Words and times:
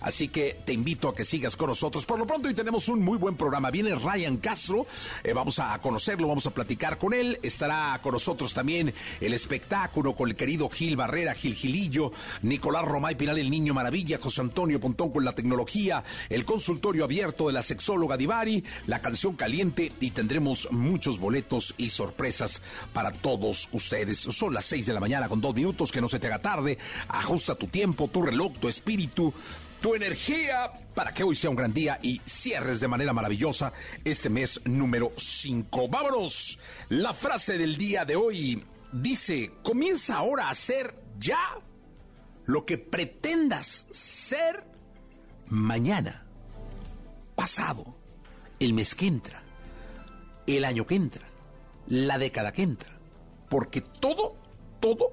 así 0.00 0.28
que 0.28 0.58
te 0.64 0.72
invito 0.72 1.08
a 1.08 1.14
que 1.14 1.24
sigas 1.24 1.56
con 1.56 1.68
nosotros. 1.68 2.06
Por 2.06 2.18
lo 2.18 2.26
pronto 2.26 2.48
hoy 2.48 2.54
tenemos 2.54 2.88
un 2.88 3.00
muy 3.00 3.18
buen 3.18 3.36
programa. 3.36 3.70
Viene 3.70 3.94
Ryan 3.94 4.36
Castro, 4.38 4.86
eh, 5.22 5.32
vamos 5.32 5.58
a 5.58 5.78
conocerlo, 5.80 6.28
vamos 6.28 6.46
a 6.46 6.50
platicar 6.50 6.98
con 6.98 7.14
él. 7.14 7.38
Estará 7.42 7.98
con 8.02 8.12
nosotros 8.12 8.54
también 8.54 8.94
el 9.20 9.34
espectáculo 9.34 10.14
con 10.14 10.28
el 10.28 10.36
querido 10.36 10.68
Gil 10.68 10.96
Barrera, 10.96 11.34
Gil 11.34 11.54
Gilillo, 11.54 12.12
Nicolás 12.42 12.84
Romay 12.84 13.16
Pinal, 13.16 13.38
el 13.38 13.50
Niño 13.50 13.74
Maravilla, 13.74 14.18
José 14.20 14.40
Antonio 14.40 14.80
Pontón 14.80 15.10
con 15.10 15.24
la 15.24 15.34
tecnología, 15.34 16.04
el 16.28 16.44
consultorio 16.44 17.04
abierto 17.04 17.46
de 17.46 17.52
la 17.52 17.62
sexóloga 17.62 18.16
Divari, 18.16 18.64
la 18.86 19.00
canción 19.00 19.34
caliente 19.34 19.92
y 20.00 20.10
tendremos 20.10 20.68
muchos 20.70 21.18
boletos 21.18 21.74
y 21.76 21.90
sorpresas 21.90 22.62
para 22.92 23.12
todos 23.12 23.68
ustedes. 23.72 24.18
Son 24.18 24.54
las 24.54 24.64
seis 24.64 24.86
de 24.86 24.92
la 24.92 25.00
mañana 25.00 25.28
con 25.28 25.40
dos 25.40 25.54
minutos, 25.54 25.92
que 25.92 26.00
no 26.00 26.08
se 26.08 26.18
te 26.18 26.26
haga 26.26 26.40
tarde. 26.40 26.78
Ajusta 27.08 27.54
tu 27.54 27.66
tiempo, 27.66 28.08
tu 28.08 28.22
reloj, 28.22 28.52
tu 28.58 28.68
espíritu 28.68 29.32
tu 29.82 29.96
energía 29.96 30.70
para 30.94 31.12
que 31.12 31.24
hoy 31.24 31.34
sea 31.34 31.50
un 31.50 31.56
gran 31.56 31.74
día 31.74 31.98
y 32.00 32.20
cierres 32.24 32.78
de 32.78 32.86
manera 32.86 33.12
maravillosa 33.12 33.72
este 34.04 34.30
mes 34.30 34.60
número 34.64 35.12
5. 35.16 35.88
Vámonos. 35.88 36.58
La 36.88 37.12
frase 37.12 37.58
del 37.58 37.76
día 37.76 38.04
de 38.04 38.14
hoy 38.14 38.64
dice, 38.92 39.52
comienza 39.64 40.16
ahora 40.16 40.48
a 40.48 40.54
ser 40.54 40.94
ya 41.18 41.58
lo 42.44 42.64
que 42.64 42.78
pretendas 42.78 43.88
ser 43.90 44.64
mañana, 45.48 46.26
pasado, 47.34 47.96
el 48.60 48.74
mes 48.74 48.94
que 48.94 49.08
entra, 49.08 49.42
el 50.46 50.64
año 50.64 50.86
que 50.86 50.94
entra, 50.94 51.26
la 51.88 52.18
década 52.18 52.52
que 52.52 52.62
entra. 52.62 53.00
Porque 53.48 53.80
todo, 53.80 54.36
todo 54.78 55.12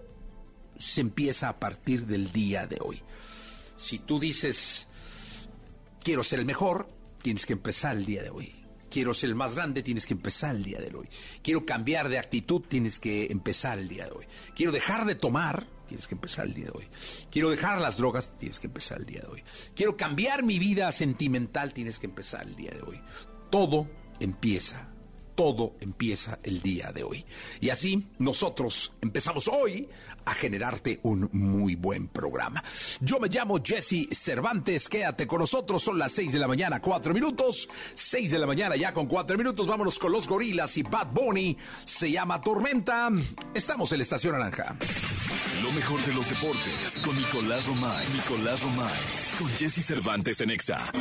se 0.77 1.01
empieza 1.01 1.49
a 1.49 1.59
partir 1.59 2.05
del 2.05 2.31
día 2.31 2.67
de 2.67 2.77
hoy. 2.81 3.01
Si 3.79 3.99
tú 3.99 4.19
dices, 4.19 4.87
quiero 6.03 6.21
ser 6.21 6.39
el 6.39 6.45
mejor, 6.45 6.89
tienes 7.21 7.45
que 7.45 7.53
empezar 7.53 7.95
el 7.95 8.05
día 8.05 8.21
de 8.21 8.29
hoy. 8.29 8.53
Quiero 8.91 9.13
ser 9.13 9.29
el 9.29 9.35
más 9.35 9.55
grande, 9.55 9.83
tienes 9.83 10.05
que 10.05 10.13
empezar 10.13 10.53
el 10.53 10.63
día 10.65 10.79
de 10.79 10.93
hoy. 10.93 11.07
Quiero 11.41 11.65
cambiar 11.65 12.09
de 12.09 12.19
actitud, 12.19 12.61
tienes 12.67 12.99
que 12.99 13.27
empezar 13.27 13.79
el 13.79 13.87
día 13.87 14.05
de 14.05 14.11
hoy. 14.11 14.25
Quiero 14.53 14.73
dejar 14.73 15.05
de 15.05 15.15
tomar, 15.15 15.65
tienes 15.87 16.09
que 16.09 16.15
empezar 16.15 16.47
el 16.47 16.55
día 16.55 16.65
de 16.65 16.71
hoy. 16.71 16.87
Quiero 17.31 17.49
dejar 17.49 17.79
las 17.79 17.95
drogas, 17.95 18.35
tienes 18.37 18.59
que 18.59 18.67
empezar 18.67 18.97
el 18.97 19.05
día 19.05 19.21
de 19.21 19.27
hoy. 19.27 19.43
Quiero 19.73 19.95
cambiar 19.95 20.43
mi 20.43 20.59
vida 20.59 20.91
sentimental, 20.91 21.73
tienes 21.73 21.99
que 21.99 22.07
empezar 22.07 22.45
el 22.47 22.57
día 22.57 22.71
de 22.71 22.81
hoy. 22.81 22.99
Todo 23.49 23.89
empieza 24.19 24.89
todo 25.39 25.77
empieza 25.79 26.37
el 26.43 26.61
día 26.61 26.91
de 26.91 27.01
hoy. 27.01 27.23
Y 27.61 27.69
así 27.69 28.05
nosotros 28.17 28.91
empezamos 29.01 29.47
hoy 29.47 29.87
a 30.25 30.33
generarte 30.33 30.99
un 31.03 31.29
muy 31.31 31.75
buen 31.75 32.09
programa. 32.09 32.61
Yo 32.99 33.21
me 33.21 33.29
llamo 33.29 33.61
Jesse 33.63 34.09
Cervantes, 34.11 34.89
quédate 34.89 35.25
con 35.25 35.39
nosotros, 35.39 35.81
son 35.81 35.97
las 35.97 36.11
6 36.11 36.33
de 36.33 36.39
la 36.39 36.47
mañana, 36.49 36.81
4 36.81 37.13
minutos, 37.13 37.69
6 37.95 38.31
de 38.31 38.37
la 38.37 38.47
mañana 38.47 38.75
ya 38.75 38.93
con 38.93 39.07
4 39.07 39.37
minutos, 39.37 39.65
vámonos 39.65 39.97
con 39.97 40.11
los 40.11 40.27
gorilas 40.27 40.75
y 40.75 40.83
Bad 40.83 41.13
Bunny, 41.13 41.55
se 41.85 42.11
llama 42.11 42.41
Tormenta, 42.41 43.09
estamos 43.53 43.93
en 43.93 43.99
la 43.99 44.03
Estación 44.03 44.33
Naranja. 44.33 44.75
Lo 45.63 45.71
mejor 45.71 46.01
de 46.01 46.13
los 46.15 46.29
deportes 46.29 46.99
con 47.01 47.15
Nicolás 47.15 47.65
Romay, 47.65 48.05
Nicolás 48.13 48.61
Romay, 48.61 48.99
con 49.39 49.47
Jesse 49.51 49.85
Cervantes 49.85 50.41
en 50.41 50.51
Exa. 50.51 50.91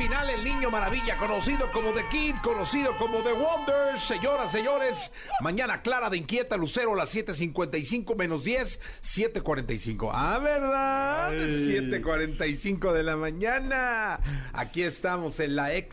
Roma 0.00 0.04
y 0.04 0.08
Pinal, 0.08 0.30
el 0.30 0.44
niño 0.44 0.70
maravilla, 0.70 1.16
conocido 1.16 1.70
como 1.72 1.92
The 1.92 2.04
Kid, 2.10 2.36
conocido 2.42 2.96
como 2.96 3.18
The 3.18 3.32
Wonder. 3.32 3.98
Señoras, 3.98 4.50
señores, 4.50 5.12
mañana 5.40 5.82
clara 5.82 6.08
de 6.08 6.16
inquieta, 6.16 6.56
Lucero, 6.56 6.94
las 6.94 7.14
7.55 7.14 8.16
menos 8.16 8.44
10, 8.44 8.80
7.45. 9.02 10.10
Ah, 10.12 10.38
¿verdad? 10.42 11.32
7.45 11.32 12.92
de 12.92 13.02
la 13.02 13.16
mañana. 13.16 14.20
Aquí 14.52 14.82
estamos 14.82 15.38
en 15.40 15.56
la 15.56 15.74
e, 15.74 15.88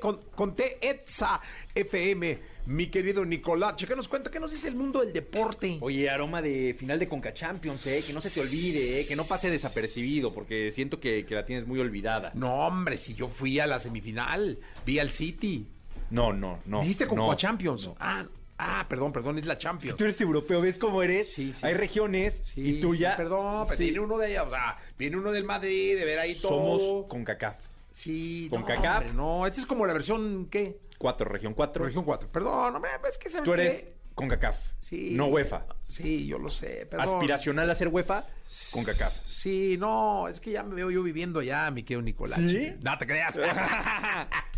con, 0.00 0.20
con 0.34 0.54
TETSA 0.54 1.40
FM 1.74 2.55
mi 2.66 2.88
querido 2.88 3.24
Nicolás. 3.24 3.74
¿Qué 3.76 3.96
nos 3.96 4.08
cuenta? 4.08 4.30
¿Qué 4.30 4.40
nos 4.40 4.50
dice 4.50 4.68
el 4.68 4.74
mundo 4.74 5.00
del 5.00 5.12
deporte? 5.12 5.78
Oye, 5.80 6.10
aroma 6.10 6.42
de 6.42 6.74
final 6.78 6.98
de 6.98 7.08
Conca 7.08 7.32
Champions, 7.32 7.86
¿eh? 7.86 8.02
Que 8.06 8.12
no 8.12 8.20
se 8.20 8.30
te 8.30 8.40
olvide, 8.40 9.00
¿eh? 9.00 9.06
Que 9.06 9.16
no 9.16 9.24
pase 9.24 9.50
desapercibido, 9.50 10.34
porque 10.34 10.70
siento 10.70 11.00
que, 11.00 11.24
la 11.30 11.44
tienes 11.44 11.66
muy 11.66 11.80
olvidada. 11.80 12.32
No, 12.34 12.66
hombre, 12.66 12.96
si 12.96 13.14
yo 13.14 13.28
fui 13.28 13.58
a 13.60 13.66
la 13.66 13.78
semifinal, 13.78 14.58
vi 14.84 14.98
al 14.98 15.10
City. 15.10 15.66
No, 16.10 16.32
no, 16.32 16.58
no. 16.66 16.80
¿Dijiste 16.80 17.06
Conca 17.06 17.36
Champions? 17.36 17.90
Ah, 17.98 18.26
Ah, 18.58 18.86
perdón, 18.88 19.12
perdón, 19.12 19.38
es 19.38 19.44
la 19.44 19.58
Champions. 19.58 19.98
Tú 19.98 20.04
eres 20.04 20.18
europeo, 20.20 20.62
¿ves 20.62 20.78
cómo 20.78 21.02
eres? 21.02 21.30
Sí, 21.32 21.52
sí. 21.52 21.66
Hay 21.66 21.74
regiones 21.74 22.54
y 22.56 22.80
tú 22.80 22.94
ya. 22.94 23.14
perdón, 23.14 23.66
pero 23.68 23.78
viene 23.78 24.00
uno 24.00 24.16
de 24.16 24.26
allá, 24.26 24.44
o 24.44 24.50
sea, 24.50 24.78
viene 24.98 25.18
uno 25.18 25.30
del 25.30 25.44
Madrid, 25.44 25.94
de 25.98 26.04
ver 26.06 26.18
ahí 26.18 26.36
todo. 26.36 26.78
Somos 26.78 27.06
con 27.06 27.22
CACAF. 27.22 27.56
Sí, 27.92 28.48
con 28.50 28.62
no, 28.62 29.12
no, 29.14 29.46
esta 29.46 29.60
es 29.60 29.66
como 29.66 29.86
la 29.86 29.94
versión, 29.94 30.48
¿qué? 30.50 30.78
4, 30.98 31.28
región 31.28 31.54
4. 31.54 31.84
Región 31.84 32.04
4. 32.04 32.28
Perdón, 32.30 32.72
no 32.74 32.80
me 32.80 32.88
es 33.08 33.18
que 33.18 33.28
sabes 33.28 33.44
Tú 33.44 33.54
eres 33.54 33.88
con 34.14 34.28
CACAF. 34.28 34.56
Sí. 34.80 35.10
No 35.12 35.26
UEFA. 35.26 35.66
Sí, 35.86 36.26
yo 36.26 36.38
lo 36.38 36.48
sé. 36.48 36.86
Perdón. 36.90 37.14
Aspiracional 37.14 37.68
a 37.70 37.74
ser 37.74 37.88
UEFA 37.88 38.24
con 38.72 38.84
CACAF. 38.84 39.14
Sí, 39.26 39.76
no, 39.78 40.26
es 40.28 40.40
que 40.40 40.52
ya 40.52 40.62
me 40.62 40.74
veo 40.74 40.90
yo 40.90 41.02
viviendo 41.02 41.42
ya, 41.42 41.70
mi 41.70 41.82
querido 41.82 42.02
Nicolás. 42.02 42.40
¿Sí? 42.46 42.74
No 42.80 42.96
te 42.96 43.06
creas. 43.06 43.38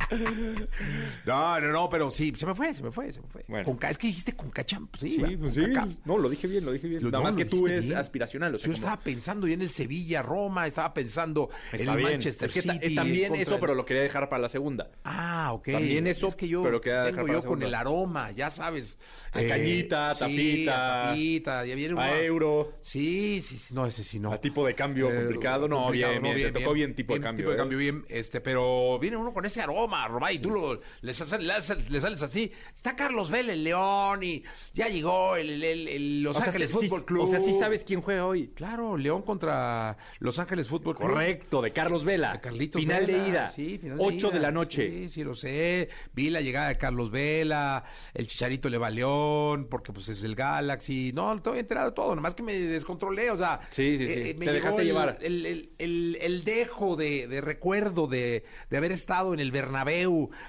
no, 1.26 1.60
no, 1.60 1.72
no, 1.72 1.88
pero 1.88 2.10
sí, 2.10 2.32
se 2.36 2.46
me 2.46 2.54
fue, 2.54 2.72
se 2.72 2.82
me 2.82 2.90
fue, 2.90 3.12
se 3.12 3.20
me 3.20 3.28
fue. 3.28 3.44
Bueno. 3.48 3.78
es 3.88 3.98
que 3.98 4.06
dijiste 4.06 4.34
con 4.34 4.50
Cacham. 4.50 4.88
Sí, 4.98 5.10
sí, 5.10 5.36
pues 5.36 5.54
sí. 5.54 5.62
No, 6.04 6.18
lo 6.18 6.28
dije 6.28 6.46
bien, 6.46 6.64
lo 6.64 6.72
dije 6.72 6.88
bien. 6.88 7.02
Nada 7.04 7.20
más 7.20 7.36
que 7.36 7.44
tú 7.44 7.66
eres 7.66 7.90
aspiracional. 7.90 8.56
yo 8.56 8.72
estaba 8.72 8.98
pensando 9.00 9.46
ya 9.46 9.54
en 9.54 9.62
el 9.62 9.70
Sevilla, 9.70 10.22
Roma, 10.22 10.66
estaba 10.66 10.94
pensando 10.94 11.50
en 11.72 11.88
el 11.88 12.02
Manchester 12.02 12.50
es 12.54 12.62
City. 12.62 12.94
también 12.94 13.34
eso, 13.34 13.58
pero 13.60 13.74
lo 13.74 13.84
quería 13.84 14.02
dejar 14.02 14.28
para 14.28 14.42
la 14.42 14.48
segunda. 14.48 14.90
Ah, 15.04 15.50
ok. 15.52 15.72
También 15.72 16.06
eso, 16.06 16.28
es 16.28 16.36
que 16.36 16.48
yo 16.48 16.62
pero 16.62 16.80
tengo 16.80 17.26
yo 17.26 17.42
con 17.42 17.62
el 17.62 17.74
aroma, 17.74 18.30
ya 18.30 18.50
sabes. 18.50 18.98
A 19.32 19.42
cañita, 19.42 20.14
tapita. 20.14 21.08
tapita, 21.08 21.66
ya 21.66 21.74
viene 21.74 22.00
A 22.00 22.20
euro. 22.20 22.72
Sí, 22.80 23.42
sí, 23.42 23.74
no, 23.74 23.86
ese 23.86 24.02
sí 24.02 24.18
no. 24.18 24.32
A 24.32 24.40
tipo 24.40 24.66
de 24.66 24.74
cambio 24.74 25.14
complicado, 25.14 25.68
no, 25.68 25.90
bien, 25.90 26.22
bien, 26.22 26.52
te 26.52 26.60
tocó 26.60 26.72
bien 26.72 26.94
tipo 26.94 27.14
de 27.14 27.20
cambio. 27.20 27.44
Tipo 27.44 27.50
de 27.52 27.56
cambio 27.56 27.78
bien, 27.78 28.04
este, 28.08 28.40
pero 28.40 28.98
viene 28.98 29.16
uno 29.16 29.32
con 29.32 29.44
ese 29.44 29.60
aroma 29.60 29.97
Roma, 30.06 30.30
y 30.32 30.38
tú 30.38 30.50
lo, 30.50 30.80
le, 31.00 31.12
sales 31.14 32.22
así. 32.22 32.52
Está 32.74 32.94
Carlos 32.94 33.30
Vélez, 33.30 33.56
León, 33.58 34.22
y 34.22 34.44
ya 34.74 34.86
llegó 34.88 35.34
el, 35.36 36.22
Los 36.22 36.38
Ángeles 36.40 36.70
Fútbol 36.70 37.04
Club. 37.04 37.22
O 37.22 37.26
sea, 37.26 37.40
sí 37.40 37.54
sabes 37.58 37.82
quién 37.84 38.00
juega 38.02 38.26
hoy. 38.26 38.48
Claro, 38.54 38.96
León 38.96 39.22
contra 39.22 39.96
Los 40.20 40.38
Ángeles 40.38 40.68
Fútbol 40.68 40.96
Club. 40.96 41.10
Correcto, 41.10 41.62
de 41.62 41.72
Carlos 41.72 42.04
Vela. 42.04 42.32
De 42.34 42.40
Carlitos 42.40 42.80
Final 42.80 43.06
de 43.06 43.28
ida. 43.28 43.46
Sí, 43.48 43.78
final 43.78 43.98
de 43.98 44.04
8 44.04 44.30
de 44.30 44.40
la 44.40 44.50
noche. 44.52 44.88
Sí, 44.88 45.08
sí, 45.08 45.24
lo 45.24 45.34
sé. 45.34 45.88
Vi 46.14 46.30
la 46.30 46.40
llegada 46.40 46.68
de 46.68 46.76
Carlos 46.78 47.10
Vela, 47.10 47.84
el 48.14 48.26
Chicharito 48.26 48.68
le 48.68 48.78
va 48.78 48.88
a 48.88 48.90
León 48.90 49.66
porque 49.70 49.92
pues 49.92 50.08
es 50.08 50.22
el 50.24 50.34
Galaxy. 50.34 51.12
No, 51.14 51.34
estoy 51.34 51.60
enterado 51.60 51.88
de 51.90 51.94
todo, 51.94 52.14
nomás 52.14 52.34
que 52.34 52.42
me 52.42 52.54
descontrolé, 52.54 53.30
o 53.30 53.36
sea. 53.36 53.60
Sí, 53.70 53.96
sí, 53.98 54.06
sí. 54.06 54.12
eh, 54.12 54.36
me 54.38 54.46
Te 54.46 54.52
dejaste 54.52 54.82
el, 54.82 54.86
llevar. 54.86 55.18
El, 55.22 55.46
el- 55.46 55.70
el- 55.78 56.18
el 56.20 56.44
dejo 56.44 56.96
de, 56.96 57.26
de 57.28 57.40
recuerdo 57.40 58.06
de, 58.06 58.44
de 58.70 58.76
haber 58.76 58.92
estado 58.92 59.32
en 59.34 59.40
el 59.40 59.50
Bernabéu, 59.52 59.87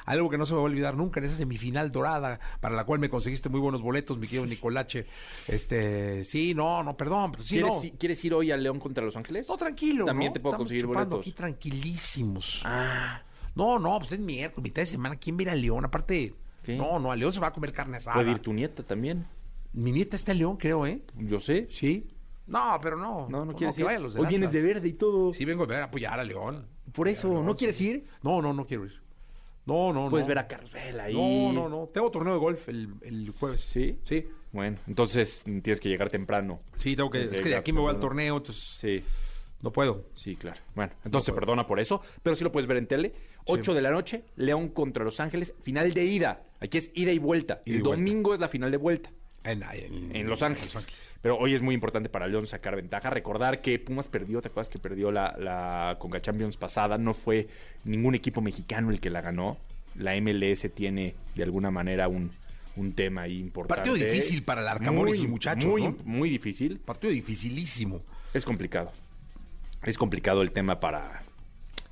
algo 0.06 0.30
que 0.30 0.38
no 0.38 0.46
se 0.46 0.54
me 0.54 0.58
va 0.58 0.64
a 0.64 0.66
olvidar 0.66 0.96
nunca, 0.96 1.20
en 1.20 1.26
esa 1.26 1.36
semifinal 1.36 1.92
dorada, 1.92 2.40
para 2.60 2.76
la 2.76 2.84
cual 2.86 3.00
me 3.00 3.10
conseguiste 3.10 3.50
muy 3.50 3.60
buenos 3.60 3.82
boletos, 3.82 4.18
mi 4.18 4.28
querido 4.28 4.46
Nicolache. 4.46 5.06
Este, 5.48 6.24
sí, 6.24 6.54
no, 6.54 6.84
no, 6.84 6.96
perdón, 6.98 7.32
pero 7.32 7.44
sí, 7.44 7.56
¿Quieres, 7.56 7.74
no. 7.74 7.98
¿Quieres 7.98 8.26
ir 8.26 8.34
hoy 8.34 8.52
a 8.52 8.58
León 8.58 8.80
contra 8.80 9.04
Los 9.04 9.16
Ángeles? 9.18 9.48
No, 9.50 9.58
tranquilo. 9.58 10.06
También 10.06 10.30
¿no? 10.30 10.34
te 10.34 10.40
puedo 10.40 10.54
Estamos 10.54 10.66
conseguir 10.68 10.86
boletos. 10.86 11.20
aquí 11.22 11.32
tranquilísimos. 11.32 12.62
Ah, 12.66 13.22
No, 13.56 13.80
no, 13.80 14.00
pues 14.00 14.12
es 14.12 14.20
miércoles, 14.20 14.64
mitad 14.64 14.82
de 14.82 14.86
semana. 14.86 15.16
¿Quién 15.16 15.38
va 15.38 15.52
a 15.52 15.56
León? 15.56 15.86
Aparte, 15.86 16.34
¿Qué? 16.64 16.76
no, 16.78 17.00
no, 17.00 17.12
a 17.12 17.16
León 17.16 17.34
se 17.34 17.40
va 17.40 17.48
a 17.48 17.54
comer 17.54 17.74
carne 17.74 17.98
asada. 17.98 18.16
puede 18.16 18.32
ir 18.32 18.40
tu 18.40 18.54
nieta 18.54 18.84
también. 18.84 19.26
Mi 19.74 19.92
nieta 19.92 20.16
está 20.16 20.32
en 20.32 20.40
León, 20.40 20.58
creo, 20.58 20.86
¿eh? 20.86 21.02
Yo 21.18 21.40
sé. 21.40 21.68
Sí. 21.72 22.10
No, 22.48 22.80
pero 22.82 22.98
no. 22.98 23.28
No, 23.30 23.46
no 23.46 23.56
quieres 23.56 23.78
ir. 23.78 23.86
los 24.00 24.16
Hoy 24.16 24.26
vienes 24.28 24.52
de 24.52 24.62
verde 24.62 24.88
y 24.88 24.94
todo. 24.94 25.34
Sí, 25.34 25.46
vengo 25.46 25.72
a 25.72 25.84
apoyar 25.84 26.20
a 26.20 26.24
León. 26.24 26.66
Por 26.92 27.08
eso, 27.08 27.44
¿no 27.44 27.56
quieres 27.56 27.80
ir? 27.82 28.08
No, 28.24 28.42
no, 28.42 28.54
no 28.54 28.66
quiero 28.66 28.86
ir. 28.86 29.00
No, 29.69 29.94
no, 29.94 30.10
Puedes 30.10 30.25
no. 30.25 30.30
ver 30.30 30.38
a 30.39 30.48
Carlos 30.48 30.71
Vela 30.71 31.04
ahí. 31.06 31.13
No, 31.13 31.54
no, 31.54 31.69
no. 31.69 31.88
Tengo 31.94 32.12
torneo 32.12 32.33
de 32.33 32.39
golf 32.39 32.68
el, 32.69 32.89
el 33.01 33.30
jueves. 33.31 33.62
¿Sí? 33.62 33.98
Sí. 34.04 34.27
Bueno, 34.51 34.77
entonces 34.88 35.44
tienes 35.44 35.80
que 35.80 35.89
llegar 35.89 36.10
temprano. 36.10 36.60
Sí, 36.75 36.95
tengo 36.95 37.10
que. 37.10 37.25
Ok, 37.27 37.33
Es 37.33 37.42
que 37.42 37.50
de 37.50 37.56
aquí 37.56 37.71
me 37.71 37.80
voy 37.81 37.89
al 37.94 38.00
torneo, 38.00 38.38
entonces 38.38 38.63
Sí, 38.63 39.04
no 39.62 39.71
puedo. 39.71 40.06
sí, 40.16 40.36
claro. 40.36 40.60
Bueno, 40.75 40.92
entonces 41.06 41.27
se 41.27 41.31
puedo. 41.31 41.42
perdona 41.42 41.68
por 41.68 41.80
eso, 41.80 42.01
pero 42.24 42.36
sí 42.36 42.44
lo 42.44 42.51
puedes 42.51 42.68
ver 42.68 42.77
en 42.77 42.88
tele. 42.88 43.13
8 43.45 43.74
de 43.74 43.81
la 43.81 43.89
noche, 43.92 44.24
León 44.36 44.69
contra 44.69 45.04
Los 45.04 45.19
Ángeles, 45.19 45.56
final 45.62 45.94
de 45.94 46.06
ida. 46.06 46.44
Aquí 46.60 46.77
es 46.77 46.92
ida 46.94 47.12
y 47.12 47.19
vuelta. 47.19 47.62
Ida 47.66 47.74
y 47.74 47.77
el 47.77 47.83
vuelta. 47.83 47.95
domingo 47.98 48.33
es 48.33 48.39
la 48.39 48.48
final 48.48 48.69
de 48.71 48.77
vuelta. 48.77 49.12
En, 49.44 49.64
en- 49.64 50.16
en 50.16 50.28
Los 50.28 50.44
Ángeles. 50.44 50.88
Pero 51.22 51.38
hoy 51.38 51.54
es 51.54 51.62
muy 51.62 51.74
importante 51.76 52.10
para 52.10 52.28
León 52.28 52.46
sacar 52.48 52.76
ventaja. 52.76 53.10
Recordar 53.10 53.62
que 53.62 53.80
Pumas 53.80 54.08
perdió, 54.08 54.42
¿te 54.42 54.48
acuerdas 54.50 54.70
que 54.70 54.80
perdió 54.80 55.12
la, 55.12 55.36
la 55.38 55.98
Conca 56.00 56.22
Champions 56.22 56.58
pasada? 56.58 56.98
No 56.98 57.14
fue 57.14 57.48
ningún 57.84 58.16
equipo 58.16 58.42
mexicano 58.42 58.92
el 58.92 59.00
que 59.00 59.10
la 59.10 59.22
ganó. 59.22 59.58
La 59.96 60.20
MLS 60.22 60.70
tiene 60.74 61.16
de 61.36 61.44
alguna 61.44 61.72
manera 61.72 62.08
un, 62.08 62.32
un 62.76 62.94
tema 62.94 63.24
ahí 63.24 63.40
importante. 63.40 63.90
Partido 63.90 63.96
difícil 63.96 64.44
para 64.44 64.62
el 64.62 64.68
Arcamón 64.68 65.14
y 65.16 65.28
muchachos, 65.28 65.66
Muy, 65.66 65.84
¿no? 65.84 65.96
muy 66.06 66.30
difícil. 66.30 66.78
Partido 66.80 67.12
dificilísimo. 67.12 68.02
Es 68.34 68.46
complicado. 68.46 68.92
Es 69.84 69.98
complicado 69.98 70.42
el 70.42 70.52
tema 70.52 70.80
para, 70.80 71.22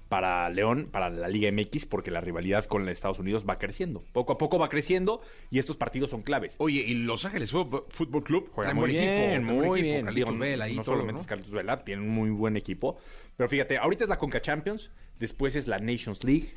para 0.10 0.50
León, 0.50 0.88
para 0.92 1.10
la 1.10 1.28
Liga 1.28 1.52
MX, 1.52 1.86
porque 1.86 2.12
la 2.12 2.22
rivalidad 2.22 2.66
con 2.66 2.88
Estados 2.90 3.20
Unidos 3.20 3.46
va 3.48 3.58
creciendo. 3.60 4.04
Poco 4.14 4.34
a 4.34 4.38
poco 4.38 4.58
va 4.58 4.70
creciendo 4.70 5.22
y 5.52 5.60
estos 5.60 5.78
partidos 5.78 6.10
son 6.10 6.22
claves. 6.22 6.56
Oye, 6.60 6.84
y 6.88 6.94
Los 6.94 7.26
Ángeles 7.26 7.52
Fútbol 7.52 7.86
Fútbol 7.90 8.24
Club 8.24 8.50
Juega 8.54 8.74
muy 8.74 8.82
buen 8.82 8.92
bien, 8.92 9.10
equipo. 9.10 9.28
buen 9.28 9.44
muy 9.70 9.80
equipo. 9.80 9.94
bien. 10.06 10.16
Digo, 10.16 10.38
Vela 10.38 10.66
ahí 10.66 10.76
no 10.76 10.84
todo, 10.84 10.96
solamente 10.96 11.14
¿no? 11.14 11.20
es 11.22 11.28
Carlitos 11.28 11.52
Vela, 11.54 11.84
tiene 11.84 12.02
un 12.02 12.10
muy 12.10 12.30
buen 12.30 12.56
equipo. 12.58 12.98
Pero 13.36 13.50
fíjate, 13.50 13.78
ahorita 13.78 14.04
es 14.06 14.10
la 14.10 14.18
Conca 14.18 14.42
Champions, 14.42 14.90
después 15.20 15.56
es 15.56 15.68
la 15.68 15.80
Nations 15.80 16.24
League, 16.24 16.54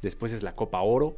después 0.00 0.32
es 0.32 0.42
la 0.42 0.54
Copa 0.54 0.80
Oro. 0.80 1.16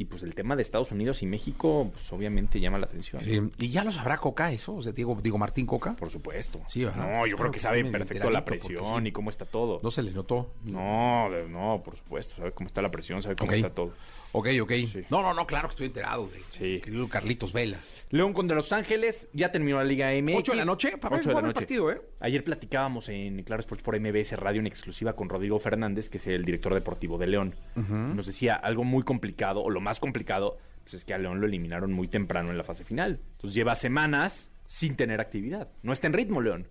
Y 0.00 0.04
pues 0.04 0.22
el 0.22 0.32
tema 0.36 0.54
de 0.54 0.62
Estados 0.62 0.92
Unidos 0.92 1.24
y 1.24 1.26
México, 1.26 1.90
pues 1.92 2.12
obviamente 2.12 2.60
llama 2.60 2.78
la 2.78 2.86
atención. 2.86 3.20
Sí, 3.24 3.40
y 3.58 3.70
ya 3.70 3.82
lo 3.82 3.90
sabrá 3.90 4.18
Coca 4.18 4.52
eso, 4.52 4.76
o 4.76 4.82
sea, 4.82 4.92
digo, 4.92 5.18
digo 5.20 5.38
Martín 5.38 5.66
Coca. 5.66 5.96
Por 5.96 6.08
supuesto. 6.08 6.60
Sí, 6.68 6.84
¿verdad? 6.84 7.04
No, 7.04 7.14
yo 7.14 7.24
Espero 7.24 7.38
creo 7.38 7.50
que 7.50 7.58
sabe 7.58 7.84
perfecto 7.84 8.30
la 8.30 8.44
presión 8.44 9.02
sí. 9.02 9.08
y 9.08 9.12
cómo 9.12 9.28
está 9.28 9.44
todo. 9.44 9.80
No 9.82 9.90
se 9.90 10.04
le 10.04 10.12
notó. 10.12 10.52
No, 10.62 11.28
no, 11.48 11.82
por 11.84 11.96
supuesto. 11.96 12.36
Sabe 12.36 12.52
cómo 12.52 12.68
está 12.68 12.80
la 12.80 12.92
presión, 12.92 13.22
sabe 13.22 13.34
cómo 13.34 13.50
está 13.50 13.70
todo. 13.70 13.92
Ok, 14.32 14.48
ok. 14.60 14.72
Sí. 14.72 15.04
No, 15.10 15.22
no, 15.22 15.32
no, 15.34 15.46
claro 15.46 15.68
que 15.68 15.72
estoy 15.72 15.86
enterado 15.86 16.28
de 16.28 16.40
Sí. 16.50 16.80
querido 16.82 17.08
Carlitos 17.08 17.52
Vela. 17.52 17.78
León 18.10 18.32
contra 18.32 18.56
Los 18.56 18.72
Ángeles, 18.72 19.28
ya 19.32 19.52
terminó 19.52 19.76
la 19.78 19.84
Liga 19.84 20.10
MX. 20.12 20.36
Ocho 20.38 20.52
de 20.52 20.58
la 20.58 20.64
noche, 20.64 20.96
papá, 20.96 21.16
8 21.16 21.28
de 21.28 21.34
la 21.34 21.40
noche. 21.42 21.54
partido, 21.54 21.90
¿eh? 21.92 22.00
Ayer 22.20 22.42
platicábamos 22.42 23.08
en 23.10 23.42
Claro 23.42 23.60
Sports 23.60 23.82
por 23.82 23.98
MBS 23.98 24.32
Radio 24.36 24.60
en 24.60 24.66
exclusiva 24.66 25.14
con 25.14 25.28
Rodrigo 25.28 25.58
Fernández, 25.58 26.08
que 26.08 26.18
es 26.18 26.26
el 26.26 26.44
director 26.44 26.72
deportivo 26.74 27.18
de 27.18 27.26
León. 27.26 27.54
Nos 27.74 28.26
decía 28.26 28.54
algo 28.54 28.84
muy 28.84 29.02
complicado, 29.02 29.62
o 29.62 29.68
lo 29.70 29.80
más 29.80 30.00
complicado, 30.00 30.58
pues 30.82 30.94
es 30.94 31.04
que 31.04 31.12
a 31.14 31.18
León 31.18 31.40
lo 31.40 31.46
eliminaron 31.46 31.92
muy 31.92 32.08
temprano 32.08 32.50
en 32.50 32.56
la 32.56 32.64
fase 32.64 32.84
final. 32.84 33.20
Entonces 33.32 33.54
lleva 33.54 33.74
semanas 33.74 34.50
sin 34.68 34.96
tener 34.96 35.20
actividad. 35.20 35.68
No 35.82 35.92
está 35.92 36.06
en 36.06 36.14
ritmo 36.14 36.40
León. 36.40 36.66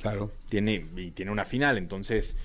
Claro. 0.00 0.30
Tiene, 0.48 0.84
y 0.96 1.10
tiene 1.12 1.32
una 1.32 1.44
final, 1.44 1.78
entonces, 1.78 2.36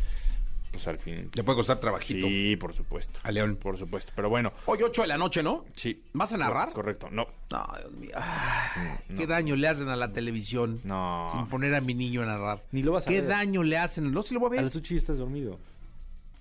pues 0.72 0.88
al 0.88 0.98
fin. 0.98 1.30
Le 1.36 1.44
puede 1.44 1.58
costar 1.58 1.80
trabajito. 1.80 2.26
Sí, 2.28 2.56
por 2.56 2.74
supuesto. 2.74 3.20
A 3.24 3.32
León. 3.32 3.58
Por 3.58 3.78
supuesto. 3.78 4.14
Pero 4.16 4.30
bueno, 4.30 4.54
Hoy 4.66 4.80
8 4.84 5.02
de 5.04 5.08
la 5.10 5.18
noche, 5.18 5.44
¿no? 5.44 5.66
sí. 5.76 6.04
¿Vas 6.14 6.32
a 6.34 6.38
narrar? 6.38 6.68
Cor- 6.70 6.76
Correcto. 6.84 7.10
No. 7.12 7.28
No, 7.52 7.68
Dios 7.78 7.92
mío. 7.94 8.12
Ay, 8.16 9.16
¿Qué 9.18 9.28
daño 9.28 9.56
le 9.56 9.68
hacen 9.68 9.90
a 9.90 9.96
la 9.96 10.14
televisión? 10.14 10.80
No. 10.84 11.28
Sin 11.32 11.46
poner 11.48 11.76
a 11.76 11.82
mi 11.82 11.94
niño 11.94 12.22
a 12.24 12.26
narrar. 12.26 12.64
Ni 12.72 12.82
lo 12.84 12.94
vas 12.94 13.06
a 13.06 13.10
¿Qué 13.10 13.22
ver. 13.22 13.30
daño 13.30 13.64
le 13.64 13.78
hacen? 13.78 14.12
No, 14.12 14.24
si 14.24 14.34
lo 14.34 14.40
voy 14.40 14.48
a 14.48 14.52
A 14.52 14.56
ver. 14.56 14.64
las 14.64 14.76
ocho 14.76 14.94
ya 14.94 14.98
estás 15.00 15.18
dormido. 15.18 15.60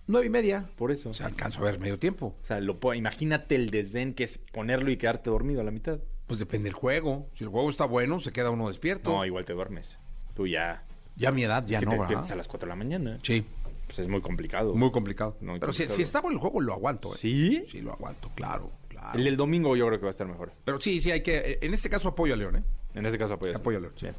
Nueve 0.06 0.27
y 0.27 0.31
media. 0.31 0.69
Por 0.76 0.91
eso. 0.91 1.11
O 1.11 1.15
sea, 1.15 1.26
alcanzo 1.26 1.61
a 1.61 1.65
ver 1.65 1.79
medio 1.79 1.99
tiempo. 1.99 2.35
O 2.43 2.47
sea, 2.47 2.61
lo, 2.61 2.79
po- 2.81 2.94
imagínate 2.94 3.55
el 3.55 3.71
desdén 3.71 4.15
que 4.15 4.25
es 4.25 4.38
ponerlo 4.53 4.91
y 4.91 4.97
quedarte 4.97 5.31
dormido 5.31 5.61
a 5.61 5.65
la 5.65 5.71
mitad. 5.71 5.99
Pues 6.26 6.38
depende 6.41 6.65
del 6.65 6.75
juego. 6.75 7.29
Si 7.37 7.44
el 7.44 7.50
juego 7.50 7.71
está 7.71 7.85
bueno, 7.85 8.21
se 8.21 8.33
queda 8.33 8.50
uno 8.50 8.69
despierto. 8.69 9.11
No, 9.11 9.25
igual 9.25 9.44
te 9.44 9.53
duermes. 9.53 9.99
Tú 10.35 10.47
ya. 10.47 10.85
Ya 11.17 11.29
a 11.29 11.33
mi 11.33 11.43
edad, 11.43 11.65
ya 11.67 11.79
es 11.79 11.81
que 11.81 11.87
no, 11.87 11.91
te 11.91 11.97
¿verdad? 11.97 12.09
despiertas 12.09 12.31
a 12.33 12.37
las 12.37 12.49
4 12.49 12.67
de 12.67 12.71
la 12.71 12.76
mañana. 12.76 13.19
Sí, 13.23 13.44
Pues 13.90 13.98
es 13.98 14.08
muy 14.08 14.20
complicado. 14.20 14.75
muy 14.75 14.90
complicado. 14.92 15.37
Pero 15.58 15.72
si, 15.72 15.88
si 15.88 16.02
está 16.02 16.22
el 16.31 16.38
juego, 16.38 16.60
lo 16.60 16.72
aguanto. 16.72 17.12
¿eh? 17.14 17.19
¿Sí? 17.19 17.64
Sí, 17.69 17.81
lo 17.81 17.92
aguanto, 17.92 18.31
claro, 18.37 18.70
claro. 18.88 19.19
El 19.19 19.25
del 19.25 19.37
domingo 19.37 19.75
yo 19.75 19.87
creo 19.88 19.98
que 19.98 20.04
va 20.04 20.10
a 20.10 20.12
estar 20.12 20.26
mejor. 20.28 20.52
Pero 20.64 20.81
sí, 20.81 21.00
sí, 21.00 21.10
hay 21.10 21.22
que... 21.22 21.58
En 21.60 21.75
este 21.75 21.90
caso 21.90 22.08
apoyo 22.08 22.34
a 22.34 22.37
León, 22.37 22.56
¿eh? 22.56 22.62
En 22.94 23.04
ese 23.06 23.19
caso 23.19 23.34
apoyas. 23.34 23.56
Apoyo 23.56 23.78
a 23.78 23.81
León. 23.81 23.92
Bien. 24.00 24.14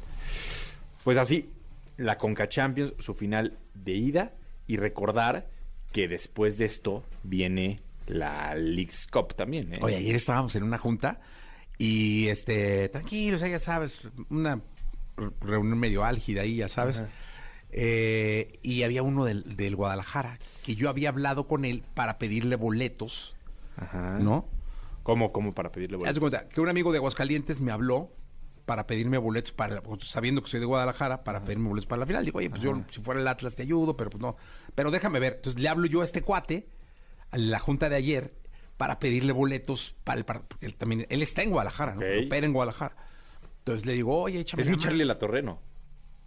Pues 1.04 1.16
así, 1.16 1.50
la 1.96 2.18
Conca 2.18 2.48
Champions, 2.48 2.92
su 2.98 3.14
final 3.14 3.58
de 3.74 3.92
ida. 3.92 4.32
Y 4.66 4.76
recordar 4.76 5.48
que 5.90 6.06
después 6.08 6.56
de 6.58 6.66
esto 6.66 7.02
viene 7.22 7.80
la 8.06 8.54
Leagues 8.54 9.06
Cup 9.06 9.34
también. 9.34 9.74
¿eh? 9.74 9.78
Oye, 9.82 9.96
ayer 9.96 10.14
estábamos 10.16 10.54
en 10.56 10.62
una 10.62 10.78
junta 10.78 11.20
y, 11.78 12.28
este, 12.28 12.88
tranquilos, 12.88 13.40
ya 13.40 13.58
sabes, 13.58 14.02
una 14.30 14.60
re- 15.16 15.30
reunión 15.40 15.78
medio 15.78 16.04
álgida 16.04 16.42
ahí, 16.42 16.56
ya 16.56 16.68
sabes. 16.68 16.98
Ajá. 16.98 17.08
Eh, 17.74 18.58
y 18.62 18.82
había 18.82 19.02
uno 19.02 19.24
del, 19.24 19.56
del 19.56 19.76
Guadalajara 19.76 20.38
que 20.64 20.74
yo 20.74 20.90
había 20.90 21.08
hablado 21.08 21.46
con 21.48 21.64
él 21.64 21.82
para 21.94 22.18
pedirle 22.18 22.56
boletos, 22.56 23.34
Ajá. 23.76 24.18
¿no? 24.18 24.46
¿Cómo, 25.02 25.32
cómo 25.32 25.54
para 25.54 25.72
pedirle 25.72 25.96
Haz 25.96 26.00
boletos? 26.00 26.20
cuenta 26.20 26.48
que 26.48 26.60
un 26.60 26.68
amigo 26.68 26.92
de 26.92 26.98
Aguascalientes 26.98 27.60
me 27.62 27.72
habló 27.72 28.10
para 28.66 28.86
pedirme 28.86 29.18
boletos 29.18 29.52
para 29.52 29.82
sabiendo 30.00 30.42
que 30.42 30.50
soy 30.50 30.60
de 30.60 30.66
Guadalajara 30.66 31.24
para 31.24 31.42
pedirme 31.44 31.68
boletos 31.68 31.86
para 31.88 32.00
la 32.00 32.06
final. 32.06 32.24
Digo, 32.24 32.38
oye, 32.38 32.50
pues 32.50 32.60
yo 32.62 32.80
si 32.90 33.00
fuera 33.00 33.20
el 33.20 33.26
Atlas 33.26 33.56
te 33.56 33.62
ayudo, 33.62 33.96
pero 33.96 34.10
pues 34.10 34.20
no. 34.22 34.36
Pero 34.74 34.90
déjame 34.90 35.18
ver. 35.18 35.34
Entonces 35.36 35.60
le 35.60 35.68
hablo 35.68 35.86
yo 35.86 36.02
a 36.02 36.04
este 36.04 36.22
cuate 36.22 36.68
a 37.30 37.38
la 37.38 37.58
junta 37.58 37.88
de 37.88 37.96
ayer 37.96 38.34
para 38.76 39.00
pedirle 39.00 39.32
boletos 39.32 39.96
para 40.04 40.18
el 40.18 40.24
par- 40.24 40.42
porque 40.46 40.66
él 40.66 40.74
también 40.76 41.06
él 41.08 41.22
está 41.22 41.42
en 41.42 41.50
Guadalajara, 41.50 41.92
¿no? 41.94 42.00
Ok. 42.00 42.06
Pero 42.06 42.26
opera 42.26 42.46
en 42.46 42.52
Guadalajara. 42.52 42.96
Entonces 43.58 43.86
le 43.86 43.94
digo, 43.94 44.20
"Oye, 44.22 44.40
échame 44.40 44.60
Es 44.60 44.68
mi 44.68 44.72
mano". 44.76 44.82
Charlie 44.82 45.04
La 45.06 45.18
Torreno. 45.18 45.58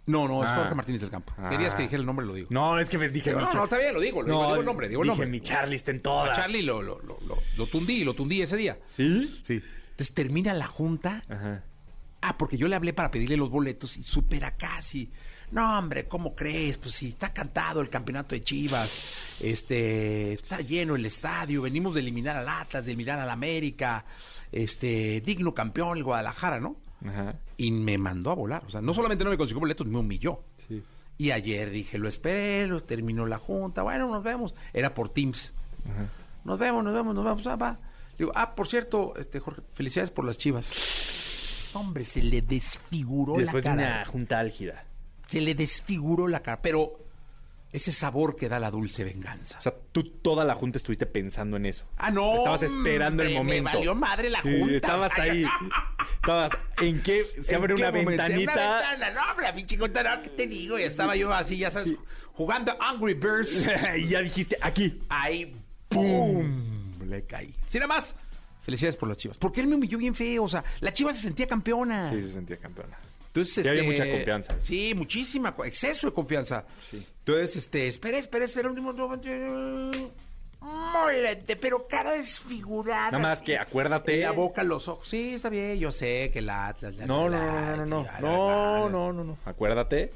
No, 0.06 0.28
no, 0.28 0.44
es 0.44 0.50
Ah. 0.50 0.56
Jorge 0.56 0.74
Martínez 0.74 1.00
del 1.00 1.10
Campo. 1.10 1.32
Ah. 1.36 1.48
Querías 1.48 1.74
que 1.74 1.82
dijera 1.82 2.00
el 2.00 2.06
nombre, 2.06 2.24
lo 2.24 2.32
digo. 2.34 2.48
No, 2.50 2.78
es 2.78 2.88
que 2.88 2.96
me 2.98 3.08
dije 3.08 3.32
No, 3.32 3.38
mi 3.38 3.42
no, 3.44 3.50
Char- 3.50 3.64
está 3.64 3.78
bien, 3.78 3.92
lo 3.94 4.00
digo, 4.00 4.22
lo 4.22 4.28
digo, 4.28 4.42
digo 4.46 4.56
el 4.60 4.64
nombre, 4.64 4.88
digo 4.88 5.02
el 5.02 5.06
dije, 5.08 5.12
nombre. 5.20 5.26
mi 5.30 5.40
Charlie 5.40 5.76
está 5.76 5.90
en 5.90 5.96
A 5.98 6.02
todas. 6.02 6.36
Charlie 6.36 6.62
lo, 6.62 6.80
lo, 6.82 7.00
lo, 7.02 7.16
lo, 7.26 7.34
lo 7.58 7.66
tundí, 7.66 8.04
lo 8.04 8.14
tundí 8.14 8.40
ese 8.42 8.56
día. 8.56 8.78
¿Sí? 8.88 9.40
Sí. 9.44 9.60
Entonces 9.90 10.14
termina 10.14 10.52
la 10.54 10.66
junta 10.66 11.24
Ajá. 11.28 11.64
Ah, 12.22 12.36
porque 12.38 12.56
yo 12.56 12.66
le 12.66 12.74
hablé 12.76 12.92
para 12.92 13.10
pedirle 13.10 13.36
los 13.36 13.50
boletos 13.50 13.96
y 13.96 14.02
supera 14.02 14.56
casi. 14.56 15.10
No, 15.52 15.78
hombre, 15.78 16.08
¿cómo 16.08 16.34
crees? 16.34 16.76
Pues 16.76 16.94
sí, 16.94 17.08
está 17.10 17.32
cantado 17.32 17.80
el 17.80 17.88
campeonato 17.88 18.34
de 18.34 18.40
Chivas. 18.40 18.96
Este, 19.40 20.32
está 20.32 20.60
lleno 20.60 20.96
el 20.96 21.06
estadio. 21.06 21.62
Venimos 21.62 21.94
de 21.94 22.00
eliminar 22.00 22.36
al 22.36 22.48
Atlas, 22.48 22.84
de 22.84 22.92
eliminar 22.92 23.18
al 23.20 23.30
América. 23.30 24.04
Este, 24.50 25.20
digno 25.24 25.54
campeón 25.54 25.98
el 25.98 26.04
Guadalajara, 26.04 26.58
¿no? 26.58 26.76
Ajá. 27.06 27.36
Y 27.56 27.70
me 27.70 27.96
mandó 27.98 28.30
a 28.30 28.34
volar. 28.34 28.62
O 28.66 28.70
sea, 28.70 28.80
no 28.80 28.92
solamente 28.94 29.24
no 29.24 29.30
me 29.30 29.38
consiguió 29.38 29.60
boletos, 29.60 29.86
me 29.86 29.98
humilló. 29.98 30.40
Sí. 30.68 30.82
Y 31.18 31.30
ayer 31.30 31.70
dije, 31.70 31.96
lo 31.98 32.08
esperé, 32.08 32.66
lo 32.66 32.80
terminó 32.82 33.24
la 33.26 33.38
junta. 33.38 33.82
Bueno, 33.82 34.08
nos 34.08 34.22
vemos. 34.22 34.54
Era 34.74 34.92
por 34.94 35.08
Teams. 35.08 35.54
Ajá. 35.90 36.08
Nos 36.44 36.58
vemos, 36.58 36.84
nos 36.84 36.92
vemos, 36.94 37.14
nos 37.14 37.24
vemos. 37.24 37.46
Ah, 37.46 37.56
va. 37.56 37.78
Digo, 38.18 38.32
ah, 38.34 38.54
por 38.54 38.68
cierto, 38.68 39.14
este, 39.16 39.40
Jorge, 39.40 39.62
felicidades 39.74 40.10
por 40.10 40.24
las 40.24 40.36
chivas. 40.38 40.74
Hombre, 41.72 42.04
se 42.04 42.22
le 42.22 42.40
desfiguró 42.42 43.36
Después 43.36 43.64
de 43.64 43.70
la 43.70 43.76
cara. 43.76 43.96
una 43.96 44.04
junta 44.06 44.38
álgida. 44.38 44.84
Se 45.26 45.40
le 45.40 45.54
desfiguró 45.54 46.28
la 46.28 46.40
cara. 46.40 46.62
Pero 46.62 46.98
ese 47.72 47.92
sabor 47.92 48.36
que 48.36 48.48
da 48.48 48.58
la 48.58 48.70
dulce 48.70 49.04
venganza. 49.04 49.58
O 49.58 49.60
sea, 49.62 49.74
tú 49.92 50.04
toda 50.04 50.44
la 50.44 50.54
junta 50.54 50.78
estuviste 50.78 51.04
pensando 51.06 51.56
en 51.56 51.66
eso. 51.66 51.84
Ah, 51.96 52.10
no. 52.10 52.36
Estabas 52.36 52.62
esperando 52.62 53.22
el 53.22 53.34
momento. 53.34 53.64
Me 53.70 53.74
valió 53.76 53.94
madre 53.94 54.30
la 54.30 54.40
Sí, 54.42 54.58
junta. 54.58 54.76
estabas 54.76 55.12
o 55.12 55.14
sea, 55.14 55.24
ahí. 55.24 55.44
Estabas. 56.14 56.52
¿En 56.80 57.02
qué? 57.02 57.24
Se 57.42 57.50
¿en 57.54 57.56
abre 57.60 57.74
qué 57.74 57.82
una 57.82 57.90
momento? 57.90 58.10
ventanita. 58.10 58.52
Una 58.52 58.88
ventana, 58.90 59.10
no, 59.10 59.30
hombre, 59.30 59.52
mi 59.52 59.66
chico, 59.66 59.86
¿qué 59.92 60.30
te 60.30 60.46
digo? 60.46 60.78
Y 60.78 60.82
estaba 60.84 61.16
yo 61.16 61.32
así, 61.34 61.58
ya 61.58 61.70
sabes, 61.70 61.92
jugando 62.32 62.74
Angry 62.80 63.14
Birds. 63.14 63.68
y 63.98 64.08
ya 64.08 64.20
dijiste, 64.22 64.56
aquí. 64.62 65.00
Ahí, 65.08 65.54
¡pum! 65.88 66.44
Le 67.06 67.24
caí. 67.24 67.54
Sin 67.66 67.80
nada 67.80 67.94
más, 67.94 68.14
Felicidades 68.62 68.96
por 68.96 69.08
las 69.08 69.16
chivas. 69.16 69.38
Porque 69.38 69.60
él 69.60 69.68
me 69.68 69.76
humilló 69.76 69.96
bien 69.96 70.12
feo. 70.12 70.42
O 70.42 70.48
sea, 70.48 70.64
la 70.80 70.92
chiva 70.92 71.12
se 71.12 71.20
sentía 71.20 71.46
campeona. 71.46 72.10
Sí, 72.10 72.20
se 72.20 72.32
sentía 72.32 72.56
campeona. 72.56 72.98
Entonces, 73.36 73.62
Sí, 73.64 73.68
había 73.68 73.82
este, 73.82 73.92
mucha 73.92 74.10
confianza. 74.12 74.56
Sí, 74.60 74.94
muchísima, 74.94 75.54
exceso 75.64 76.06
de 76.08 76.12
confianza. 76.14 76.64
Sí. 76.90 77.04
Entonces, 77.20 77.56
este, 77.56 77.88
espera, 77.88 78.18
espera, 78.18 78.44
espera, 78.46 78.70
un 78.70 78.82
momento. 78.82 80.10
Molete, 80.60 81.54
pero 81.56 81.86
cara 81.86 82.12
desfigurada. 82.12 83.10
Nada 83.12 83.18
más 83.22 83.42
que 83.42 83.56
acuérdate- 83.58 84.14
En 84.14 84.20
la 84.22 84.30
boca, 84.32 84.64
los 84.64 84.88
ojos. 84.88 85.06
Sí, 85.08 85.34
está 85.34 85.48
bien, 85.48 85.78
yo 85.78 85.92
sé 85.92 86.30
que 86.32 86.40
la 86.40 86.68
Atlas. 86.68 86.96
la- 86.96 87.06
No, 87.06 87.28
no, 87.28 87.38
no, 87.76 87.86
no, 87.86 88.06
no, 88.20 88.88
no, 88.88 89.12
no, 89.12 89.24
no. 89.24 89.38
Acuérdate 89.44 90.10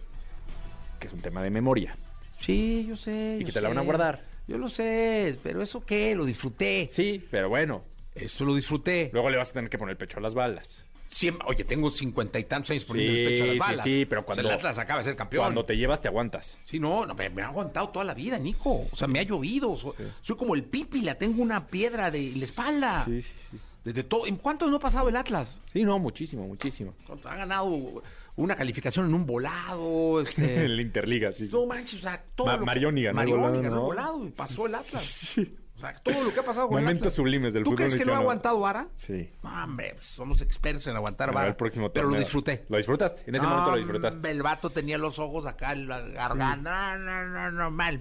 que 0.98 1.06
es 1.06 1.12
un 1.12 1.20
tema 1.20 1.42
de 1.42 1.50
memoria. 1.50 1.96
Sí, 2.40 2.86
yo 2.88 2.96
sé. 2.96 3.36
Y 3.36 3.40
yo 3.40 3.46
que 3.46 3.52
te 3.52 3.60
la 3.60 3.68
van 3.68 3.78
a 3.78 3.82
guardar. 3.82 4.24
Yo 4.48 4.58
lo 4.58 4.68
sé, 4.68 5.38
pero 5.42 5.62
¿eso 5.62 5.84
qué? 5.84 6.14
Lo 6.16 6.24
disfruté. 6.24 6.88
Sí, 6.90 7.24
pero 7.30 7.48
bueno, 7.48 7.84
Eso 8.14 8.44
lo 8.44 8.54
disfruté. 8.54 9.10
luego 9.12 9.30
le 9.30 9.36
vas 9.36 9.50
a 9.50 9.52
tener 9.52 9.70
que 9.70 9.78
poner 9.78 9.92
el 9.92 9.96
pecho 9.98 10.18
a 10.18 10.20
las 10.22 10.34
balas. 10.34 10.84
Siempre- 11.12 11.44
oye, 11.48 11.64
tengo 11.64 11.90
cincuenta 11.90 12.38
y 12.38 12.44
tantos 12.44 12.70
años 12.70 12.84
poniendo 12.84 13.12
Sí, 13.12 13.18
el 13.20 13.28
pecho 13.28 13.42
a 13.42 13.46
las 13.46 13.54
sí, 13.54 13.58
balas. 13.58 13.84
sí, 13.84 14.06
pero 14.08 14.20
O 14.20 14.22
sea, 14.22 14.26
cuando- 14.26 14.48
el 14.48 14.54
Atlas 14.54 14.78
acaba 14.78 14.98
de 15.00 15.04
ser 15.04 15.16
campeón. 15.16 15.42
Cuando 15.44 15.64
te 15.64 15.76
llevas, 15.76 16.00
te 16.00 16.06
aguantas. 16.08 16.56
Sí, 16.64 16.78
no, 16.78 17.04
no, 17.04 17.14
me, 17.14 17.28
me 17.30 17.42
ha 17.42 17.46
aguantado 17.48 17.88
toda 17.88 18.04
la 18.04 18.14
vida, 18.14 18.38
Nico. 18.38 18.86
O 18.92 18.96
sea, 18.96 19.08
me 19.08 19.18
ha 19.18 19.22
llovido. 19.24 19.76
So- 19.76 19.94
Soy 20.22 20.36
como 20.36 20.54
el 20.54 20.62
pipi, 20.62 21.00
la 21.02 21.16
tengo 21.16 21.42
una 21.42 21.66
piedra 21.66 22.10
de 22.12 22.32
la 22.36 22.44
espalda. 22.44 23.04
Sí, 23.06 23.22
sí, 23.22 23.32
sí. 23.50 23.58
Desde 23.84 24.04
todo. 24.04 24.26
¿En 24.26 24.36
cuántos 24.36 24.70
no 24.70 24.76
ha 24.76 24.80
pasado 24.80 25.08
el 25.08 25.16
Atlas? 25.16 25.58
Sí, 25.72 25.82
no, 25.84 25.98
muchísimo, 25.98 26.46
muchísimo. 26.46 26.94
Ha 27.24 27.34
ganado 27.34 28.02
una 28.36 28.54
calificación 28.54 29.06
en 29.06 29.14
un 29.14 29.26
volado. 29.26 30.20
Este... 30.20 30.64
En 30.66 30.76
la 30.76 30.82
Interliga, 30.82 31.32
sí. 31.32 31.46
sí. 31.46 31.52
no 31.52 31.66
manches, 31.66 31.98
o 32.00 32.02
sea, 32.02 32.22
todo. 32.36 32.46
Ma- 32.46 32.52
lo 32.54 32.60
que- 32.60 32.66
Marioni 32.66 33.02
volado, 33.06 33.52
ganó 33.54 33.58
el 33.58 33.70
¿no? 33.74 33.80
volado 33.82 34.24
y 34.26 34.30
pasó 34.30 34.66
el 34.66 34.74
Atlas. 34.76 35.02
Sí. 35.02 35.56
O 35.80 35.86
sea, 35.86 35.94
todo 36.02 36.22
lo 36.22 36.34
que 36.34 36.40
ha 36.40 36.44
pasado 36.44 36.68
con 36.68 36.78
el 36.78 36.84
Momentos 36.84 37.06
Atlas. 37.06 37.14
sublimes 37.14 37.54
del 37.54 37.64
¿Tú 37.64 37.70
fútbol 37.70 37.86
crees 37.86 37.94
que 37.94 38.04
no 38.04 38.14
ha 38.14 38.18
aguantado 38.18 38.60
vara? 38.60 38.88
Sí. 38.96 39.30
No, 39.42 39.64
hombre, 39.64 39.94
pues, 39.94 40.06
somos 40.06 40.40
expertos 40.42 40.86
en 40.86 40.96
aguantar 40.96 41.32
vara. 41.32 41.48
el 41.48 41.56
próximo 41.56 41.90
pero 41.90 42.08
lo 42.08 42.16
disfruté. 42.18 42.64
Lo 42.68 42.76
disfrutaste. 42.76 43.22
En 43.26 43.34
ese 43.34 43.46
momento 43.46 43.70
lo 43.70 43.76
disfrutaste. 43.78 44.16
Hombre, 44.16 44.30
El 44.32 44.42
vato 44.42 44.68
tenía 44.70 44.98
los 44.98 45.18
ojos 45.18 45.46
acá 45.46 45.74
la 45.74 46.00
garganta. 46.00 46.96
No, 46.98 47.04
no, 47.04 47.28
no, 47.28 47.50
no, 47.50 47.70
mal. 47.70 47.98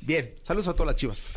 Bien, 0.00 0.32
saludos 0.44 0.68
a 0.68 0.74
todas 0.74 0.86
las 0.92 0.96
chivas. 0.96 1.30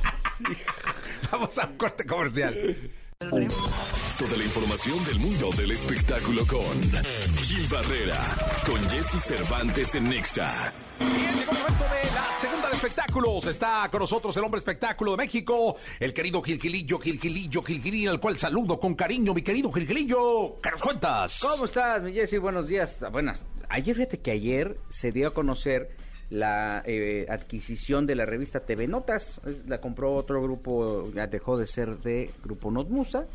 Vamos 1.31 1.57
a 1.57 1.65
un 1.65 1.77
corte 1.77 2.05
comercial. 2.05 2.91
Toda 3.19 4.37
la 4.37 4.43
información 4.43 5.03
del 5.05 5.19
mundo 5.19 5.49
del 5.57 5.71
espectáculo 5.71 6.45
con 6.47 6.79
Gil 7.37 7.67
Barrera, 7.67 8.19
con 8.65 8.89
Jesse 8.89 9.21
Cervantes 9.23 9.95
en 9.95 10.09
Nexa. 10.09 10.73
Bien, 11.15 11.35
llegó 11.35 11.51
el 11.51 11.57
momento 11.57 11.83
de 11.83 12.15
la 12.15 12.39
segunda 12.39 12.69
de 12.69 12.73
espectáculos. 12.75 13.45
Está 13.45 13.89
con 13.89 13.99
nosotros 13.99 14.35
el 14.37 14.43
hombre 14.43 14.59
espectáculo 14.59 15.11
de 15.11 15.17
México, 15.17 15.75
el 15.99 16.13
querido 16.13 16.41
Gilgilillo, 16.41 16.99
Gilgilillo, 16.99 17.61
Gilgilillo, 17.63 18.11
al 18.11 18.19
cual 18.19 18.37
saludo 18.37 18.79
con 18.79 18.95
cariño, 18.95 19.33
mi 19.33 19.41
querido 19.41 19.71
Gilgilillo. 19.71 20.59
¿Qué 20.61 20.71
nos 20.71 20.81
cuentas? 20.81 21.39
¿Cómo 21.41 21.65
estás, 21.65 22.01
mi 22.03 22.13
Jessy? 22.13 22.37
Buenos 22.37 22.67
días. 22.67 22.97
Buenas. 23.11 23.43
Ayer, 23.69 23.95
fíjate 23.95 24.19
que 24.19 24.31
ayer 24.31 24.77
se 24.89 25.11
dio 25.11 25.29
a 25.29 25.33
conocer 25.33 25.89
la 26.31 26.81
eh, 26.85 27.25
adquisición 27.29 28.07
de 28.07 28.15
la 28.15 28.25
revista 28.25 28.61
TV 28.61 28.87
Notas. 28.87 29.41
La 29.67 29.79
compró 29.79 30.15
otro 30.15 30.41
grupo, 30.41 31.11
dejó 31.29 31.57
de 31.57 31.67
ser 31.67 31.97
de 31.99 32.31
Grupo 32.43 32.71
Notmusa. 32.71 33.25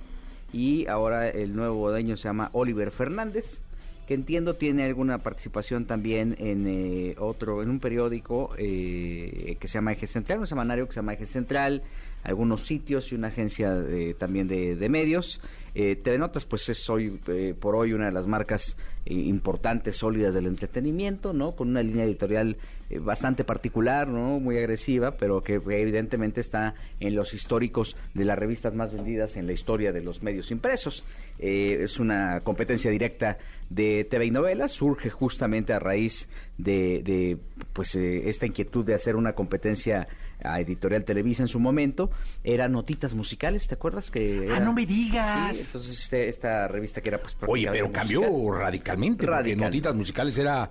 Y 0.52 0.87
ahora 0.87 1.28
el 1.28 1.54
nuevo 1.54 1.90
dueño 1.90 2.16
se 2.16 2.25
llama 2.25 2.50
Oliver 2.52 2.90
Fernández, 2.90 3.61
que 4.06 4.14
entiendo 4.14 4.54
tiene 4.54 4.84
alguna 4.84 5.18
participación 5.18 5.84
también 5.84 6.36
en 6.38 6.66
eh, 6.66 7.14
otro, 7.18 7.62
en 7.62 7.70
un 7.70 7.80
periódico 7.80 8.54
eh, 8.56 9.56
que 9.58 9.68
se 9.68 9.75
llama 9.75 9.92
Eje 9.92 10.06
Central, 10.06 10.38
un 10.40 10.46
semanario 10.46 10.86
que 10.86 10.92
se 10.92 11.00
llama 11.00 11.14
Eje 11.14 11.26
Central, 11.26 11.82
algunos 12.22 12.66
sitios 12.66 13.12
y 13.12 13.14
una 13.16 13.28
agencia 13.28 13.72
de- 13.75 14.14
también 14.14 14.48
de, 14.48 14.88
medios. 14.88 15.40
Eh, 15.75 15.96
Telenotas, 15.96 16.44
pues 16.44 16.68
es 16.68 16.88
hoy, 16.88 17.18
eh, 17.28 17.54
por 17.58 17.76
hoy 17.76 17.92
una 17.92 18.06
de 18.06 18.12
las 18.12 18.26
marcas 18.26 18.76
eh, 19.04 19.12
importantes, 19.14 19.96
sólidas 19.96 20.32
del 20.34 20.46
entretenimiento, 20.46 21.32
¿no? 21.32 21.52
Con 21.52 21.68
una 21.68 21.82
línea 21.82 22.04
editorial 22.04 22.56
eh, 22.88 22.98
bastante 22.98 23.44
particular, 23.44 24.08
¿no? 24.08 24.40
Muy 24.40 24.56
agresiva, 24.56 25.12
pero 25.12 25.42
que 25.42 25.54
evidentemente 25.54 26.40
está 26.40 26.75
en 26.98 27.14
los 27.14 27.34
históricos 27.34 27.94
de 28.14 28.25
las 28.25 28.38
revistas 28.38 28.75
más 28.75 28.92
vendidas 28.94 29.36
en 29.36 29.46
la 29.46 29.52
historia 29.52 29.92
de 29.92 30.00
los 30.02 30.22
medios 30.22 30.50
impresos. 30.50 31.04
Es 31.38 32.00
una 32.00 32.40
competencia 32.40 32.90
directa 32.90 33.36
de 33.70 34.04
TV 34.08 34.26
y 34.26 34.30
novelas, 34.30 34.70
surge 34.73 35.11
justamente 35.11 35.73
a 35.73 35.78
raíz 35.78 36.28
de, 36.58 37.02
de, 37.04 37.38
pues 37.73 37.94
eh, 37.96 38.28
esta 38.28 38.46
inquietud 38.46 38.85
de 38.85 38.94
hacer 38.94 39.16
una 39.16 39.32
competencia 39.35 40.06
a 40.44 40.61
Editorial 40.61 41.04
Televisa 41.04 41.42
en 41.42 41.49
su 41.49 41.58
momento. 41.58 42.11
Era 42.44 42.68
Notitas 42.68 43.14
Musicales, 43.14 43.66
¿te 43.66 43.75
acuerdas? 43.75 44.11
que 44.11 44.49
Ah, 44.52 44.61
no 44.61 44.73
me 44.73 44.87
digas. 44.87 45.56
Sí, 45.56 45.62
entonces 45.66 45.99
este- 46.00 46.28
esta 46.28 46.68
revista 46.68 47.00
que 47.00 47.08
era 47.08 47.18
pues 47.20 47.35
Oye, 47.46 47.68
pero 47.73 47.90
cambió 47.90 48.23
musical. 48.23 48.61
radicalmente, 48.61 49.26
porque. 49.26 49.56
Notitas 49.56 49.94
Musicales 49.94 50.37
era, 50.38 50.70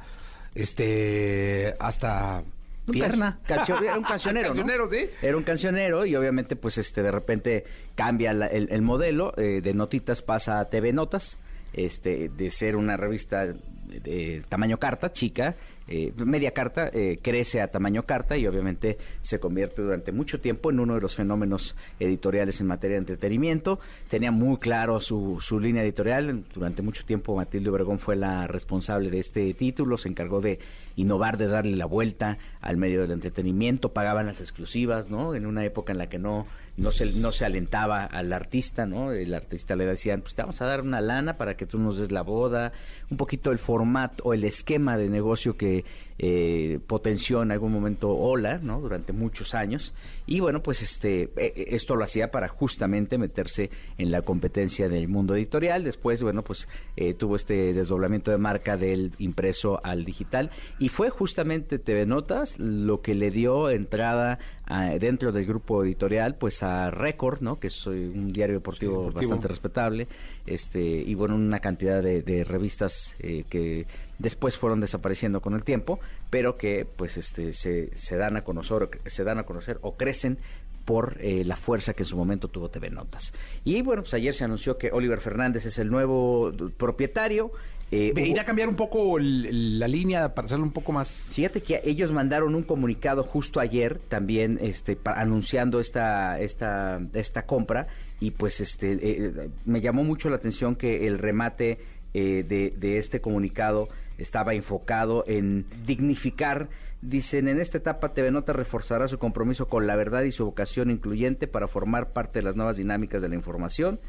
este, 0.75 1.73
hasta 1.79 2.43
Un 2.87 2.93
tierna. 2.93 3.39
can- 3.45 3.57
cancio- 3.59 3.81
era 3.81 3.97
un 3.97 4.03
cancionero, 4.05 4.49
¿no? 4.49 4.55
Cancionero, 4.55 4.89
sí. 4.89 5.09
Era 5.21 5.37
un 5.37 5.43
cancionero 5.43 6.05
y 6.05 6.15
obviamente 6.15 6.55
pues 6.55 6.77
este 6.77 7.01
de 7.03 7.11
repente 7.11 7.63
cambia 7.95 8.33
la- 8.33 8.47
el, 8.47 8.67
el 8.71 8.81
modelo 8.81 9.33
eh, 9.37 9.61
de 9.61 9.73
Notitas 9.73 10.21
pasa 10.21 10.59
a 10.59 10.69
TV 10.69 10.93
Notas, 10.93 11.37
este 11.75 12.29
de 12.29 12.51
ser 12.51 12.75
una 12.75 12.97
revista 12.97 13.45
de, 13.45 14.43
tamaño 14.49 14.77
carta, 14.77 15.11
chica, 15.11 15.55
eh, 15.87 16.11
media 16.17 16.51
carta, 16.51 16.89
eh, 16.91 17.19
crece 17.21 17.61
a 17.61 17.67
tamaño 17.67 18.03
carta 18.03 18.35
y 18.37 18.47
obviamente 18.47 18.97
se 19.21 19.39
convierte 19.39 19.83
durante 19.83 20.11
mucho 20.11 20.39
tiempo 20.39 20.71
en 20.71 20.79
uno 20.79 20.95
de 20.95 21.01
los 21.01 21.15
fenómenos 21.15 21.75
editoriales 21.99 22.59
en 22.59 22.67
materia 22.67 22.95
de 22.95 23.01
entretenimiento. 23.01 23.79
Tenía 24.09 24.31
muy 24.31 24.57
claro 24.57 24.99
su, 24.99 25.37
su 25.41 25.59
línea 25.59 25.83
editorial. 25.83 26.43
Durante 26.53 26.81
mucho 26.81 27.05
tiempo 27.05 27.35
Matilde 27.35 27.69
Obregón 27.69 27.99
fue 27.99 28.15
la 28.15 28.47
responsable 28.47 29.11
de 29.11 29.19
este 29.19 29.53
título, 29.53 29.97
se 29.97 30.09
encargó 30.09 30.41
de 30.41 30.59
innovar, 30.95 31.37
de 31.37 31.47
darle 31.47 31.75
la 31.75 31.85
vuelta 31.85 32.37
al 32.61 32.77
medio 32.77 33.01
del 33.01 33.11
entretenimiento, 33.11 33.93
pagaban 33.93 34.25
las 34.25 34.39
exclusivas, 34.39 35.09
¿no? 35.09 35.35
En 35.35 35.45
una 35.45 35.65
época 35.65 35.91
en 35.91 35.99
la 35.99 36.07
que 36.07 36.17
no 36.17 36.47
no 36.77 36.91
se, 36.91 37.05
no 37.13 37.31
se 37.31 37.45
alentaba 37.45 38.03
al 38.05 38.33
artista, 38.33 38.85
¿no? 38.85 39.11
El 39.11 39.33
artista 39.33 39.75
le 39.75 39.85
decían, 39.85 40.21
pues 40.21 40.35
te 40.35 40.41
vamos 40.41 40.61
a 40.61 40.65
dar 40.65 40.81
una 40.81 41.01
lana 41.01 41.33
para 41.33 41.55
que 41.55 41.65
tú 41.65 41.79
nos 41.79 41.97
des 41.97 42.11
la 42.11 42.21
boda, 42.21 42.73
un 43.09 43.17
poquito 43.17 43.51
el 43.51 43.57
formato 43.59 44.23
o 44.23 44.33
el 44.33 44.43
esquema 44.43 44.97
de 44.97 45.09
negocio 45.09 45.57
que 45.57 45.83
eh, 46.17 46.79
potenció 46.87 47.43
en 47.43 47.51
algún 47.51 47.73
momento 47.73 48.09
Ola, 48.15 48.57
¿no? 48.63 48.79
Durante 48.79 49.11
muchos 49.11 49.53
años. 49.53 49.93
Y 50.25 50.39
bueno, 50.39 50.63
pues 50.63 50.81
este 50.81 51.23
eh, 51.23 51.29
eh, 51.35 51.65
esto 51.71 51.97
lo 51.97 52.05
hacía 52.05 52.31
para 52.31 52.47
justamente 52.47 53.17
meterse 53.17 53.69
en 53.97 54.11
la 54.11 54.21
competencia 54.21 54.87
del 54.87 55.09
mundo 55.09 55.35
editorial. 55.35 55.83
Después, 55.83 56.23
bueno, 56.23 56.41
pues 56.41 56.69
eh, 56.95 57.13
tuvo 57.15 57.35
este 57.35 57.73
desdoblamiento 57.73 58.31
de 58.31 58.37
marca 58.37 58.77
del 58.77 59.11
impreso 59.19 59.81
al 59.83 60.05
digital. 60.05 60.51
Y 60.79 60.87
fue 60.87 61.09
justamente 61.09 61.79
TV 61.79 62.05
Notas 62.05 62.57
lo 62.59 63.01
que 63.01 63.13
le 63.13 63.29
dio 63.29 63.69
entrada 63.69 64.39
a- 64.67 64.91
dentro 64.97 65.33
del 65.33 65.45
grupo 65.45 65.83
editorial, 65.83 66.35
pues 66.37 66.63
a 66.63 66.91
Record, 66.91 67.41
¿no? 67.41 67.59
Que 67.59 67.67
es 67.67 67.85
eh, 67.87 67.89
un 67.89 68.29
diario 68.29 68.55
deportivo, 68.55 68.93
Sí, 69.01 69.05
deportivo. 69.07 69.31
bastante 69.31 69.47
respetable. 69.49 70.07
Este, 70.45 70.79
y 70.79 71.13
bueno, 71.15 71.35
una 71.35 71.59
cantidad 71.59 72.01
de, 72.01 72.21
de 72.21 72.45
revistas 72.45 72.94
eh, 73.19 73.43
que 73.49 73.85
después 74.19 74.57
fueron 74.57 74.79
desapareciendo 74.79 75.41
con 75.41 75.53
el 75.55 75.63
tiempo, 75.63 75.99
pero 76.29 76.57
que 76.57 76.85
pues 76.85 77.17
este 77.17 77.53
se, 77.53 77.95
se 77.97 78.15
dan 78.17 78.37
a 78.37 78.43
conocer 78.43 78.87
se 79.05 79.23
dan 79.23 79.39
a 79.39 79.43
conocer 79.43 79.77
o 79.81 79.95
crecen 79.95 80.37
por 80.85 81.17
eh, 81.19 81.43
la 81.45 81.55
fuerza 81.55 81.93
que 81.93 82.03
en 82.03 82.07
su 82.09 82.15
momento 82.17 82.47
tuvo 82.47 82.69
TV 82.69 82.91
Notas. 82.91 83.33
Y 83.63 83.81
bueno, 83.81 84.03
pues 84.03 84.13
ayer 84.13 84.33
se 84.35 84.43
anunció 84.43 84.77
que 84.77 84.91
Oliver 84.91 85.19
Fernández 85.19 85.65
es 85.65 85.79
el 85.79 85.89
nuevo 85.89 86.51
propietario. 86.77 87.51
Eh, 87.91 88.11
Ve, 88.15 88.21
hubo- 88.23 88.27
Ir 88.29 88.39
a 88.39 88.45
cambiar 88.45 88.69
un 88.69 88.75
poco 88.75 89.17
la 89.19 89.87
línea 89.87 90.33
para 90.35 90.45
hacerlo 90.45 90.63
un 90.65 90.71
poco 90.71 90.91
más... 90.91 91.09
Fíjate 91.09 91.61
que 91.61 91.81
ellos 91.85 92.11
mandaron 92.11 92.53
un 92.55 92.61
comunicado 92.63 93.23
justo 93.23 93.59
ayer 93.59 93.97
también 94.09 94.59
este 94.61 94.97
anunciando 95.05 95.79
esta 95.79 96.39
esta 96.39 96.99
esta 97.13 97.45
compra 97.47 97.87
y 98.19 98.31
pues 98.31 98.59
este 98.61 98.93
eh, 99.01 99.49
me 99.65 99.81
llamó 99.81 100.03
mucho 100.03 100.29
la 100.29 100.35
atención 100.37 100.75
que 100.75 101.07
el 101.07 101.17
remate 101.19 101.79
eh, 102.15 102.43
de, 102.47 102.73
de 102.77 102.97
este 102.97 103.19
comunicado 103.21 103.89
estaba 104.17 104.53
enfocado 104.53 105.23
en 105.27 105.65
dignificar 105.85 106.69
Dicen, 107.01 107.47
en 107.49 107.59
esta 107.59 107.77
etapa 107.77 108.13
TV 108.13 108.31
Nota 108.31 108.51
reforzará 108.51 109.07
su 109.07 109.19
compromiso 109.19 109.67
con 109.67 109.85
la 109.85 109.95
verdad 109.95 110.23
y 110.23 110.31
su 110.31 110.43
vocación 110.45 110.89
incluyente 110.89 111.45
para 111.45 111.67
formar 111.67 112.13
parte 112.13 112.39
de 112.39 112.43
las 112.43 112.55
nuevas 112.55 112.77
dinámicas 112.77 113.21
de 113.21 113.29
la 113.29 113.35
información. 113.35 113.99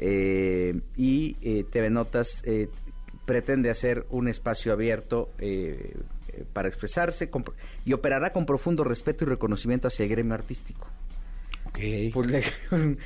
Eh, 0.00 0.80
y 0.96 1.36
eh, 1.42 1.64
TV 1.70 1.88
Notas 1.90 2.42
eh, 2.44 2.68
pretende 3.26 3.70
hacer 3.70 4.06
un 4.10 4.26
espacio 4.26 4.72
abierto 4.72 5.30
eh, 5.38 5.94
eh, 6.32 6.44
para 6.52 6.66
expresarse 6.66 7.30
y 7.84 7.92
operará 7.92 8.32
con 8.32 8.44
profundo 8.44 8.82
respeto 8.82 9.24
y 9.24 9.28
reconocimiento 9.28 9.86
hacia 9.86 10.02
el 10.02 10.10
gremio 10.10 10.34
artístico. 10.34 10.88
Ok. 11.66 11.78
Pues, 12.12 12.26
le- 12.72 12.96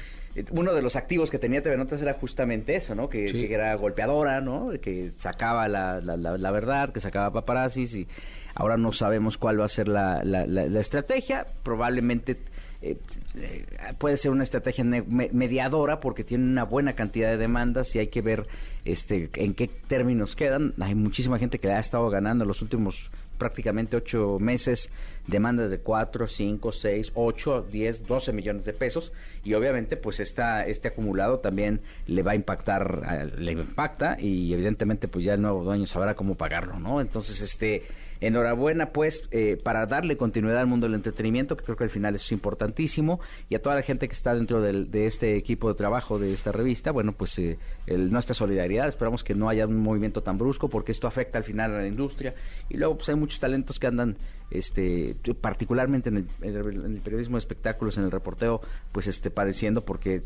uno 0.50 0.74
de 0.74 0.82
los 0.82 0.96
activos 0.96 1.30
que 1.30 1.38
tenía 1.38 1.62
TV 1.62 1.76
Notas 1.76 2.02
era 2.02 2.14
justamente 2.14 2.74
eso, 2.76 2.94
¿no? 2.94 3.08
Que, 3.08 3.28
Sí. 3.28 3.46
que 3.48 3.54
era 3.54 3.74
golpeadora, 3.74 4.40
¿no? 4.40 4.70
Que 4.80 5.12
sacaba 5.16 5.68
la, 5.68 6.00
la, 6.00 6.16
la- 6.16 6.36
la 6.38 6.50
verdad, 6.50 6.92
que 6.92 7.00
sacaba 7.00 7.32
paparazzis 7.32 7.94
y 7.94 8.06
ahora 8.54 8.76
no 8.76 8.92
sabemos 8.92 9.38
cuál 9.38 9.60
va 9.60 9.64
a 9.64 9.68
ser 9.68 9.88
la, 9.88 10.22
la- 10.24 10.46
la- 10.46 10.66
la 10.66 10.80
estrategia. 10.80 11.46
Probablemente 11.62 12.36
eh, 12.82 12.98
eh, 13.36 13.64
puede 13.98 14.16
ser 14.18 14.30
una 14.30 14.42
estrategia 14.42 14.84
mediadora 14.84 15.98
porque 16.00 16.24
tiene 16.24 16.44
una 16.44 16.64
buena 16.64 16.92
cantidad 16.92 17.30
de 17.30 17.36
demandas 17.38 17.94
y 17.96 17.98
hay 18.00 18.08
que 18.08 18.20
ver 18.20 18.46
este 18.84 19.30
en 19.36 19.54
qué 19.54 19.68
términos 19.68 20.36
quedan. 20.36 20.74
Hay 20.80 20.94
muchísima 20.94 21.38
gente 21.38 21.58
que 21.58 21.70
ha 21.70 21.78
estado 21.80 22.08
ganando 22.10 22.44
los 22.44 22.60
últimos 22.62 23.10
prácticamente 23.36 23.96
ocho 23.96 24.38
meses 24.40 24.90
demandas 25.26 25.70
de 25.70 25.78
cuatro, 25.78 26.28
cinco, 26.28 26.72
seis, 26.72 27.10
ocho, 27.14 27.62
diez, 27.62 28.06
doce 28.06 28.32
millones 28.32 28.64
de 28.64 28.72
pesos 28.72 29.12
y 29.44 29.54
obviamente 29.54 29.96
pues 29.96 30.20
este 30.20 30.88
acumulado 30.88 31.40
también 31.40 31.80
le 32.06 32.22
va 32.22 32.32
a 32.32 32.34
impactar, 32.34 33.34
le 33.38 33.52
impacta 33.52 34.16
y 34.20 34.52
evidentemente 34.52 35.08
pues 35.08 35.24
ya 35.24 35.34
el 35.34 35.42
nuevo 35.42 35.64
dueño 35.64 35.86
sabrá 35.86 36.14
cómo 36.14 36.36
pagarlo, 36.36 36.78
¿no? 36.78 37.00
Entonces 37.00 37.40
este 37.40 37.82
enhorabuena 38.20 38.90
pues 38.90 39.28
eh, 39.30 39.58
para 39.62 39.86
darle 39.86 40.16
continuidad 40.16 40.60
al 40.60 40.66
mundo 40.66 40.86
del 40.86 40.94
entretenimiento, 40.94 41.56
que 41.56 41.64
creo 41.64 41.76
que 41.76 41.84
al 41.84 41.90
final 41.90 42.14
es 42.14 42.32
importantísimo, 42.32 43.20
y 43.48 43.54
a 43.54 43.62
toda 43.62 43.76
la 43.76 43.82
gente 43.82 44.08
que 44.08 44.14
está 44.14 44.34
dentro 44.34 44.60
de 44.60 45.06
este 45.06 45.36
equipo 45.36 45.68
de 45.68 45.74
trabajo 45.74 46.18
de 46.18 46.32
esta 46.32 46.52
revista, 46.52 46.90
bueno, 46.90 47.12
pues 47.12 47.38
eh, 47.38 47.58
nuestra 47.86 48.34
solidaridad, 48.34 48.88
esperamos 48.88 49.24
que 49.24 49.34
no 49.34 49.48
haya 49.48 49.66
un 49.66 49.78
movimiento 49.78 50.22
tan 50.22 50.38
brusco, 50.38 50.68
porque 50.68 50.92
esto 50.92 51.06
afecta 51.06 51.38
al 51.38 51.44
final 51.44 51.74
a 51.74 51.78
la 51.78 51.86
industria, 51.86 52.34
y 52.68 52.76
luego 52.76 52.96
pues 52.96 53.08
hay 53.08 53.16
muchos 53.16 53.40
talentos 53.40 53.78
que 53.78 53.86
andan 53.86 54.16
este 54.50 55.16
particularmente 55.40 56.08
en 56.08 56.28
el, 56.40 57.00
periodismo 57.00 57.36
de 57.36 57.40
espectáculos 57.40 57.98
en 57.98 58.04
el 58.04 58.12
reporteo 58.12 58.60
pues 58.92 59.08
este 59.08 59.30
padeciendo 59.30 59.84
porque 59.84 60.22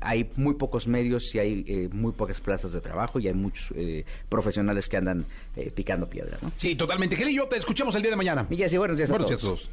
hay 0.00 0.30
muy 0.36 0.54
pocos 0.54 0.88
medios 0.88 1.34
y 1.34 1.38
hay 1.38 1.64
eh, 1.66 1.88
muy 1.92 2.12
pocas 2.12 2.40
plazas 2.40 2.72
de 2.72 2.80
trabajo 2.80 3.20
y 3.20 3.28
hay 3.28 3.34
muchos 3.34 3.70
eh, 3.76 4.04
profesionales 4.28 4.88
que 4.88 4.96
andan 4.96 5.26
eh, 5.56 5.70
picando 5.74 6.08
piedra 6.08 6.38
¿no? 6.40 6.50
sí 6.56 6.74
totalmente 6.74 7.16
yo 7.34 7.46
te 7.46 7.56
escuchamos 7.56 7.94
el 7.94 8.02
día 8.02 8.10
de 8.10 8.16
mañana 8.16 8.46
Miguel, 8.48 8.68
sí, 8.70 8.76
buenos 8.76 8.96
días 8.96 9.10
a 9.10 9.18
todos. 9.18 9.70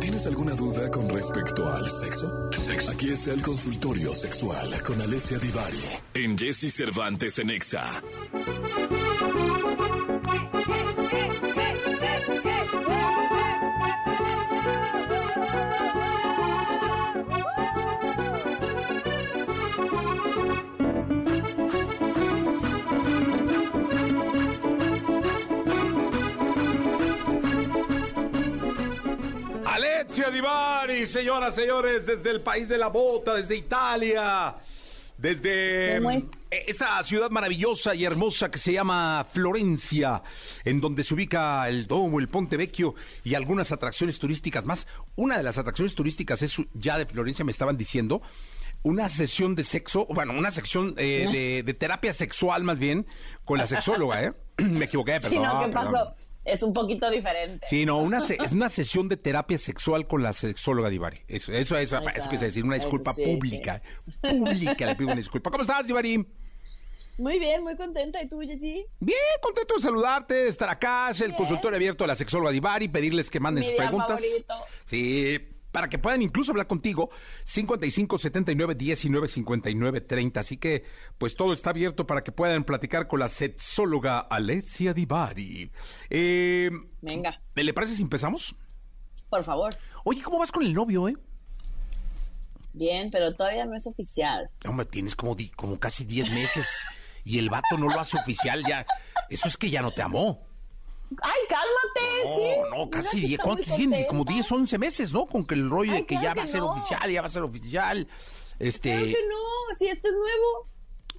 ¿Tienes 0.00 0.26
alguna 0.26 0.54
duda 0.54 0.90
con 0.90 1.08
respecto 1.08 1.66
al 1.68 1.88
sexo? 1.88 2.52
sexo? 2.52 2.92
Aquí 2.92 3.08
está 3.08 3.32
el 3.32 3.42
consultorio 3.42 4.14
sexual 4.14 4.82
con 4.82 5.00
Alessia 5.00 5.38
Divari 5.38 5.80
en 6.14 6.36
Jesse 6.36 6.72
Cervantes 6.72 7.38
en 7.38 7.50
Exa. 7.50 8.02
Divari, 30.30 31.06
señoras, 31.06 31.54
señores, 31.54 32.06
desde 32.06 32.30
el 32.30 32.40
país 32.40 32.68
de 32.68 32.78
la 32.78 32.88
bota, 32.88 33.34
desde 33.34 33.56
Italia, 33.56 34.56
desde 35.16 36.00
mm, 36.00 36.28
esa 36.50 37.02
ciudad 37.02 37.30
maravillosa 37.30 37.94
y 37.94 38.04
hermosa 38.04 38.50
que 38.50 38.58
se 38.58 38.72
llama 38.72 39.26
Florencia, 39.32 40.22
en 40.64 40.80
donde 40.80 41.04
se 41.04 41.14
ubica 41.14 41.68
el 41.68 41.86
Domo, 41.86 42.20
el 42.20 42.28
Ponte 42.28 42.56
Vecchio 42.56 42.94
y 43.22 43.34
algunas 43.34 43.72
atracciones 43.72 44.18
turísticas 44.18 44.64
más. 44.64 44.86
Una 45.16 45.36
de 45.36 45.42
las 45.42 45.58
atracciones 45.58 45.94
turísticas 45.94 46.42
es 46.42 46.56
ya 46.74 46.98
de 46.98 47.06
Florencia, 47.06 47.44
me 47.44 47.52
estaban 47.52 47.76
diciendo, 47.76 48.22
una 48.82 49.08
sesión 49.08 49.54
de 49.54 49.64
sexo, 49.64 50.06
bueno, 50.10 50.32
una 50.34 50.50
sección 50.50 50.94
eh, 50.98 51.62
de, 51.64 51.74
terapia 51.74 52.12
sexual 52.12 52.64
más 52.64 52.78
bien, 52.78 53.06
con 53.44 53.58
la 53.58 53.66
sexóloga, 53.66 54.22
¿eh? 54.22 54.32
Me 54.58 54.84
equivoqué, 54.84 55.12
perdón. 55.12 55.30
Sí, 55.30 55.38
no, 55.38 55.64
¿qué 55.64 55.72
pasó? 55.72 56.14
Es 56.44 56.62
un 56.62 56.72
poquito 56.72 57.10
diferente. 57.10 57.66
Sí, 57.68 57.86
no, 57.86 57.98
una 57.98 58.18
es 58.28 58.52
una 58.52 58.68
sesión 58.68 59.08
de 59.08 59.16
terapia 59.16 59.58
sexual 59.58 60.06
con 60.06 60.22
la 60.22 60.32
sexóloga 60.32 60.88
Divari. 60.88 61.22
Eso, 61.28 61.52
eso, 61.52 61.76
eso, 61.76 61.98
eso 62.14 62.30
quise 62.30 62.46
decir, 62.46 62.64
una 62.64 62.76
disculpa 62.76 63.14
pública. 63.14 63.80
Pública, 64.20 64.86
le 64.86 64.94
pido 64.94 65.08
una 65.08 65.16
disculpa. 65.16 65.50
¿Cómo 65.50 65.62
estás, 65.62 65.86
Divari? 65.86 66.26
Muy 67.16 67.38
bien, 67.38 67.62
muy 67.62 67.76
contenta. 67.76 68.20
¿Y 68.22 68.28
tú, 68.28 68.40
Jessy? 68.40 68.84
Bien, 68.98 69.18
contento 69.40 69.74
de 69.76 69.80
saludarte, 69.80 70.34
de 70.34 70.48
estar 70.48 70.68
acá. 70.68 71.10
Es 71.10 71.20
el 71.20 71.34
consultorio 71.34 71.76
abierto 71.76 72.04
de 72.04 72.08
la 72.08 72.16
sexóloga 72.16 72.50
Divari, 72.50 72.88
pedirles 72.88 73.30
que 73.30 73.40
manden 73.40 73.64
sus 73.64 73.74
preguntas. 73.74 74.20
Sí, 74.84 75.38
para 75.74 75.88
que 75.88 75.98
puedan 75.98 76.22
incluso 76.22 76.52
hablar 76.52 76.68
contigo. 76.68 77.10
55 77.42 78.16
79 78.16 78.76
19 78.76 79.26
59 79.26 80.00
30. 80.02 80.38
Así 80.38 80.56
que, 80.56 80.84
pues 81.18 81.34
todo 81.34 81.52
está 81.52 81.70
abierto 81.70 82.06
para 82.06 82.22
que 82.22 82.30
puedan 82.30 82.62
platicar 82.62 83.08
con 83.08 83.18
la 83.18 83.28
sexóloga 83.28 84.20
Alessia 84.20 84.94
Divari. 84.94 85.72
Eh, 86.10 86.70
Venga. 87.02 87.42
¿Le 87.56 87.74
parece 87.74 87.96
si 87.96 88.02
empezamos? 88.02 88.54
Por 89.28 89.42
favor. 89.42 89.76
Oye, 90.04 90.22
¿cómo 90.22 90.38
vas 90.38 90.52
con 90.52 90.62
el 90.62 90.72
novio, 90.72 91.08
eh? 91.08 91.16
Bien, 92.72 93.10
pero 93.10 93.34
todavía 93.34 93.66
no 93.66 93.74
es 93.74 93.88
oficial. 93.88 94.48
Hombre, 94.68 94.86
tienes 94.86 95.16
como, 95.16 95.36
como 95.56 95.80
casi 95.80 96.04
10 96.04 96.30
meses 96.34 96.68
y 97.24 97.40
el 97.40 97.50
vato 97.50 97.76
no 97.78 97.88
lo 97.88 97.98
hace 97.98 98.16
oficial 98.16 98.62
ya. 98.64 98.86
Eso 99.28 99.48
es 99.48 99.56
que 99.56 99.70
ya 99.70 99.82
no 99.82 99.90
te 99.90 100.02
amó. 100.02 100.46
Ay, 101.22 101.40
cálmate, 101.48 102.36
sí. 102.36 102.60
No, 102.70 102.78
no, 102.78 102.90
casi 102.90 103.20
10, 103.20 103.40
¿cuántos 103.40 103.76
tiene? 103.76 104.06
Como 104.06 104.24
10, 104.24 104.52
11 104.52 104.78
meses, 104.78 105.12
¿no? 105.12 105.26
Con 105.26 105.46
que 105.46 105.54
el 105.54 105.68
rollo 105.68 105.92
de 105.92 106.06
que 106.06 106.14
ya 106.14 106.34
va 106.34 106.42
a 106.42 106.46
ser 106.46 106.62
oficial, 106.62 107.10
ya 107.10 107.20
va 107.20 107.26
a 107.26 107.30
ser 107.30 107.42
oficial. 107.42 108.08
Este... 108.58 108.90
Claro 108.90 109.06
que 109.06 109.12
no, 109.12 109.76
si 109.78 109.86
este 109.88 110.08
es 110.08 110.14
nuevo. 110.14 110.68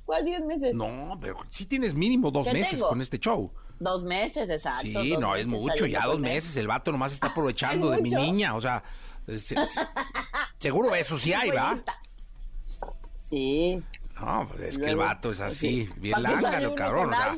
¿Cuál 0.05 0.25
10 0.25 0.45
meses? 0.45 0.75
No, 0.75 1.17
pero 1.19 1.39
sí 1.49 1.65
tienes 1.65 1.93
mínimo 1.95 2.29
dos 2.29 2.51
meses 2.51 2.79
con 2.79 3.01
este 3.01 3.17
show. 3.19 3.51
Dos 3.79 4.03
meses, 4.03 4.49
exacto. 4.49 5.01
Sí, 5.01 5.17
no, 5.19 5.36
es 5.36 5.47
mucho, 5.47 5.86
ya 5.86 6.05
dos 6.05 6.19
meses. 6.19 6.55
El 6.58 6.67
vato 6.67 6.91
nomás 6.91 7.12
está 7.12 7.27
aprovechando 7.31 7.89
de 7.89 8.01
mi 8.01 8.10
niña, 8.10 8.55
o 8.55 8.62
sea, 8.62 8.84
seguro 10.60 10.93
eso 10.95 11.17
sí 11.17 11.34
hay, 11.34 11.49
¿va? 11.49 11.79
Sí. 13.27 13.81
No, 14.19 14.47
pues 14.49 14.62
es 14.62 14.78
que 14.78 14.89
el 14.89 14.95
vato 14.95 15.32
es 15.32 15.41
así, 15.41 15.89
bien 15.97 16.23
lángaro, 16.23 16.73
cabrón. 16.73 17.13
O 17.13 17.15
sea, 17.15 17.36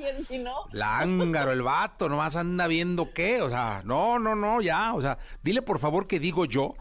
Lángaro 0.72 1.52
el 1.52 1.64
vato, 1.64 2.08
nomás 2.08 2.36
anda 2.36 2.68
viendo 2.68 3.14
qué, 3.14 3.42
o 3.42 3.50
sea, 3.50 3.82
no, 3.84 4.20
no, 4.20 4.36
no, 4.36 4.62
ya, 4.62 4.94
o 4.94 5.02
sea, 5.02 5.18
dile 5.42 5.64
por 5.64 5.80
favor 5.80 6.08
que 6.08 6.20
digo 6.20 6.46
yo 6.46 6.76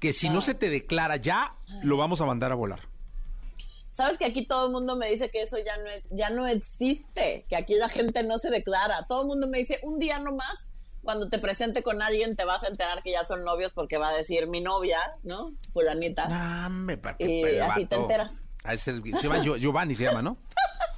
que 0.00 0.12
si 0.12 0.30
no, 0.30 0.40
se 0.40 0.54
te 0.54 0.70
declara 0.70 1.16
ya, 1.16 1.54
lo 1.82 1.96
vamos 1.96 2.20
a 2.20 2.26
mandar 2.26 2.50
a 2.50 2.54
volar. 2.54 2.88
Sabes 3.90 4.16
que 4.16 4.24
aquí 4.24 4.46
todo 4.46 4.66
el 4.66 4.72
mundo 4.72 4.96
me 4.96 5.08
dice 5.10 5.30
que 5.30 5.42
eso 5.42 5.58
ya 5.58 5.76
no, 5.76 5.90
ya 6.10 6.30
no 6.30 6.46
existe, 6.46 7.44
que 7.48 7.56
aquí 7.56 7.74
la 7.74 7.90
gente 7.90 8.22
no 8.22 8.38
se 8.38 8.48
declara. 8.50 9.04
Todo 9.06 9.22
el 9.22 9.28
mundo 9.28 9.46
me 9.48 9.58
dice, 9.58 9.78
un 9.82 9.98
día 9.98 10.18
nomás, 10.18 10.70
cuando 11.02 11.28
te 11.28 11.38
presente 11.38 11.82
con 11.82 12.00
alguien 12.00 12.34
te 12.34 12.44
vas 12.44 12.64
a 12.64 12.68
enterar 12.68 13.02
que 13.02 13.12
ya 13.12 13.22
son 13.22 13.44
novios 13.44 13.74
porque 13.74 13.98
va 13.98 14.08
a 14.08 14.14
decir 14.14 14.48
mi 14.48 14.60
novia, 14.60 14.98
¿no? 15.22 15.52
Fulanita. 15.72 16.26
Y 17.18 17.58
así 17.58 17.84
te 17.84 17.96
enteras 17.96 18.44
se 18.76 18.92
llama 19.22 19.42
Giovanni, 19.42 19.94
se 19.94 20.04
llama, 20.04 20.22
¿no? 20.22 20.36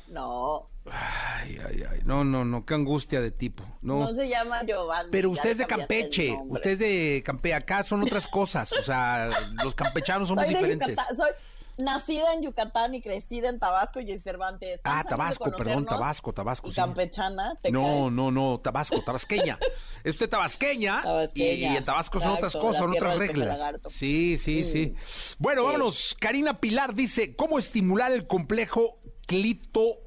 No. 0.09 0.71
Ay, 0.91 1.59
ay, 1.67 1.83
ay. 1.91 2.01
No, 2.05 2.25
no, 2.25 2.45
no. 2.45 2.65
Qué 2.65 2.75
angustia 2.75 3.21
de 3.21 3.31
tipo. 3.31 3.65
No, 3.81 4.01
no 4.01 4.13
se 4.13 4.29
llama 4.29 4.63
Giovanni. 4.65 5.09
Pero 5.11 5.31
usted 5.31 5.51
es 5.51 5.59
de 5.59 5.67
Campeche. 5.67 6.39
Usted 6.47 6.71
es 6.73 6.79
de 6.79 7.23
Campeche. 7.25 7.55
Acá 7.55 7.83
son 7.83 8.03
otras 8.03 8.29
cosas. 8.29 8.71
O 8.73 8.83
sea, 8.83 9.31
los 9.63 9.75
campechanos 9.75 10.29
somos 10.29 10.47
diferentes. 10.47 10.97
Soy 11.17 11.31
nacida 11.79 12.35
en 12.35 12.43
Yucatán 12.43 12.95
y 12.95 13.01
crecida 13.01 13.49
en 13.49 13.59
Tabasco 13.59 14.01
y 14.01 14.11
en 14.13 14.23
Cervantes. 14.23 14.81
Ah, 14.85 15.05
Tabasco, 15.09 15.51
perdón, 15.51 15.85
Tabasco, 15.87 16.33
Tabasco. 16.33 16.71
campechana, 16.75 17.59
No, 17.71 18.11
no, 18.11 18.31
no, 18.31 18.59
Tabasco, 18.59 19.03
tabasqueña. 19.03 19.59
es 20.05 20.11
usted 20.13 20.29
tabasqueña, 20.29 21.03
Y, 21.35 21.65
en 21.65 21.85
Tabasco 21.85 22.21
son 22.21 22.33
otras 22.33 22.53
cosas, 22.55 22.83
son 22.83 22.93
otras 22.93 23.17
reglas. 23.17 23.59
Sí, 23.91 24.37
sí, 24.37 24.65
sí. 24.65 24.95
Bueno, 25.39 25.65
vámonos. 25.65 26.17
Karina 26.21 26.55
Pilar 26.55 26.95
dice, 26.95 27.35
¿cómo 27.37 27.59
estimular 27.59 28.13
el 28.13 28.27
complejo 28.27 28.99
clito 29.27 29.99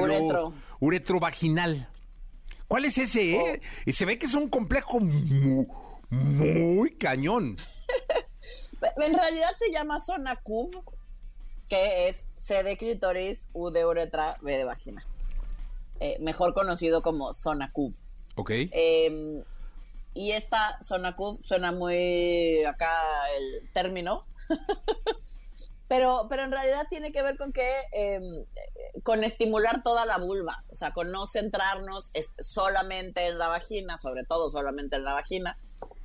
Uretro. 0.00 0.54
Uretrovaginal. 0.80 1.88
¿Cuál 2.68 2.84
es 2.86 2.98
ese, 2.98 3.36
eh? 3.36 3.60
Oh. 3.62 3.66
Y 3.86 3.92
se 3.92 4.04
ve 4.04 4.18
que 4.18 4.26
es 4.26 4.34
un 4.34 4.48
complejo 4.48 4.98
muy 6.10 6.90
cañón. 6.92 7.56
En 8.96 9.14
realidad 9.14 9.50
se 9.58 9.70
llama 9.70 10.00
zona 10.00 10.36
CUV, 10.36 10.82
que 11.68 12.08
es 12.08 12.26
C 12.36 12.62
de 12.62 12.76
clitoris, 12.76 13.48
U 13.52 13.70
de 13.70 13.84
uretra, 13.84 14.36
B 14.42 14.56
de 14.56 14.64
vagina. 14.64 15.06
Eh, 16.00 16.18
mejor 16.20 16.54
conocido 16.54 17.02
como 17.02 17.32
zona 17.32 17.72
CUV. 17.72 17.94
Ok. 18.36 18.50
Em, 18.50 19.42
y 20.14 20.32
esta 20.32 20.78
zona 20.82 21.16
CUV 21.16 21.42
suena 21.42 21.72
muy 21.72 22.64
acá 22.64 22.90
el 23.36 23.70
término. 23.72 24.26
pero, 25.88 26.26
pero 26.28 26.44
en 26.44 26.52
realidad 26.52 26.86
tiene 26.88 27.12
que 27.12 27.22
ver 27.22 27.36
con 27.36 27.52
que 27.52 27.68
em, 27.92 28.44
con 29.02 29.24
estimular 29.24 29.82
toda 29.82 30.06
la 30.06 30.18
vulva, 30.18 30.64
o 30.70 30.76
sea, 30.76 30.92
con 30.92 31.10
no 31.10 31.26
centrarnos 31.26 32.10
solamente 32.38 33.26
en 33.26 33.38
la 33.38 33.48
vagina, 33.48 33.98
sobre 33.98 34.24
todo 34.24 34.50
solamente 34.50 34.96
en 34.96 35.04
la 35.04 35.12
vagina, 35.12 35.58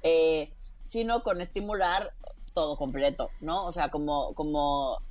eh, 0.03 0.53
sino 0.87 1.23
con 1.23 1.41
estimular 1.41 2.13
todo 2.53 2.77
completo, 2.77 3.29
¿no? 3.39 3.65
O 3.65 3.71
sea, 3.71 3.89
como, 3.89 4.33
como 4.33 5.01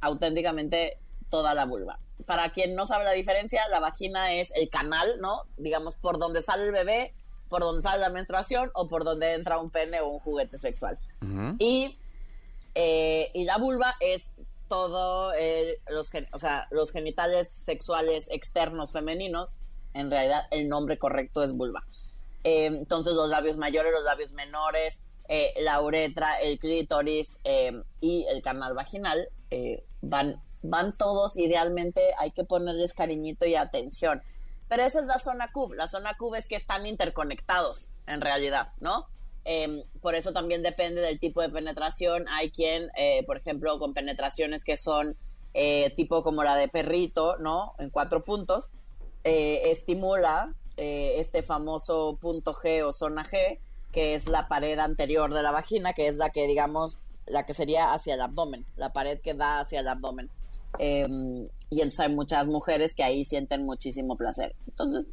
auténticamente 0.00 0.98
toda 1.28 1.54
la 1.54 1.66
vulva. 1.66 1.98
Para 2.26 2.50
quien 2.50 2.74
no 2.74 2.86
sabe 2.86 3.04
la 3.04 3.12
diferencia, 3.12 3.66
la 3.68 3.80
vagina 3.80 4.32
es 4.34 4.52
el 4.54 4.68
canal, 4.68 5.18
¿no? 5.20 5.44
Digamos, 5.56 5.96
por 5.96 6.18
donde 6.18 6.42
sale 6.42 6.66
el 6.66 6.72
bebé, 6.72 7.14
por 7.48 7.62
donde 7.62 7.82
sale 7.82 8.00
la 8.00 8.10
menstruación 8.10 8.70
o 8.74 8.88
por 8.88 9.04
donde 9.04 9.34
entra 9.34 9.58
un 9.58 9.70
pene 9.70 10.00
o 10.00 10.08
un 10.08 10.20
juguete 10.20 10.58
sexual. 10.58 10.98
Y, 11.58 11.98
eh, 12.74 13.30
y 13.34 13.44
la 13.44 13.58
vulva 13.58 13.96
es 14.00 14.32
todo 14.68 15.32
los, 15.88 16.10
o 16.32 16.38
sea, 16.38 16.68
los 16.70 16.92
genitales 16.92 17.48
sexuales 17.50 18.28
externos 18.30 18.92
femeninos. 18.92 19.58
En 19.94 20.10
realidad, 20.10 20.46
el 20.52 20.68
nombre 20.68 20.98
correcto 20.98 21.42
es 21.42 21.52
vulva. 21.52 21.84
Eh, 22.44 22.66
entonces, 22.66 23.14
los 23.14 23.28
labios 23.28 23.56
mayores, 23.56 23.92
los 23.92 24.04
labios 24.04 24.32
menores, 24.32 25.00
eh, 25.30 25.54
la 25.60 25.80
uretra, 25.80 26.38
el 26.40 26.58
clítoris 26.58 27.38
y 28.00 28.26
el 28.28 28.42
canal 28.42 28.74
vaginal 28.74 29.28
van, 30.02 30.42
van 30.62 30.96
todos 30.96 31.38
y 31.38 31.48
realmente 31.48 32.00
hay 32.18 32.32
que 32.32 32.44
ponerles 32.44 32.92
cariñito 32.92 33.46
y 33.46 33.54
atención. 33.54 34.22
Pero 34.68 34.84
esa 34.84 35.00
es 35.00 35.06
la 35.06 35.18
zona 35.18 35.50
CUB. 35.52 35.72
La 35.72 35.88
zona 35.88 36.16
CUB 36.16 36.36
es 36.36 36.46
que 36.46 36.56
están 36.56 36.86
interconectados, 36.86 37.92
en 38.06 38.20
realidad, 38.20 38.72
¿no? 38.78 39.08
Em, 39.44 39.82
por 40.00 40.14
eso 40.14 40.32
también 40.32 40.62
depende 40.62 41.00
del 41.00 41.18
tipo 41.18 41.40
de 41.40 41.48
penetración. 41.48 42.28
Hay 42.28 42.50
quien, 42.50 42.90
eh, 42.96 43.24
por 43.26 43.36
ejemplo, 43.36 43.78
con 43.78 43.94
penetraciones 43.94 44.64
que 44.64 44.76
son 44.76 45.16
eh, 45.54 45.92
tipo 45.96 46.22
como 46.22 46.44
la 46.44 46.54
de 46.54 46.68
perrito, 46.68 47.36
¿no? 47.38 47.74
En 47.80 47.90
cuatro 47.90 48.24
puntos, 48.24 48.70
eh, 49.24 49.70
estimula 49.70 50.54
este 50.76 51.42
famoso 51.42 52.16
punto 52.22 52.54
G 52.54 52.82
o 52.86 52.94
zona 52.94 53.22
G, 53.22 53.58
que 53.92 54.14
es 54.14 54.28
la 54.28 54.48
pared 54.48 54.78
anterior 54.78 55.32
de 55.32 55.42
la 55.42 55.50
vagina, 55.50 55.92
que 55.92 56.08
es 56.08 56.16
la 56.16 56.30
que, 56.30 56.46
digamos, 56.46 56.98
la 57.26 57.44
que 57.46 57.54
sería 57.54 57.92
hacia 57.92 58.14
el 58.14 58.20
abdomen, 58.20 58.66
la 58.76 58.92
pared 58.92 59.20
que 59.20 59.34
da 59.34 59.60
hacia 59.60 59.80
el 59.80 59.88
abdomen. 59.88 60.30
Em, 60.78 61.48
y 61.70 61.80
entonces 61.80 62.00
hay 62.00 62.14
muchas 62.14 62.48
mujeres 62.48 62.94
que 62.94 63.02
ahí 63.02 63.24
sienten 63.24 63.64
muchísimo 63.64 64.16
placer. 64.16 64.54
Entonces, 64.68 65.06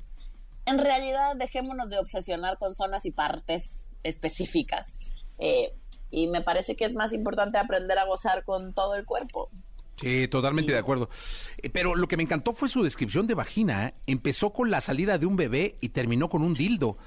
en 0.65 0.79
realidad, 0.79 1.35
dejémonos 1.35 1.89
de 1.89 1.99
obsesionar 1.99 2.57
con 2.57 2.73
zonas 2.73 3.05
y 3.05 3.11
partes 3.11 3.89
específicas. 4.03 4.97
Eh, 5.39 5.71
y 6.09 6.27
me 6.27 6.41
parece 6.41 6.75
que 6.75 6.85
es 6.85 6.93
más 6.93 7.13
importante 7.13 7.57
aprender 7.57 7.97
a 7.97 8.05
gozar 8.05 8.43
con 8.43 8.73
todo 8.73 8.95
el 8.95 9.05
cuerpo. 9.05 9.49
Sí, 9.95 10.27
totalmente 10.27 10.71
de 10.71 10.77
acuerdo. 10.77 11.09
Eh, 11.57 11.69
pero 11.69 11.95
lo 11.95 12.07
que 12.07 12.17
me 12.17 12.23
encantó 12.23 12.53
fue 12.53 12.69
su 12.69 12.83
descripción 12.83 13.27
de 13.27 13.33
vagina. 13.33 13.87
¿eh? 13.87 13.93
Empezó 14.05 14.53
con 14.53 14.69
la 14.69 14.79
salida 14.79 15.17
de 15.17 15.25
un 15.25 15.35
bebé 15.35 15.75
y 15.81 15.89
terminó 15.89 16.29
con 16.29 16.43
un 16.43 16.53
dildo 16.53 16.97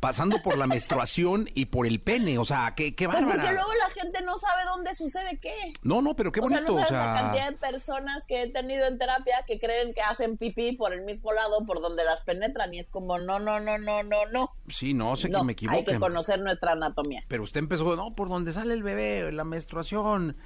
pasando 0.00 0.42
por 0.42 0.58
la 0.58 0.66
menstruación 0.66 1.48
y 1.54 1.66
por 1.66 1.86
el 1.86 2.00
pene. 2.00 2.38
O 2.38 2.44
sea, 2.44 2.74
qué, 2.76 2.94
qué 2.94 3.06
bárbara. 3.06 3.26
Pues 3.26 3.36
porque 3.36 3.54
luego 3.54 3.70
la 3.74 3.90
gente 3.90 4.22
no 4.22 4.38
sabe 4.38 4.64
dónde 4.64 4.94
sucede 4.94 5.38
qué. 5.40 5.54
No, 5.82 6.02
no, 6.02 6.14
pero 6.14 6.32
qué 6.32 6.40
bonito. 6.40 6.74
O 6.74 6.78
sea, 6.78 6.82
no 6.82 6.88
sabes 6.88 6.92
la 6.92 7.20
cantidad 7.20 7.50
de 7.50 7.56
personas 7.56 8.26
que 8.26 8.42
he 8.42 8.50
tenido 8.50 8.86
en 8.86 8.98
terapia 8.98 9.44
que 9.46 9.58
creen 9.58 9.94
que 9.94 10.02
hacen 10.02 10.36
pipí 10.36 10.72
por 10.72 10.92
el 10.92 11.02
mismo 11.02 11.32
lado 11.32 11.62
por 11.64 11.80
donde 11.80 12.04
las 12.04 12.22
penetran 12.22 12.72
y 12.74 12.80
es 12.80 12.86
como, 12.88 13.18
no, 13.18 13.38
no, 13.38 13.60
no, 13.60 13.78
no, 13.78 14.02
no, 14.02 14.26
no. 14.32 14.50
Sí, 14.68 14.94
no, 14.94 15.16
sé 15.16 15.30
que 15.30 15.42
me 15.42 15.52
equivoco. 15.52 15.78
Hay 15.78 15.84
que 15.84 15.98
conocer 15.98 16.40
nuestra 16.40 16.72
anatomía. 16.72 17.22
Pero 17.28 17.42
usted 17.42 17.60
empezó, 17.60 17.96
no, 17.96 18.10
por 18.10 18.28
donde 18.28 18.52
sale 18.52 18.74
el 18.74 18.82
bebé, 18.82 19.32
la 19.32 19.44
menstruación 19.44 20.36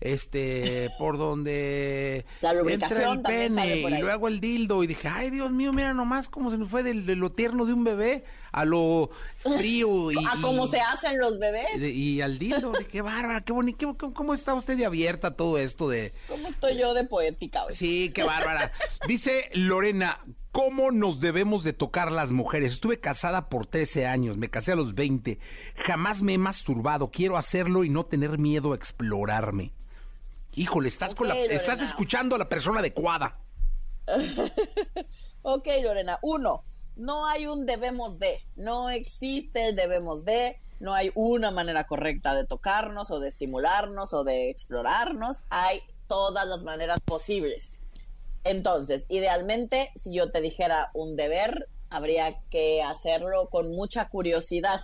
este, 0.00 0.90
por 0.98 1.18
donde 1.18 2.24
la 2.40 2.52
entra 2.52 3.12
el 3.12 3.22
pene 3.22 3.76
y 3.78 4.00
luego 4.00 4.28
el 4.28 4.40
dildo 4.40 4.84
y 4.84 4.86
dije, 4.86 5.08
ay 5.08 5.30
Dios 5.30 5.50
mío, 5.50 5.72
mira 5.72 5.94
nomás 5.94 6.28
cómo 6.28 6.50
se 6.50 6.58
nos 6.58 6.68
fue 6.68 6.82
de, 6.82 6.94
lo 6.94 7.32
tierno 7.32 7.66
de 7.66 7.72
un 7.72 7.84
bebé 7.84 8.24
a 8.52 8.64
lo 8.64 9.10
frío 9.56 10.10
y 10.12 10.18
a 10.18 10.40
cómo 10.40 10.66
se 10.66 10.80
hacen 10.80 11.18
los 11.18 11.38
bebés 11.38 11.76
y, 11.78 12.20
al 12.20 12.38
dildo, 12.38 12.72
qué 12.90 13.02
bárbara, 13.02 13.42
qué 13.42 13.52
bonito, 13.52 13.96
cómo 13.96 14.34
está 14.34 14.54
usted 14.54 14.76
de 14.76 14.86
abierta 14.86 15.36
todo 15.36 15.58
esto 15.58 15.88
de 15.88 16.12
cómo 16.28 16.48
estoy 16.48 16.78
yo 16.78 16.94
de 16.94 17.04
poética 17.04 17.64
hoy? 17.64 17.74
Sí, 17.74 18.10
qué 18.14 18.22
bárbara. 18.22 18.72
Dice 19.06 19.50
Lorena, 19.54 20.20
¿Cómo 20.50 20.90
nos 20.90 21.20
debemos 21.20 21.62
de 21.62 21.72
tocar 21.72 22.10
las 22.10 22.30
mujeres? 22.30 22.72
Estuve 22.72 22.98
casada 22.98 23.48
por 23.48 23.66
13 23.66 24.06
años, 24.06 24.38
me 24.38 24.50
casé 24.50 24.72
a 24.72 24.76
los 24.76 24.94
20. 24.94 25.38
Jamás 25.76 26.22
me 26.22 26.34
he 26.34 26.38
masturbado, 26.38 27.12
quiero 27.12 27.36
hacerlo 27.36 27.84
y 27.84 27.90
no 27.90 28.06
tener 28.06 28.38
miedo 28.38 28.72
a 28.72 28.74
explorarme. 28.74 29.72
Híjole, 30.58 30.88
estás, 30.88 31.14
con 31.14 31.28
la, 31.28 31.36
estás 31.36 31.82
escuchando 31.82 32.34
a 32.34 32.38
la 32.38 32.48
persona 32.48 32.80
adecuada. 32.80 33.38
ok, 35.42 35.68
Lorena. 35.84 36.18
Uno, 36.20 36.64
no 36.96 37.28
hay 37.28 37.46
un 37.46 37.64
debemos 37.64 38.18
de. 38.18 38.44
No 38.56 38.90
existe 38.90 39.68
el 39.68 39.76
debemos 39.76 40.24
de. 40.24 40.60
No 40.80 40.94
hay 40.94 41.12
una 41.14 41.52
manera 41.52 41.86
correcta 41.86 42.34
de 42.34 42.44
tocarnos 42.44 43.12
o 43.12 43.20
de 43.20 43.28
estimularnos 43.28 44.12
o 44.12 44.24
de 44.24 44.50
explorarnos. 44.50 45.44
Hay 45.48 45.80
todas 46.08 46.48
las 46.48 46.64
maneras 46.64 46.98
posibles. 47.04 47.78
Entonces, 48.42 49.06
idealmente, 49.08 49.92
si 49.94 50.12
yo 50.12 50.32
te 50.32 50.40
dijera 50.40 50.90
un 50.92 51.14
deber, 51.14 51.68
habría 51.88 52.40
que 52.50 52.82
hacerlo 52.82 53.48
con 53.48 53.70
mucha 53.70 54.08
curiosidad, 54.08 54.80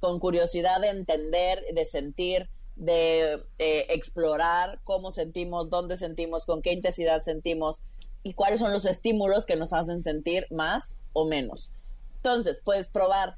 con 0.00 0.18
curiosidad 0.18 0.80
de 0.80 0.88
entender, 0.88 1.62
de 1.74 1.84
sentir, 1.84 2.48
de 2.76 3.44
eh, 3.58 3.86
explorar 3.90 4.74
cómo 4.84 5.12
sentimos, 5.12 5.70
dónde 5.70 5.96
sentimos, 5.96 6.44
con 6.44 6.62
qué 6.62 6.72
intensidad 6.72 7.22
sentimos 7.22 7.80
y 8.22 8.34
cuáles 8.34 8.60
son 8.60 8.72
los 8.72 8.86
estímulos 8.86 9.46
que 9.46 9.56
nos 9.56 9.72
hacen 9.72 10.02
sentir 10.02 10.46
más 10.50 10.96
o 11.12 11.26
menos. 11.26 11.72
Entonces, 12.16 12.60
puedes 12.64 12.88
probar 12.88 13.36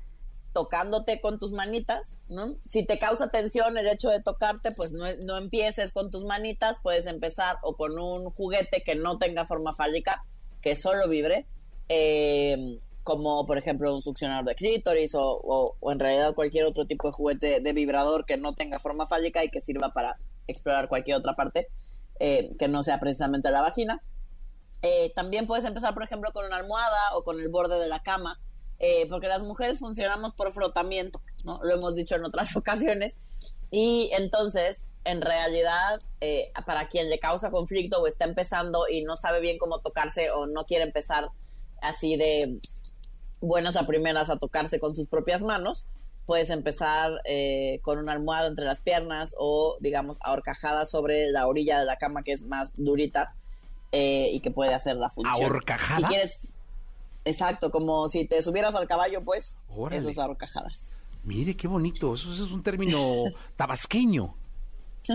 tocándote 0.53 1.20
con 1.20 1.38
tus 1.38 1.53
manitas, 1.53 2.16
¿no? 2.29 2.57
Si 2.66 2.83
te 2.83 2.99
causa 2.99 3.29
tensión 3.29 3.77
el 3.77 3.87
hecho 3.88 4.09
de 4.09 4.22
tocarte, 4.22 4.70
pues 4.75 4.92
no, 4.92 5.05
no 5.27 5.37
empieces 5.37 5.92
con 5.92 6.11
tus 6.11 6.25
manitas, 6.25 6.79
puedes 6.83 7.07
empezar 7.07 7.57
o 7.62 7.77
con 7.77 7.99
un 7.99 8.31
juguete 8.31 8.83
que 8.83 8.94
no 8.94 9.18
tenga 9.18 9.46
forma 9.46 9.75
fálica, 9.75 10.25
que 10.62 10.75
solo 10.75 11.09
vibre, 11.09 11.46
eh, 11.88 12.81
como 13.07 13.47
por 13.47 13.57
ejemplo 13.57 13.95
un 13.95 14.03
succionador 14.03 14.45
de 14.45 14.57
clítoris 14.57 15.12
o, 15.14 15.77
en 15.92 16.01
realidad 16.01 16.35
cualquier 16.35 16.64
otro 16.64 16.88
tipo 16.88 17.07
de 17.07 17.12
juguete 17.12 17.61
de 17.61 17.73
vibrador 17.73 18.27
que 18.27 18.37
no 18.37 18.53
tenga 18.57 18.81
forma 18.81 19.07
fálica 19.07 19.45
y 19.45 19.49
que 19.49 19.61
sirva 19.61 19.90
para 19.90 20.16
explorar 20.49 20.88
cualquier 20.88 21.16
otra 21.16 21.35
parte 21.35 21.69
eh, 22.19 22.51
que 22.59 22.66
no 22.66 22.83
sea 22.83 22.99
precisamente 22.99 23.53
la 23.53 23.62
vagina. 23.62 24.03
Eh, 24.83 25.12
también 25.14 25.47
puedes 25.47 25.64
empezar, 25.64 25.95
por 25.95 26.03
ejemplo, 26.03 26.33
con 26.33 26.47
una 26.47 26.57
almohada 26.57 27.14
o 27.14 27.23
con 27.23 27.38
el 27.38 27.49
borde 27.49 27.79
de 27.79 27.87
la 27.87 28.03
cama, 28.03 28.40
eh, 28.81 29.07
porque 29.09 29.29
las 29.29 29.45
mujeres 29.45 29.79
funcionamos 29.79 30.33
por 30.33 30.53
frotamiento, 30.53 31.23
¿no? 31.45 31.61
Lo 31.62 31.75
hemos 31.75 31.95
dicho 31.95 32.16
en 32.16 32.25
otras 32.25 32.57
ocasiones. 32.57 33.21
Y 33.71 34.11
entonces, 34.14 34.83
en 35.05 35.23
realidad, 35.23 36.01
para 36.66 36.88
quien 36.88 37.09
le 37.09 37.21
causa 37.21 37.53
conflicto 37.53 38.03
o 38.03 38.09
está 38.09 38.25
empezando 38.25 38.88
y 38.90 39.05
no 39.05 39.14
sabe 39.16 39.38
bien 39.38 39.59
cómo 39.59 39.79
tocarse 39.79 40.33
o 40.33 40.47
no 40.47 40.64
quiere 40.64 40.83
empezar 40.83 41.31
así 41.81 42.16
de 42.16 42.59
buenas 43.40 43.77
a 43.77 43.87
primeras 43.87 44.31
a 44.31 44.37
tocarse 44.37 44.81
con 44.81 44.94
sus 44.94 45.07
propias 45.07 45.42
manos, 45.42 45.87
puedes 46.27 46.51
empezar 46.51 47.20
eh, 47.25 47.79
con 47.83 47.99
una 47.99 48.12
almohada 48.12 48.49
entre 48.49 48.64
las 48.64 48.81
piernas 48.81 49.35
o, 49.38 49.77
digamos, 49.81 50.18
ahorcajada 50.20 50.87
sobre 50.87 51.31
la 51.31 51.46
orilla 51.46 51.79
de 51.79 51.85
la 51.85 51.96
cama 51.96 52.22
que 52.22 52.33
es 52.33 52.42
más 52.42 52.72
durita 52.77 53.35
eh, 53.92 54.31
y 54.33 54.40
que 54.40 54.51
puede 54.51 54.75
hacer 54.75 54.96
la 54.96 55.09
función. 55.09 55.53
¿Ahorcajada? 55.53 56.01
Si 56.01 56.05
quieres, 56.05 56.49
exacto, 57.25 57.70
como 57.70 58.09
si 58.09 58.27
te 58.27 58.42
subieras 58.42 58.75
al 58.75 58.88
caballo, 58.88 59.25
pues, 59.25 59.57
eso 59.92 60.09
es 60.09 60.18
ahorcajadas. 60.18 60.90
Mire, 61.22 61.57
qué 61.57 61.68
bonito, 61.68 62.14
eso, 62.14 62.33
es 62.33 62.40
un 62.40 62.62
término 62.62 63.25
tabasqueño. 63.57 64.37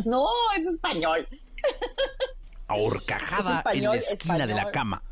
No, 0.05 0.25
es 0.57 0.65
español. 0.67 1.27
Ahorcajada 2.67 3.63
en 3.73 3.83
la 3.83 3.95
esquina 3.95 4.47
de 4.47 4.53
la 4.53 4.71
cama 4.71 5.03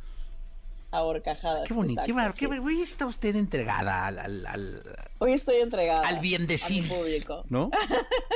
ahorcajadas. 0.92 1.68
Qué 1.68 1.74
bonito, 1.74 2.02
qué, 2.38 2.48
hoy 2.48 2.82
está 2.82 3.06
usted 3.06 3.36
entregada 3.36 4.08
al, 4.08 4.84
Hoy 5.20 5.34
estoy 5.34 5.58
entregada. 5.58 6.08
Al 6.08 6.20
bien 6.20 6.48
decir. 6.48 6.88
público. 6.88 7.44
¿No? 7.50 7.70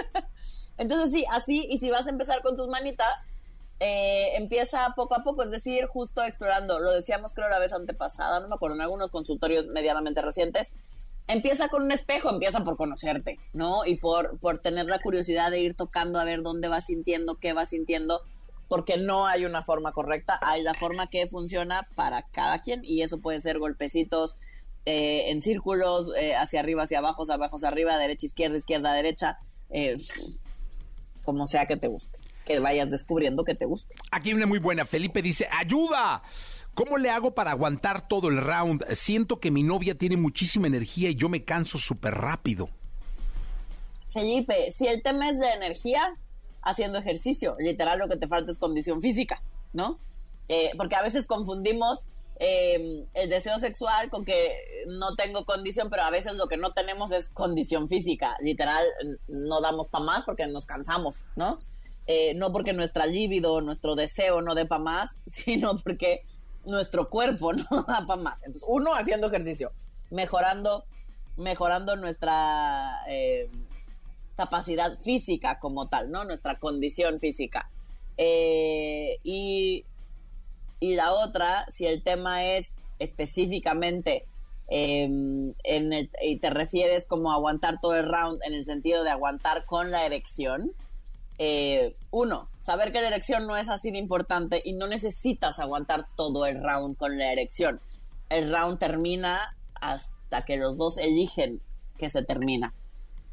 Entonces 0.77 1.11
sí, 1.11 1.25
así, 1.31 1.67
y 1.69 1.77
si 1.77 1.89
vas 1.89 2.07
a 2.07 2.09
empezar 2.09 2.41
con 2.41 2.55
tus 2.55 2.67
manitas, 2.67 3.13
eh, 3.79 4.35
empieza 4.37 4.93
poco 4.95 5.15
a 5.15 5.23
poco, 5.23 5.43
es 5.43 5.51
decir, 5.51 5.85
justo 5.87 6.23
explorando, 6.23 6.79
lo 6.79 6.91
decíamos 6.91 7.33
creo 7.33 7.49
la 7.49 7.59
vez 7.59 7.73
antepasada, 7.73 8.39
no 8.39 8.47
me 8.47 8.55
acuerdo, 8.55 8.75
en 8.75 8.81
algunos 8.81 9.11
consultorios 9.11 9.67
medianamente 9.67 10.21
recientes, 10.21 10.73
empieza 11.27 11.69
con 11.69 11.83
un 11.83 11.91
espejo, 11.91 12.29
empieza 12.29 12.61
por 12.61 12.77
conocerte, 12.77 13.39
¿no? 13.53 13.85
Y 13.85 13.97
por, 13.97 14.39
por 14.39 14.59
tener 14.59 14.85
la 14.87 14.99
curiosidad 14.99 15.51
de 15.51 15.59
ir 15.59 15.73
tocando 15.75 16.19
a 16.19 16.23
ver 16.23 16.41
dónde 16.41 16.67
vas 16.67 16.87
sintiendo, 16.87 17.35
qué 17.35 17.53
vas 17.53 17.69
sintiendo, 17.69 18.21
porque 18.73 18.97
no 18.97 19.27
hay 19.27 19.45
una 19.45 19.61
forma 19.61 19.91
correcta, 19.91 20.39
hay 20.41 20.63
la 20.63 20.73
forma 20.73 21.05
que 21.05 21.27
funciona 21.27 21.87
para 21.93 22.23
cada 22.23 22.57
quien 22.57 22.83
y 22.83 23.03
eso 23.03 23.19
puede 23.19 23.39
ser 23.39 23.59
golpecitos 23.59 24.35
eh, 24.87 25.25
en 25.29 25.43
círculos, 25.43 26.09
eh, 26.17 26.33
hacia 26.33 26.61
arriba, 26.61 26.81
hacia 26.81 26.97
abajo, 26.97 27.21
hacia 27.21 27.35
abajo, 27.35 27.57
hacia 27.57 27.67
arriba, 27.67 27.95
derecha, 27.99 28.25
izquierda, 28.25 28.57
izquierda, 28.57 28.91
derecha, 28.93 29.37
eh, 29.69 29.97
como 31.23 31.45
sea 31.45 31.67
que 31.67 31.77
te 31.77 31.87
guste, 31.87 32.17
que 32.45 32.57
vayas 32.57 32.89
descubriendo 32.89 33.43
que 33.43 33.53
te 33.53 33.65
guste. 33.65 33.93
Aquí 34.09 34.29
hay 34.29 34.37
una 34.37 34.47
muy 34.47 34.57
buena, 34.57 34.85
Felipe 34.85 35.21
dice, 35.21 35.47
ayuda. 35.51 36.23
¿Cómo 36.73 36.97
le 36.97 37.11
hago 37.11 37.35
para 37.35 37.51
aguantar 37.51 38.07
todo 38.07 38.29
el 38.29 38.37
round? 38.37 38.85
Siento 38.95 39.39
que 39.39 39.51
mi 39.51 39.61
novia 39.61 39.95
tiene 39.95 40.17
muchísima 40.17 40.65
energía 40.65 41.11
y 41.11 41.15
yo 41.15 41.29
me 41.29 41.43
canso 41.45 41.77
súper 41.77 42.15
rápido. 42.15 42.71
Felipe, 44.07 44.71
si 44.71 44.87
el 44.87 45.03
tema 45.03 45.29
es 45.29 45.39
de 45.39 45.51
energía, 45.51 46.15
haciendo 46.63 46.99
ejercicio. 46.99 47.55
Literal, 47.59 47.99
lo 47.99 48.07
que 48.07 48.17
te 48.17 48.27
falta 48.27 48.51
es 48.51 48.57
condición 48.57 49.01
física, 49.01 49.41
¿no? 49.73 49.99
Eh, 50.49 50.71
porque 50.77 50.95
a 50.95 51.01
veces 51.01 51.25
confundimos 51.25 52.05
eh, 52.39 53.05
el 53.13 53.29
deseo 53.29 53.59
sexual 53.59 54.09
con 54.09 54.25
que 54.25 54.85
no 54.87 55.15
tengo 55.15 55.45
condición, 55.45 55.89
pero 55.89 56.03
a 56.03 56.09
veces 56.09 56.35
lo 56.35 56.47
que 56.47 56.57
no 56.57 56.71
tenemos 56.71 57.11
es 57.11 57.27
condición 57.27 57.87
física. 57.87 58.35
Literal, 58.41 58.85
no 59.27 59.61
damos 59.61 59.87
para 59.87 60.03
más 60.03 60.25
porque 60.25 60.47
nos 60.47 60.65
cansamos, 60.65 61.15
¿no? 61.35 61.57
Eh, 62.05 62.33
no 62.35 62.51
porque 62.51 62.73
nuestra 62.73 63.05
libido, 63.05 63.61
nuestro 63.61 63.95
deseo 63.95 64.41
no 64.41 64.55
dé 64.55 64.65
para 64.65 64.83
más, 64.83 65.19
sino 65.25 65.77
porque 65.77 66.23
nuestro 66.65 67.09
cuerpo 67.09 67.53
no 67.71 67.83
da 67.87 68.05
para 68.05 68.21
más. 68.21 68.35
Entonces, 68.43 68.63
uno, 68.67 68.93
haciendo 68.93 69.27
ejercicio, 69.27 69.71
mejorando, 70.09 70.85
mejorando 71.37 71.95
nuestra 71.95 73.03
eh, 73.07 73.49
capacidad 74.35 74.99
física 74.99 75.59
como 75.59 75.87
tal, 75.87 76.11
¿no? 76.11 76.23
Nuestra 76.23 76.59
condición 76.59 77.19
física. 77.19 77.69
Eh, 78.17 79.19
y, 79.23 79.85
y, 80.79 80.95
la 80.95 81.11
otra, 81.13 81.65
si 81.69 81.85
el 81.85 82.03
tema 82.03 82.43
es 82.45 82.71
específicamente 82.99 84.25
em, 84.67 85.53
en 85.63 85.93
el, 85.93 86.09
y 86.21 86.37
te 86.37 86.49
refieres 86.49 87.05
como 87.05 87.31
aguantar 87.31 87.79
todo 87.81 87.95
el 87.95 88.07
round 88.07 88.41
en 88.43 88.53
el 88.53 88.63
sentido 88.63 89.03
de 89.03 89.09
aguantar 89.09 89.65
con 89.65 89.91
la 89.91 90.05
erección, 90.05 90.73
eh, 91.39 91.95
uno, 92.11 92.47
saber 92.59 92.91
que 92.91 93.01
la 93.01 93.07
erección 93.07 93.47
no 93.47 93.57
es 93.57 93.69
así 93.69 93.91
de 93.91 93.97
importante 93.97 94.61
y 94.63 94.73
no 94.73 94.87
necesitas 94.87 95.59
aguantar 95.59 96.05
todo 96.15 96.45
el 96.45 96.61
round 96.61 96.95
con 96.97 97.17
la 97.17 97.31
erección. 97.31 97.81
El 98.29 98.51
round 98.51 98.79
termina 98.79 99.55
hasta 99.81 100.45
que 100.45 100.57
los 100.57 100.77
dos 100.77 100.97
eligen 100.97 101.61
que 101.97 102.09
se 102.09 102.23
termina. 102.23 102.73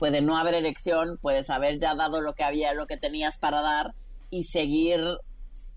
Puede 0.01 0.21
no 0.21 0.37
haber 0.37 0.55
erección, 0.55 1.19
puedes 1.23 1.51
haber 1.51 1.79
ya 1.79 1.95
dado 1.95 2.21
lo 2.21 2.35
que 2.35 2.43
había, 2.43 2.75
lo 2.75 2.87
que 2.87 2.97
tenías 2.97 3.37
para 3.37 3.61
dar 3.61 3.95
y 4.31 4.45
seguir 4.45 5.05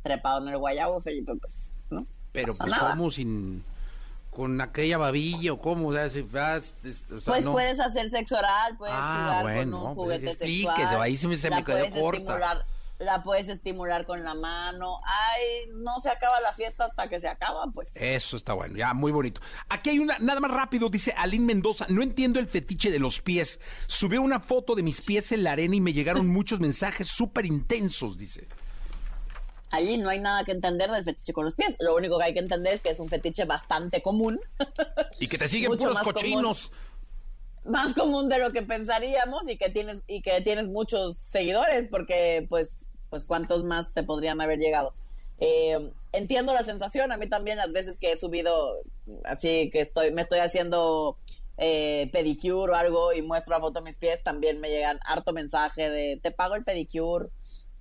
trepado 0.02 0.42
en 0.42 0.48
el 0.48 0.58
guayabo, 0.58 1.00
Felipe, 1.02 1.34
pues, 1.36 1.72
¿no? 1.92 2.02
Pero 2.32 2.56
pues 2.56 2.74
como 2.74 3.12
sin 3.12 3.64
con 4.32 4.60
aquella 4.62 4.98
babilla 4.98 5.54
o 5.54 5.60
cómo, 5.60 5.90
o 5.90 5.94
sea, 5.94 6.10
si 6.10 6.22
vas, 6.22 6.76
o 7.12 7.20
sea, 7.20 7.34
pues 7.34 7.46
no. 7.46 7.52
puedes 7.52 7.80
hacer 7.80 8.10
sexo 8.10 8.36
oral, 8.36 8.78
puedes 8.78 8.96
ah, 8.98 9.26
jugar 9.26 9.44
bueno, 9.44 9.80
con 9.80 9.90
un 9.90 9.96
pues 9.96 10.06
juguete 10.06 10.36
sexual. 10.38 11.02
ahí 11.02 11.18
se 11.18 11.28
me, 11.28 11.36
se 11.36 11.50
me 11.50 11.64
quedó 11.64 11.90
corta. 11.92 12.66
La 13.00 13.24
puedes 13.24 13.48
estimular 13.48 14.06
con 14.06 14.24
la 14.24 14.36
mano. 14.36 15.00
Ay, 15.04 15.70
no 15.74 16.00
se 16.00 16.10
acaba 16.10 16.40
la 16.42 16.54
fiesta 16.54 16.86
hasta 16.86 17.10
que 17.10 17.20
se 17.20 17.28
acaba, 17.28 17.66
pues. 17.74 17.90
Eso 17.96 18.38
está 18.38 18.54
bueno, 18.54 18.78
ya, 18.78 18.94
muy 18.94 19.12
bonito. 19.12 19.42
Aquí 19.70 19.90
hay 19.90 20.00
una, 20.00 20.18
nada 20.20 20.40
más 20.40 20.52
rápido, 20.52 20.90
dice 20.90 21.14
Aline 21.18 21.46
Mendoza. 21.46 21.86
No 21.90 22.04
entiendo 22.04 22.40
el 22.40 22.48
fetiche 22.48 22.92
de 22.92 23.00
los 23.00 23.22
pies. 23.22 23.60
Subió 23.88 24.22
una 24.22 24.40
foto 24.40 24.76
de 24.76 24.84
mis 24.84 25.02
pies 25.02 25.32
en 25.32 25.44
la 25.44 25.54
arena 25.54 25.76
y 25.76 25.82
me 25.82 25.94
llegaron 25.94 26.28
muchos 26.34 26.60
mensajes 26.60 27.08
súper 27.08 27.46
intensos, 27.46 28.18
dice 28.18 28.48
allí 29.74 29.98
no 29.98 30.10
hay 30.10 30.20
nada 30.20 30.44
que 30.44 30.52
entender 30.52 30.90
del 30.92 31.04
fetiche 31.04 31.34
con 31.34 31.46
los 31.46 31.56
pies. 31.56 31.76
Lo 31.80 31.96
único 31.96 32.18
que 32.20 32.26
hay 32.26 32.34
que 32.34 32.40
entender 32.40 32.76
es 32.76 32.82
que 32.82 32.92
es 32.92 33.00
un 33.00 33.10
fetiche 33.10 33.46
bastante 33.46 34.02
común. 34.02 34.40
Y 35.20 35.28
que 35.28 35.38
te 35.38 35.48
siguen 35.48 35.72
puros 35.78 36.00
cochinos. 36.00 36.72
Más 37.66 37.94
común 37.94 38.30
de 38.30 38.40
lo 38.40 38.50
que 38.50 38.62
pensaríamos 38.62 39.48
y 39.48 39.58
que 39.58 39.70
tienes 39.70 40.04
y 40.08 40.22
que 40.22 40.42
tienes 40.42 40.68
muchos 40.68 41.18
seguidores 41.18 41.88
porque 41.90 42.46
pues 42.50 42.86
pues 43.10 43.26
cuántos 43.26 43.64
más 43.64 43.94
te 43.94 44.04
podrían 44.04 44.42
haber 44.42 44.60
llegado. 44.60 44.92
Eh, 45.40 45.92
entiendo 46.14 46.54
la 46.54 46.64
sensación, 46.64 47.12
a 47.12 47.18
mí 47.18 47.28
también 47.28 47.58
las 47.58 47.72
veces 47.72 48.00
que 48.00 48.12
he 48.12 48.18
subido 48.18 48.80
así 49.24 49.70
que 49.72 49.82
estoy 49.82 50.12
me 50.12 50.22
estoy 50.22 50.40
haciendo 50.40 51.18
eh, 51.58 52.10
pedicure 52.12 52.74
o 52.74 52.76
algo 52.76 53.14
y 53.14 53.22
muestro 53.22 53.56
la 53.56 53.62
foto 53.62 53.80
de 53.80 53.86
mis 53.86 53.98
pies, 53.98 54.24
también 54.24 54.60
me 54.60 54.70
llegan 54.70 55.00
harto 55.06 55.34
mensaje 55.34 55.90
de 55.90 56.20
te 56.22 56.32
pago 56.32 56.56
el 56.56 56.64
pedicure 56.64 57.30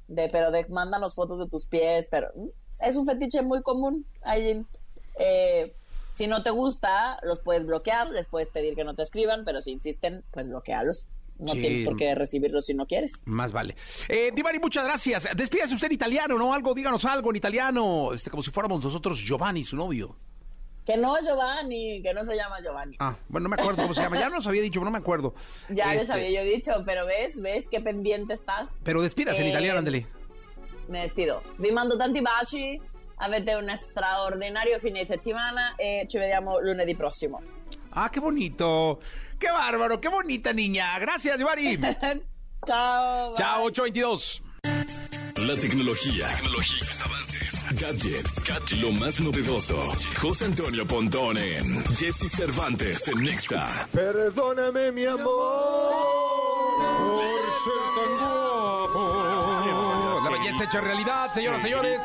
de 0.09 0.29
pero 0.29 0.51
de 0.51 0.67
mándanos 0.69 1.15
fotos 1.15 1.39
de 1.39 1.49
tus 1.49 1.67
pies, 1.67 2.09
pero 2.11 2.29
mm, 2.35 2.49
es 2.87 2.97
un 2.97 3.07
fetiche 3.07 3.43
muy 3.43 3.63
común, 3.63 4.07
allí 4.23 4.65
eh, 5.19 5.75
si 6.15 6.27
no 6.27 6.43
te 6.43 6.51
gusta, 6.51 7.19
los 7.23 7.41
puedes 7.41 7.65
bloquear, 7.65 8.11
les 8.11 8.27
puedes 8.27 8.49
pedir 8.49 8.75
que 8.75 8.85
no 8.85 8.95
te 8.95 9.03
escriban, 9.03 9.45
pero 9.45 9.63
si 9.63 9.71
insisten, 9.73 10.25
pues 10.31 10.49
bloquealos. 10.49 11.07
No 11.39 11.55
tienes 11.55 11.85
por 11.85 11.97
qué 11.97 12.15
recibirlos 12.15 12.67
si 12.67 12.75
no 12.75 12.87
quieres. 12.87 13.15
Más 13.25 13.53
vale. 13.53 13.75
Eh, 14.09 14.31
Divari, 14.33 14.61
muchas 14.61 14.85
gracias. 14.85 15.29
Despídase 15.35 15.75
usted 15.75 15.87
en 15.87 15.95
italiano, 15.95 16.39
¿no? 16.39 16.55
Algo, 16.55 16.73
díganos 16.73 17.05
algo 17.05 17.31
en 17.31 17.37
italiano, 17.37 18.13
este, 18.13 18.31
como 18.31 18.43
si 18.43 18.53
fuéramos 18.53 18.85
nosotros 18.85 19.19
Giovanni, 19.19 19.65
su 19.65 19.75
novio. 19.75 20.17
Que 20.85 20.97
no 20.97 21.17
es 21.17 21.25
Giovanni, 21.25 22.03
que 22.03 22.13
no 22.13 22.25
se 22.25 22.37
llama 22.37 22.61
Giovanni. 22.61 22.97
Ah, 23.01 23.17
bueno, 23.29 23.49
no 23.49 23.57
me 23.57 23.61
acuerdo 23.61 23.83
cómo 23.83 23.95
se 23.95 24.03
llama. 24.03 24.19
Ya 24.19 24.29
nos 24.29 24.47
había 24.47 24.63
dicho, 24.63 24.75
pero 24.75 24.85
no 24.85 24.91
me 24.91 24.99
acuerdo. 24.99 25.35
Ya 25.69 25.93
les 25.93 26.03
este 26.03 26.13
había 26.13 26.31
yo 26.31 26.45
dicho, 26.45 26.73
pero 26.85 27.07
ves, 27.07 27.41
ves 27.41 27.67
qué 27.71 27.81
pendiente 27.81 28.35
estás. 28.35 28.69
Pero 28.85 29.03
despídase 29.03 29.43
en 29.43 29.49
italiano, 29.49 29.79
ándale. 29.79 30.07
Me 30.89 31.01
despido. 31.01 31.41
Vi 31.59 31.73
mando 31.73 31.97
tanti 31.97 32.21
baci, 32.21 32.79
avete 33.23 33.55
un 33.55 33.73
straordinario 33.77 34.79
fine 34.79 35.05
settimana 35.05 35.75
e 35.77 36.07
ci 36.09 36.17
vediamo 36.19 36.61
lunedì 36.61 36.95
prossimo. 36.95 37.43
Ah, 37.91 38.09
qué 38.11 38.21
bonito. 38.21 39.01
Qué 39.39 39.51
bárbaro, 39.51 39.99
qué 39.99 40.09
bonita 40.09 40.53
niña. 40.53 40.97
Gracias, 40.99 41.39
Giovanni. 41.39 41.79
Chao. 42.65 43.35
Chao, 43.35 43.65
822. 43.65 44.43
La 45.37 45.57
tecnología, 45.57 46.29
tecnologías, 46.29 47.01
avances, 47.01 47.65
gadgets, 47.73 48.39
gadgets, 48.45 48.81
lo 48.81 48.93
más 48.93 49.19
novedoso. 49.19 49.91
José 50.21 50.45
Antonio 50.45 50.87
Pontón 50.87 51.37
en 51.37 51.85
Jesse 51.97 52.29
Cervantes 52.31 53.09
en 53.09 53.25
Nexa. 53.25 53.89
Perdóname, 53.93 54.93
mi 54.93 55.05
amor, 55.05 55.27
por 56.99 57.25
ser 57.65 57.83
tan 57.97 58.19
guapo. 58.21 60.21
La 60.23 60.31
belleza 60.31 60.63
hecha 60.65 60.81
realidad, 60.81 61.29
señoras 61.35 61.61
y 61.61 61.63
señores. 61.65 62.01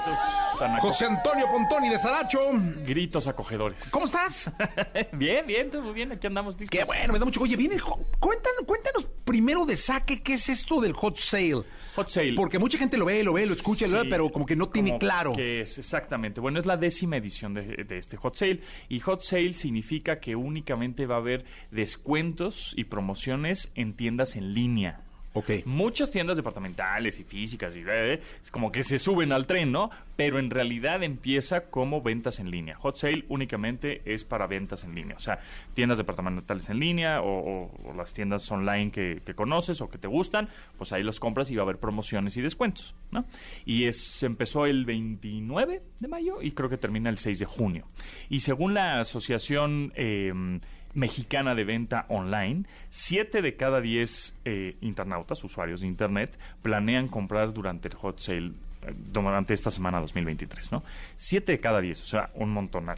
José 0.81 1.05
Antonio 1.05 1.45
Pontoni 1.51 1.89
de 1.89 1.99
Saracho. 1.99 2.39
Gritos 2.85 3.27
acogedores. 3.27 3.89
¿Cómo 3.91 4.05
estás? 4.05 4.51
bien, 5.13 5.45
bien, 5.45 5.69
todo 5.69 5.93
bien. 5.93 6.11
Aquí 6.11 6.25
andamos 6.25 6.59
listos. 6.59 6.77
Qué 6.77 6.83
bueno, 6.83 7.13
me 7.13 7.19
da 7.19 7.25
mucho. 7.25 7.41
Oye, 7.41 7.55
viene. 7.55 7.77
Cuéntanos, 7.79 8.63
cuéntanos 8.65 9.07
primero 9.23 9.65
de 9.65 9.75
saque, 9.75 10.23
¿qué 10.23 10.33
es 10.33 10.49
esto 10.49 10.81
del 10.81 10.93
hot 10.93 11.17
sale? 11.17 11.63
Hot 11.95 12.09
sale. 12.09 12.33
Porque 12.35 12.57
mucha 12.57 12.77
gente 12.77 12.97
lo 12.97 13.05
ve, 13.05 13.23
lo 13.23 13.33
ve, 13.33 13.45
lo 13.45 13.53
escucha, 13.53 13.85
pero 14.09 14.31
como 14.31 14.45
que 14.45 14.55
no 14.55 14.69
tiene 14.69 14.97
claro. 14.97 15.33
¿Qué 15.33 15.61
es 15.61 15.77
exactamente? 15.77 16.39
Bueno, 16.41 16.59
es 16.59 16.65
la 16.65 16.77
décima 16.77 17.17
edición 17.17 17.53
de, 17.53 17.83
de 17.83 17.97
este 17.97 18.17
hot 18.17 18.35
sale. 18.35 18.61
Y 18.89 18.99
hot 18.99 19.21
sale 19.21 19.53
significa 19.53 20.19
que 20.19 20.35
únicamente 20.35 21.05
va 21.05 21.15
a 21.15 21.19
haber 21.19 21.45
descuentos 21.71 22.73
y 22.75 22.85
promociones 22.85 23.71
en 23.75 23.95
tiendas 23.95 24.35
en 24.35 24.53
línea. 24.53 25.06
Muchas 25.65 26.11
tiendas 26.11 26.37
departamentales 26.37 27.19
y 27.19 27.23
físicas 27.23 27.75
y 27.75 27.83
es 28.41 28.51
como 28.51 28.71
que 28.71 28.83
se 28.83 28.99
suben 28.99 29.31
al 29.31 29.45
tren, 29.45 29.71
¿no? 29.71 29.89
Pero 30.15 30.39
en 30.39 30.49
realidad 30.49 31.03
empieza 31.03 31.69
como 31.69 32.01
ventas 32.01 32.39
en 32.39 32.51
línea. 32.51 32.75
Hot 32.77 32.95
Sale 32.95 33.25
únicamente 33.29 34.01
es 34.05 34.23
para 34.23 34.47
ventas 34.47 34.83
en 34.83 34.95
línea, 34.95 35.15
o 35.15 35.19
sea, 35.19 35.39
tiendas 35.73 35.97
departamentales 35.97 36.69
en 36.69 36.79
línea 36.79 37.21
o, 37.21 37.71
las 37.95 38.13
tiendas 38.13 38.49
online 38.51 38.91
que, 38.91 39.21
conoces 39.35 39.81
o 39.81 39.89
que 39.89 39.97
te 39.97 40.07
gustan, 40.07 40.49
pues 40.77 40.91
ahí 40.91 41.03
los 41.03 41.19
compras 41.19 41.51
y 41.51 41.55
va 41.55 41.61
a 41.61 41.65
haber 41.65 41.77
promociones 41.77 42.37
y 42.37 42.41
descuentos, 42.41 42.95
¿no? 43.11 43.25
Y 43.65 43.91
se 43.93 44.25
empezó 44.25 44.65
el 44.65 44.85
29 44.85 45.81
de 45.99 46.07
mayo 46.07 46.41
y 46.41 46.51
creo 46.51 46.69
que 46.69 46.77
termina 46.77 47.09
el 47.09 47.17
6 47.17 47.39
de 47.39 47.45
junio. 47.45 47.87
Y 48.29 48.39
según 48.39 48.73
la 48.73 48.99
asociación... 48.99 49.93
Eh, 49.95 50.33
mexicana 50.97 51.53
de 51.53 51.63
venta 51.63 52.05
online, 52.09 52.65
7 52.89 53.43
de 53.43 53.55
cada 53.55 53.79
10 53.81 54.35
eh, 54.45 54.77
internautas, 54.81 55.43
usuarios 55.43 55.81
de 55.81 55.87
Internet, 55.87 56.37
planean 56.63 57.07
comprar 57.07 57.53
durante 57.53 57.87
el 57.87 57.93
hot 57.93 58.19
sale 58.19 58.47
eh, 58.81 58.93
durante 58.95 59.53
esta 59.53 59.69
semana 59.69 60.01
2023, 60.01 60.71
¿no? 60.71 60.83
7 61.15 61.51
de 61.51 61.59
cada 61.59 61.81
10, 61.81 62.01
o 62.01 62.05
sea, 62.05 62.31
un 62.33 62.49
montonal. 62.49 62.97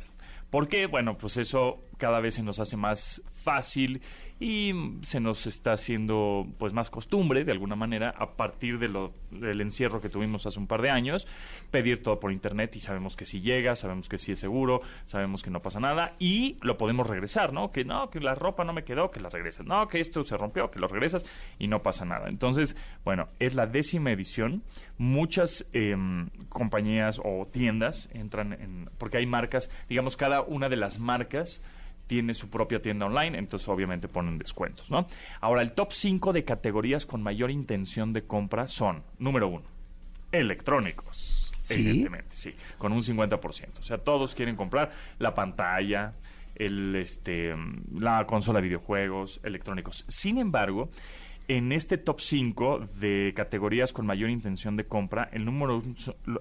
¿Por 0.49 0.69
qué? 0.69 0.85
Bueno, 0.87 1.17
pues 1.17 1.35
eso 1.35 1.83
cada 1.97 2.21
vez 2.21 2.35
se 2.35 2.43
nos 2.43 2.59
hace 2.59 2.77
más 2.77 3.21
fácil 3.33 4.01
y 4.39 4.73
se 5.01 5.19
nos 5.19 5.47
está 5.47 5.73
haciendo 5.73 6.47
pues 6.57 6.71
más 6.71 6.89
costumbre 6.89 7.43
de 7.43 7.51
alguna 7.51 7.75
manera 7.75 8.13
a 8.17 8.37
partir 8.37 8.79
de 8.79 8.87
lo, 8.87 9.13
del 9.31 9.59
encierro 9.59 9.99
que 9.99 10.07
tuvimos 10.07 10.45
hace 10.45 10.59
un 10.59 10.67
par 10.67 10.81
de 10.81 10.89
años 10.89 11.27
pedir 11.71 12.01
todo 12.01 12.19
por 12.19 12.31
internet 12.31 12.75
y 12.77 12.79
sabemos 12.79 13.17
que 13.17 13.25
si 13.25 13.41
llega 13.41 13.75
sabemos 13.75 14.07
que 14.07 14.17
sí 14.17 14.31
es 14.31 14.39
seguro 14.39 14.81
sabemos 15.05 15.43
que 15.43 15.49
no 15.49 15.61
pasa 15.61 15.81
nada 15.81 16.15
y 16.19 16.57
lo 16.61 16.77
podemos 16.77 17.05
regresar 17.07 17.51
no 17.51 17.71
que 17.71 17.83
no 17.83 18.09
que 18.09 18.21
la 18.21 18.33
ropa 18.33 18.63
no 18.63 18.71
me 18.71 18.83
quedó 18.83 19.11
que 19.11 19.19
la 19.19 19.29
regresas. 19.29 19.65
No 19.65 19.87
que 19.87 19.99
esto 19.99 20.23
se 20.23 20.37
rompió 20.37 20.71
que 20.71 20.79
lo 20.79 20.87
regresas 20.87 21.25
y 21.57 21.67
no 21.67 21.81
pasa 21.81 22.05
nada. 22.05 22.29
Entonces 22.29 22.75
bueno 23.03 23.29
es 23.39 23.55
la 23.55 23.67
décima 23.67 24.11
edición. 24.11 24.63
Muchas 24.97 25.65
em, 25.73 26.29
compañías 26.49 27.19
o 27.23 27.47
tiendas 27.51 28.09
entran 28.13 28.53
en 28.53 28.89
porque 28.97 29.17
hay 29.17 29.25
marcas 29.25 29.69
digamos 29.87 30.15
cada 30.17 30.41
una 30.41 30.69
de 30.69 30.77
las 30.77 30.99
marcas 30.99 31.61
tiene 32.09 32.33
su 32.33 32.49
propia 32.49 32.81
tienda 32.81 33.05
online, 33.05 33.37
entonces 33.37 33.69
obviamente 33.69 34.07
ponen 34.07 34.39
descuentos, 34.39 34.89
¿no? 34.89 35.05
Ahora, 35.41 35.61
el 35.61 35.73
top 35.73 35.91
5 35.91 36.33
de 36.33 36.43
categorías 36.43 37.05
con 37.05 37.21
mayor 37.21 37.51
intención 37.51 38.13
de 38.13 38.23
compra 38.23 38.67
son, 38.67 39.03
número 39.19 39.47
uno, 39.47 39.65
electrónicos. 40.31 41.53
Evidentemente, 41.69 42.29
sí, 42.31 42.55
con 42.79 42.93
un 42.93 43.01
50%. 43.01 43.77
O 43.79 43.83
sea, 43.83 43.99
todos 43.99 44.33
quieren 44.33 44.55
comprar 44.55 44.91
la 45.19 45.35
pantalla, 45.35 46.15
el, 46.55 46.95
este, 46.95 47.55
la 47.93 48.25
consola 48.25 48.59
de 48.59 48.69
videojuegos, 48.69 49.39
electrónicos. 49.43 50.03
Sin 50.07 50.39
embargo, 50.39 50.89
en 51.49 51.71
este 51.71 51.97
top 51.97 52.21
5 52.21 52.87
de 52.99 53.33
categorías 53.35 53.91
con 53.91 54.05
mayor 54.05 54.29
intención 54.29 54.77
de 54.77 54.85
compra, 54.85 55.29
el 55.33 55.45
número, 55.45 55.81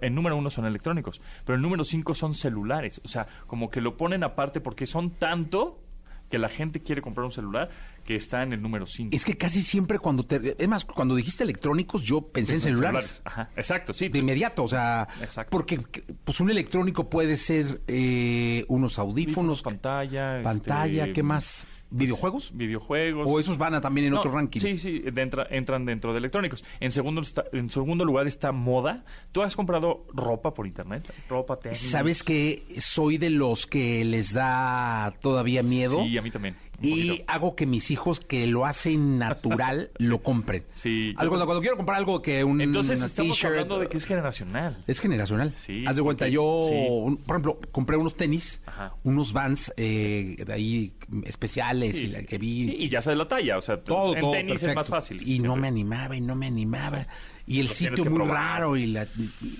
el 0.03 0.15
número 0.15 0.37
uno 0.37 0.51
son 0.51 0.67
electrónicos, 0.67 1.23
pero 1.47 1.57
el 1.57 1.63
número 1.63 1.83
5 1.83 2.15
son 2.15 2.35
celulares. 2.35 3.01
O 3.05 3.09
sea, 3.09 3.27
como 3.47 3.71
que 3.71 3.81
lo 3.81 3.97
ponen 3.97 4.23
aparte 4.23 4.61
porque 4.61 4.87
son 4.87 5.11
tanto 5.13 5.81
que 6.29 6.39
la 6.39 6.51
gente 6.51 6.81
quiere 6.81 7.01
comprar 7.01 7.25
un 7.25 7.33
celular 7.33 7.71
que 8.05 8.15
está 8.17 8.43
en 8.43 8.53
el 8.53 8.61
número 8.61 8.85
5. 8.85 9.17
Es 9.17 9.25
que 9.25 9.39
casi 9.39 9.63
siempre 9.63 9.99
cuando 9.99 10.25
te... 10.25 10.57
Es 10.63 10.69
más, 10.69 10.85
cuando 10.85 11.17
dijiste 11.17 11.43
electrónicos, 11.43 12.03
yo 12.05 12.21
pensé 12.21 12.55
en 12.55 12.61
celulares. 12.61 13.23
Ajá, 13.25 13.49
exacto, 13.57 13.95
sí. 13.95 14.11
De 14.11 14.19
inmediato, 14.19 14.65
o 14.65 14.69
sea, 14.69 15.09
Exacto. 15.23 15.51
porque 15.51 15.81
pues 16.23 16.39
un 16.41 16.51
electrónico 16.51 17.09
puede 17.09 17.39
ser 17.39 17.81
eh, 17.87 18.67
unos 18.69 18.99
audífonos, 18.99 19.63
pantalla. 19.63 20.43
pantalla, 20.43 21.05
este, 21.05 21.15
¿qué 21.15 21.23
más? 21.23 21.67
¿Videojuegos? 21.91 22.53
Videojuegos. 22.55 23.27
¿O 23.31 23.41
esos 23.41 23.57
van 23.57 23.75
a 23.75 23.81
también 23.81 24.07
en 24.09 24.13
No, 24.13 24.19
otro 24.19 24.31
ranking? 24.31 24.61
Sí, 24.61 24.77
sí, 24.77 25.03
entra- 25.07 25.47
entran 25.51 25.85
dentro 25.87 26.13
de 26.13 26.19
electrónicos. 26.19 26.65
En 26.81 26.91
segundo, 26.93 27.23
en 27.53 27.71
segundo 27.71 28.05
lugar 28.05 28.27
está 28.27 28.53
moda. 28.53 29.05
¿Tú 29.33 29.43
has 29.43 29.57
comprado 29.57 30.05
ropa 30.13 30.53
por 30.53 30.67
internet? 30.67 31.11
Ropa, 31.29 31.59
tenis. 31.59 31.79
¿Sabes 31.79 32.23
que 32.23 32.63
soy 32.79 33.17
de 33.19 33.31
los 33.31 33.67
que 33.67 34.05
les 34.05 34.35
da 34.35 35.15
todavía 35.23 35.63
miedo? 35.63 36.03
Sí, 36.05 36.19
a 36.19 36.23
mí 36.23 36.31
también. 36.31 36.57
Y 36.81 37.09
poquito. 37.09 37.25
hago 37.29 37.57
que 37.57 37.67
mis 37.67 37.91
hijos 37.91 38.21
que 38.21 38.47
lo 38.47 38.65
hacen 38.67 39.19
natural 39.19 39.91
lo 39.99 40.23
compren. 40.23 40.65
Sí. 40.71 41.13
Algo, 41.17 41.33
cuando, 41.33 41.47
cuando 41.47 41.61
quiero 41.61 41.77
comprar 41.77 41.99
algo 41.99 42.23
que 42.23 42.45
un 42.45 42.61
Entonces 42.61 43.03
estamos 43.03 43.43
hablando 43.45 43.79
de 43.81 43.89
que 43.89 43.97
es 43.97 44.05
generacional. 44.07 44.83
Es 44.87 45.01
generacional. 45.01 45.53
Sí, 45.57 45.85
Haz 45.87 45.97
de 45.97 46.03
cuenta, 46.03 46.25
porque- 46.27 46.33
yo, 46.35 46.67
sí. 46.71 46.87
un- 46.91 47.17
por 47.17 47.37
ejemplo, 47.37 47.61
compré 47.73 47.97
unos 47.97 48.17
tenis, 48.17 48.63
Ajá. 48.67 48.95
unos 49.05 49.33
Vans 49.33 49.73
eh, 49.77 50.37
de 50.47 50.53
ahí 50.53 50.93
especiales 51.25 51.97
Sí, 51.97 52.05
y 52.05 52.09
la 52.11 52.23
que 52.23 52.39
vi. 52.39 52.65
Sí, 52.67 52.77
y 52.79 52.89
ya 52.89 53.03
sabes 53.03 53.19
la 53.19 53.29
talla. 53.29 53.59
O 53.59 53.61
sea, 53.61 53.83
todo, 53.83 54.15
en 54.15 54.21
todo 54.21 54.31
tenis 54.33 54.63
es 54.63 54.75
más 54.75 54.89
fácil. 54.89 55.21
Y 55.29 55.41
no 55.41 55.57
me 55.57 55.69
animaba 55.69 56.17
y 56.17 56.21
no 56.21 56.35
me 56.35 56.47
animaba. 56.47 57.07
Y 57.49 57.61
el 57.61 57.69
sitio 57.71 58.05
muy 58.05 58.15
probar. 58.15 58.35
raro 58.35 58.77
y, 58.77 58.87
la, 58.89 59.07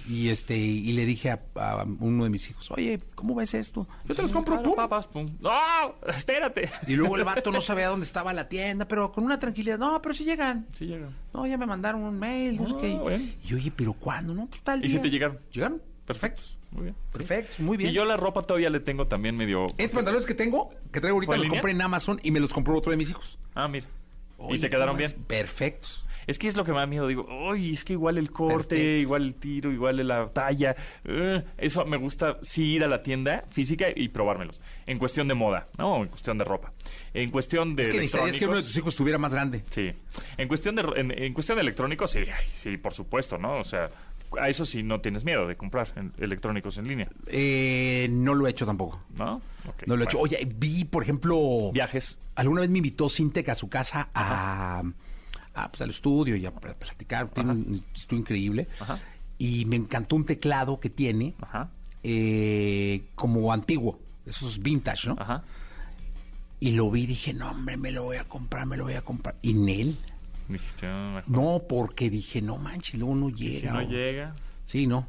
y 0.09 0.29
este 0.29 0.57
y 0.57 0.93
le 0.93 1.07
dije 1.07 1.31
a, 1.31 1.41
a 1.57 1.85
uno 2.01 2.25
de 2.25 2.31
mis 2.31 2.49
hijos, 2.51 2.71
oye, 2.71 2.99
¿cómo 3.15 3.35
ves 3.35 3.55
esto? 3.55 3.87
Yo 4.05 4.15
te 4.15 4.21
los 4.23 4.31
Sí, 4.31 4.35
compro, 4.35 4.55
claro, 4.57 4.69
pum. 4.69 4.77
papas, 4.77 5.07
pum. 5.07 5.31
¡No! 5.41 5.51
Espérate. 6.07 6.69
Y 6.87 6.97
luego 6.97 7.17
el 7.17 7.25
vato 7.25 7.51
no 7.51 7.61
sabía 7.63 7.89
dónde 7.89 8.05
estaba 8.05 8.33
la 8.35 8.49
tienda, 8.49 8.87
pero 8.87 9.11
con 9.11 9.25
una 9.25 9.39
tranquilidad, 9.39 9.79
no, 9.79 10.03
pero 10.03 10.15
sí 10.15 10.25
llegan. 10.25 10.67
Sí 10.77 10.87
llegan. 10.87 11.17
No, 11.33 11.47
ya 11.47 11.57
me 11.57 11.65
mandaron 11.67 12.03
un 12.03 12.19
mail, 12.19 12.57
no 12.61 12.69
sé 12.69 12.75
Ah, 12.77 12.79
qué. 12.81 13.21
Y 13.49 13.55
oye, 13.55 13.73
pero 13.75 13.95
¿cuándo? 13.95 14.35
No, 14.35 14.47
pues 14.47 14.63
tal 14.63 14.85
¿Y 14.85 14.89
si 14.89 14.95
día. 14.95 15.03
te 15.03 15.11
llegaron? 15.11 15.39
Llegaron. 15.51 15.83
Perfectos. 16.07 16.59
Muy 16.71 16.83
bien. 16.85 16.97
Perfectos, 17.13 17.61
muy 17.61 17.77
bien. 17.79 17.91
Y 17.91 17.95
yo 17.95 18.05
la 18.05 18.17
ropa 18.19 18.43
todavía 18.43 18.69
le 18.71 18.81
tengo 18.81 19.07
también 19.07 19.37
medio... 19.37 19.65
Estos 19.79 19.93
pantalones 19.97 20.27
que 20.27 20.35
tengo, 20.35 20.71
que 20.93 21.01
traigo 21.01 21.17
ahorita, 21.17 21.27
¿Fue 21.31 21.35
en 21.37 21.39
los 21.41 21.47
línea? 21.47 21.61
compré 21.61 21.73
en 21.73 21.81
Amazon 21.83 22.21
y 22.23 22.31
me 22.31 22.41
los 22.41 22.53
compró 22.53 22.77
otro 22.77 22.91
de 22.91 22.97
mis 22.99 23.09
hijos. 23.11 23.39
Ah, 23.55 23.69
mira. 23.69 23.87
Oye, 24.37 24.57
¿Y 24.59 24.61
te 24.61 24.69
quedaron 24.71 24.89
¿cómo 24.97 24.99
bien? 24.99 25.13
Perfectos. 25.27 26.05
Es 26.29 26.39
que 26.39 26.47
es 26.47 26.57
lo 26.57 26.65
que 26.65 26.71
me 26.73 26.79
da 26.79 26.87
miedo. 26.87 27.07
Digo, 27.09 27.27
uy, 27.51 27.73
es 27.73 27.85
que 27.85 27.95
igual 27.95 28.19
el 28.19 28.31
corte, 28.31 28.99
igual 28.99 29.23
el 29.25 29.35
tiro, 29.35 29.73
igual 29.73 30.07
la 30.07 30.27
talla. 30.29 30.77
eh, 31.05 31.43
eso 31.57 31.85
me 31.87 31.97
gusta 31.97 32.39
sí 32.43 32.65
ir 32.75 32.85
a 32.85 32.87
la 32.87 33.03
tienda 33.03 33.45
física 33.51 33.87
y 33.95 34.09
probármelos. 34.09 34.61
En 34.87 34.99
cuestión 34.99 35.27
de 35.27 35.35
moda, 35.35 35.69
¿no? 35.79 35.97
En 36.03 36.09
cuestión 36.09 36.39
de 36.39 36.45
ropa. 36.45 36.73
En 37.15 37.31
cuestión 37.31 37.75
de 37.75 37.83
Es 37.83 37.89
que 37.89 37.97
necesitarías 37.99 38.37
que 38.37 38.45
uno 38.45 38.55
de 38.55 38.61
electrónicos- 38.61 38.67
tus 38.67 38.77
hijos 38.77 38.95
estuviera 38.95 39.19
más 39.19 39.33
grande. 39.33 39.65
Sí. 39.71 39.91
En 40.37 40.47
cuestión 40.49 40.77
de 40.77 40.83
en, 40.97 41.11
en 41.11 41.33
cuestión 41.35 41.57
de 41.57 41.63
electrónicos, 41.63 42.11
sí, 42.11 42.19
ay, 42.21 42.47
sí, 42.53 42.77
por 42.77 42.93
supuesto, 42.93 43.39
¿no? 43.39 43.59
O 43.59 43.65
sea, 43.65 43.89
a 44.39 44.51
eso 44.51 44.67
sí 44.67 44.83
no 44.83 45.01
tienes 45.01 45.25
miedo 45.25 45.49
de 45.49 45.57
comprar 45.57 45.89
en- 45.97 46.13
electrónicos 46.19 46.77
en 46.77 46.87
línea, 46.89 47.09
Eh, 47.27 48.07
no 48.11 48.35
lo 48.35 48.47
he 48.47 48.51
hecho 48.51 48.67
tampoco. 48.67 49.01
¿no? 49.17 49.41
No 49.87 49.97
lo 49.97 50.03
he 50.03 50.05
hecho. 50.05 50.19
Oye, 50.21 50.47
vi, 50.57 50.85
por 50.85 51.03
ejemplo, 51.03 51.71
Viajes. 51.73 52.19
alguna 52.35 52.61
vez 52.61 52.69
me 52.69 52.79
invitó 52.79 53.09
Sintec 53.09 53.49
a 53.49 53.55
su 53.55 53.69
casa 53.71 54.11
a, 54.15 54.83
a, 55.65 55.71
pues, 55.71 55.83
al 55.83 55.91
estudio 55.91 56.37
y 56.37 56.45
a 56.47 56.53
pl- 56.55 56.75
platicar. 56.75 57.29
Tiene 57.31 57.53
un 57.53 57.85
estudio 57.95 58.21
increíble. 58.21 58.69
Ajá. 58.81 58.99
Y 59.39 59.65
me 59.67 59.77
encantó 59.77 60.17
un 60.17 60.25
teclado 60.27 60.81
que 60.81 60.91
tiene 60.91 61.35
Ajá. 61.41 61.71
eh, 62.03 63.03
como 63.15 63.53
antiguo, 63.53 64.01
esos 64.27 64.61
vintage, 64.61 65.09
¿no? 65.09 65.17
Ajá. 65.19 65.43
Y 66.61 66.73
lo 66.73 66.91
vi 66.91 67.03
y 67.03 67.07
dije, 67.07 67.33
no, 67.33 67.51
hombre, 67.51 67.77
me 67.77 67.93
lo 67.93 68.03
voy 68.05 68.17
a 68.17 68.25
comprar, 68.25 68.67
me 68.67 68.77
lo 68.77 68.85
voy 68.85 68.95
a 68.95 69.03
comprar. 69.03 69.37
Y 69.43 69.55
Nel, 69.55 69.97
Dijiste, 70.49 70.87
ah, 70.87 71.23
no, 71.27 71.63
porque 71.69 72.09
dije, 72.09 72.41
no 72.41 72.57
manches, 72.57 72.95
luego 72.95 73.15
no 73.15 73.29
Y 73.29 73.35
si 73.35 73.49
llega. 73.51 73.73
no 73.75 73.81
o- 73.81 73.83
llega. 73.83 74.35
Sí, 74.65 74.87
no. 74.87 75.07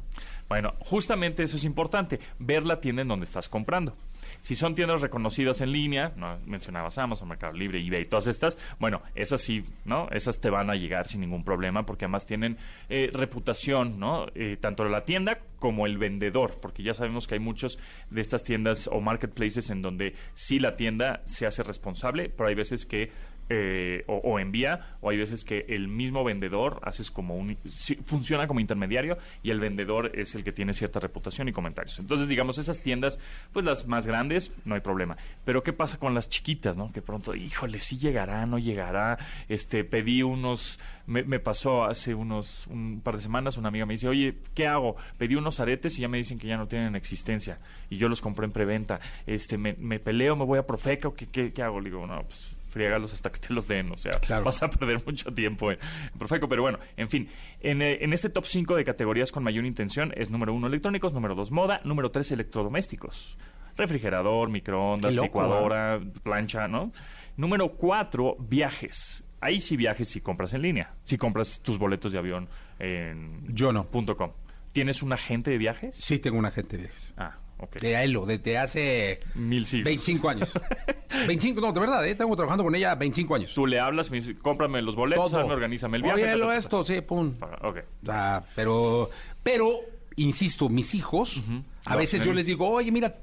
Bueno, 0.48 0.74
justamente 0.80 1.42
eso 1.42 1.56
es 1.56 1.64
importante, 1.64 2.20
ver 2.38 2.64
la 2.66 2.80
tienda 2.80 3.02
en 3.02 3.08
donde 3.08 3.24
estás 3.24 3.48
comprando. 3.48 3.96
Si 4.40 4.54
son 4.54 4.74
tiendas 4.74 5.00
reconocidas 5.00 5.60
en 5.60 5.72
línea, 5.72 6.12
no 6.16 6.38
mencionabas 6.46 6.98
Amazon, 6.98 7.28
Mercado 7.28 7.52
Libre, 7.52 7.80
eBay, 7.80 8.06
todas 8.06 8.26
estas, 8.26 8.58
bueno, 8.78 9.02
esas 9.14 9.40
sí, 9.40 9.64
¿no? 9.84 10.08
Esas 10.10 10.40
te 10.40 10.50
van 10.50 10.70
a 10.70 10.74
llegar 10.74 11.06
sin 11.06 11.20
ningún 11.20 11.44
problema 11.44 11.86
porque 11.86 12.06
además 12.06 12.26
tienen 12.26 12.56
eh, 12.88 13.10
reputación, 13.12 13.98
¿no? 13.98 14.26
Eh, 14.34 14.56
tanto 14.60 14.84
la 14.84 15.04
tienda 15.04 15.38
como 15.58 15.86
el 15.86 15.98
vendedor, 15.98 16.58
porque 16.60 16.82
ya 16.82 16.94
sabemos 16.94 17.26
que 17.26 17.34
hay 17.34 17.40
muchos 17.40 17.78
de 18.10 18.20
estas 18.20 18.42
tiendas 18.42 18.88
o 18.90 19.00
marketplaces 19.00 19.70
en 19.70 19.82
donde 19.82 20.14
sí 20.34 20.58
la 20.58 20.76
tienda 20.76 21.22
se 21.24 21.46
hace 21.46 21.62
responsable, 21.62 22.30
pero 22.30 22.48
hay 22.48 22.54
veces 22.54 22.86
que 22.86 23.12
eh, 23.50 24.04
o, 24.06 24.14
o 24.16 24.38
envía, 24.38 24.96
o 25.00 25.10
hay 25.10 25.18
veces 25.18 25.44
que 25.44 25.66
el 25.68 25.88
mismo 25.88 26.22
vendedor 26.22 26.80
haces 26.84 27.10
como 27.10 27.34
un 27.34 27.56
funciona 28.04 28.46
como 28.46 28.60
intermediario 28.60 29.18
y 29.42 29.50
el 29.50 29.58
vendedor 29.58 30.12
es 30.14 30.36
el 30.36 30.44
que 30.44 30.52
tiene 30.52 30.72
cierta 30.72 31.00
reputación 31.00 31.48
y 31.48 31.52
comentarios. 31.52 31.98
Entonces, 31.98 32.28
digamos, 32.28 32.58
esas 32.58 32.80
tiendas, 32.80 33.18
pues 33.52 33.64
las 33.64 33.88
más 33.88 34.06
grandes, 34.06 34.54
no 34.64 34.76
hay 34.76 34.80
problema. 34.80 35.16
Pero 35.44 35.64
¿qué 35.64 35.72
pasa 35.72 35.98
con 35.98 36.14
las 36.14 36.28
chiquitas, 36.28 36.76
no? 36.76 36.92
Que 36.92 37.02
pronto, 37.02 37.34
híjole, 37.34 37.80
sí 37.80 37.98
llegará, 37.98 38.46
no 38.46 38.58
llegará. 38.58 39.18
Este, 39.48 39.82
pedí 39.82 40.22
unos, 40.22 40.78
me, 41.06 41.24
me 41.24 41.40
pasó 41.40 41.84
hace 41.84 42.14
unos 42.14 42.68
un 42.68 43.00
par 43.00 43.16
de 43.16 43.22
semanas, 43.22 43.56
una 43.56 43.68
amiga 43.68 43.84
me 43.84 43.94
dice, 43.94 44.06
oye, 44.06 44.36
¿qué 44.54 44.68
hago? 44.68 44.94
Pedí 45.18 45.34
unos 45.34 45.58
aretes 45.58 45.98
y 45.98 46.02
ya 46.02 46.08
me 46.08 46.18
dicen 46.18 46.38
que 46.38 46.46
ya 46.46 46.56
no 46.56 46.68
tienen 46.68 46.94
existencia 46.94 47.58
y 47.88 47.96
yo 47.96 48.08
los 48.08 48.20
compré 48.20 48.44
en 48.46 48.52
preventa. 48.52 49.00
Este, 49.26 49.58
me, 49.58 49.74
me 49.74 49.98
peleo, 49.98 50.36
me 50.36 50.44
voy 50.44 50.60
a 50.60 50.66
Profeca, 50.66 51.10
qué, 51.16 51.26
qué, 51.26 51.52
qué 51.52 51.62
hago? 51.64 51.80
Le 51.80 51.90
digo, 51.90 52.06
no, 52.06 52.22
pues 52.22 52.59
friégalos 52.70 53.12
hasta 53.12 53.30
que 53.30 53.38
te 53.40 53.52
los 53.52 53.68
den, 53.68 53.90
o 53.92 53.96
sea, 53.96 54.12
Claro. 54.20 54.44
vas 54.44 54.62
a 54.62 54.70
perder 54.70 55.02
mucho 55.04 55.32
tiempo 55.34 55.70
en, 55.72 55.78
en 56.12 56.18
Profeco, 56.18 56.48
pero 56.48 56.62
bueno, 56.62 56.78
en 56.96 57.08
fin, 57.08 57.28
en, 57.60 57.82
eh, 57.82 57.98
en 58.02 58.12
este 58.12 58.30
top 58.30 58.46
5 58.46 58.76
de 58.76 58.84
categorías 58.84 59.30
con 59.32 59.44
mayor 59.44 59.64
intención 59.66 60.12
es 60.16 60.30
número 60.30 60.54
1 60.54 60.66
electrónicos, 60.66 61.12
número 61.12 61.34
2 61.34 61.50
moda, 61.50 61.80
número 61.84 62.10
3 62.10 62.32
electrodomésticos, 62.32 63.36
refrigerador, 63.76 64.48
microondas, 64.50 65.14
loco, 65.14 65.26
licuadora, 65.26 66.00
plancha, 66.22 66.68
¿no? 66.68 66.92
Número 67.36 67.68
4, 67.72 68.36
viajes. 68.38 69.24
Ahí 69.40 69.60
sí 69.60 69.76
viajes 69.76 70.08
si 70.08 70.20
compras 70.20 70.52
en 70.52 70.62
línea, 70.62 70.94
si 71.02 71.16
compras 71.16 71.60
tus 71.62 71.78
boletos 71.78 72.12
de 72.12 72.18
avión 72.18 72.48
en 72.78 73.46
Yo 73.54 73.72
no. 73.72 73.84
punto 73.84 74.16
.com. 74.16 74.32
¿Tienes 74.72 75.02
un 75.02 75.12
agente 75.12 75.50
de 75.50 75.58
viajes? 75.58 75.96
Sí, 75.96 76.18
tengo 76.18 76.38
un 76.38 76.44
agente 76.46 76.76
de 76.76 76.82
viajes. 76.84 77.12
Ah, 77.16 77.38
ok. 77.60 77.76
De 77.80 77.96
Aelo, 77.96 78.26
desde 78.26 78.58
hace 78.58 79.20
Mil 79.34 79.66
siglos. 79.66 79.84
25 79.84 80.28
años. 80.28 80.52
25, 81.26 81.60
no, 81.60 81.72
de 81.72 81.80
verdad, 81.80 82.06
¿eh? 82.06 82.14
Tengo 82.14 82.34
trabajando 82.36 82.64
con 82.64 82.74
ella 82.74 82.94
25 82.94 83.34
años. 83.34 83.52
Tú 83.54 83.66
le 83.66 83.78
hablas, 83.80 84.10
me 84.10 84.18
dices, 84.18 84.36
cómprame 84.40 84.80
los 84.82 84.96
boletos, 84.96 85.30
Todo. 85.30 85.40
hazme, 85.40 85.52
organízame 85.52 85.96
el 85.98 86.02
viaje. 86.02 86.16
Oye, 86.22 86.24
ta, 86.26 86.30
ta, 86.32 86.36
lo 86.38 86.46
ta, 86.46 86.52
ta. 86.52 86.58
esto, 86.58 86.84
sí, 86.84 87.00
pum. 87.00 87.34
Ok. 87.62 87.78
O 88.02 88.06
sea, 88.06 88.44
pero, 88.54 89.10
pero, 89.42 89.80
insisto, 90.16 90.68
mis 90.68 90.94
hijos, 90.94 91.42
a 91.84 91.96
veces 91.96 92.24
yo 92.24 92.32
les 92.32 92.46
digo, 92.46 92.68
oye, 92.68 92.90
mira, 92.92 93.14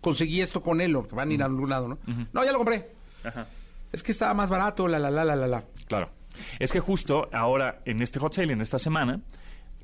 conseguí 0.00 0.40
esto 0.40 0.62
con 0.62 0.80
él, 0.80 0.94
o 0.96 1.06
que 1.06 1.14
van 1.14 1.30
a 1.30 1.32
ir 1.34 1.42
a 1.42 1.46
algún 1.46 1.70
lado, 1.70 1.88
¿no? 1.88 1.98
No, 2.32 2.44
ya 2.44 2.52
lo 2.52 2.58
compré. 2.58 2.90
Ajá. 3.24 3.46
Es 3.92 4.02
que 4.02 4.12
estaba 4.12 4.34
más 4.34 4.48
barato, 4.50 4.88
la, 4.88 4.98
la, 4.98 5.10
la, 5.10 5.24
la, 5.24 5.36
la, 5.36 5.46
la. 5.46 5.64
Claro. 5.86 6.10
Es 6.58 6.72
que 6.72 6.80
justo 6.80 7.28
ahora, 7.32 7.80
en 7.84 8.02
este 8.02 8.18
hot 8.18 8.34
sale, 8.34 8.52
en 8.52 8.60
esta 8.60 8.78
semana, 8.78 9.20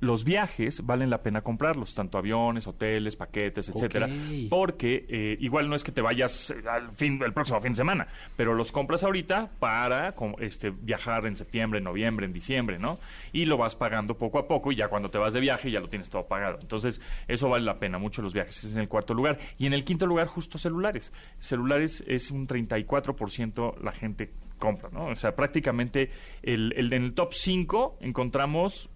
los 0.01 0.25
viajes 0.25 0.85
valen 0.87 1.11
la 1.11 1.23
pena 1.23 1.43
comprarlos, 1.43 1.93
tanto 1.95 2.17
aviones, 2.19 2.67
hoteles, 2.67 3.17
paquetes, 3.17 3.69
etcétera, 3.69 4.09
porque 4.49 5.05
eh, 5.09 5.37
igual 5.41 5.69
no 5.69 5.77
es 5.77 5.85
que 5.85 5.93
te 5.93 6.01
vayas 6.01 6.51
eh, 6.51 6.63
al 6.69 6.91
fin, 6.93 7.21
el 7.23 7.33
próximo 7.35 7.61
fin 7.61 7.73
de 7.73 7.77
semana, 7.77 8.09
pero 8.37 8.55
los 8.55 8.73
compras 8.73 9.05
ahorita 9.05 9.51
para 9.59 10.15
este, 10.41 10.71
viajar 10.71 11.27
en 11.27 11.37
septiembre, 11.37 11.79
en 11.79 11.85
noviembre, 11.85 12.25
en 12.27 12.33
diciembre, 12.33 12.79
¿no? 12.79 12.99
Y 13.33 13.45
lo 13.45 13.57
vas 13.59 13.77
pagando 13.77 14.17
poco 14.17 14.39
a 14.39 14.49
poco 14.49 14.73
y 14.73 14.77
ya 14.77 14.89
cuando 14.89 15.11
te 15.11 15.19
vas 15.19 15.35
de 15.35 15.41
viaje 15.41 15.71
ya 15.71 15.81
lo 15.81 15.89
tienes 15.89 16.09
todo 16.09 16.25
pagado. 16.27 16.59
Entonces, 16.61 17.01
eso 17.29 17.49
vale 17.51 17.65
la 17.65 17.79
pena 17.79 17.99
mucho 17.99 18.23
los 18.23 18.33
viajes. 18.33 18.57
Ese 18.59 18.69
es 18.69 18.75
en 18.77 18.81
el 18.83 18.89
cuarto 18.89 19.13
lugar. 19.15 19.39
Y 19.59 19.67
en 19.67 19.73
el 19.75 19.85
quinto 19.85 20.07
lugar, 20.07 20.27
justo 20.29 20.57
celulares. 20.59 21.13
Celulares 21.39 22.03
es 22.07 22.31
un 22.31 22.47
34% 22.49 23.79
la 23.83 23.93
gente 23.93 24.31
compra, 24.59 24.89
¿no? 24.93 25.07
O 25.07 25.15
sea, 25.17 25.35
prácticamente 25.35 26.11
el, 26.43 26.73
el- 26.77 26.93
en 26.93 27.05
el 27.05 27.15
top 27.15 27.33
5 27.33 27.99
encontramos 28.01 28.91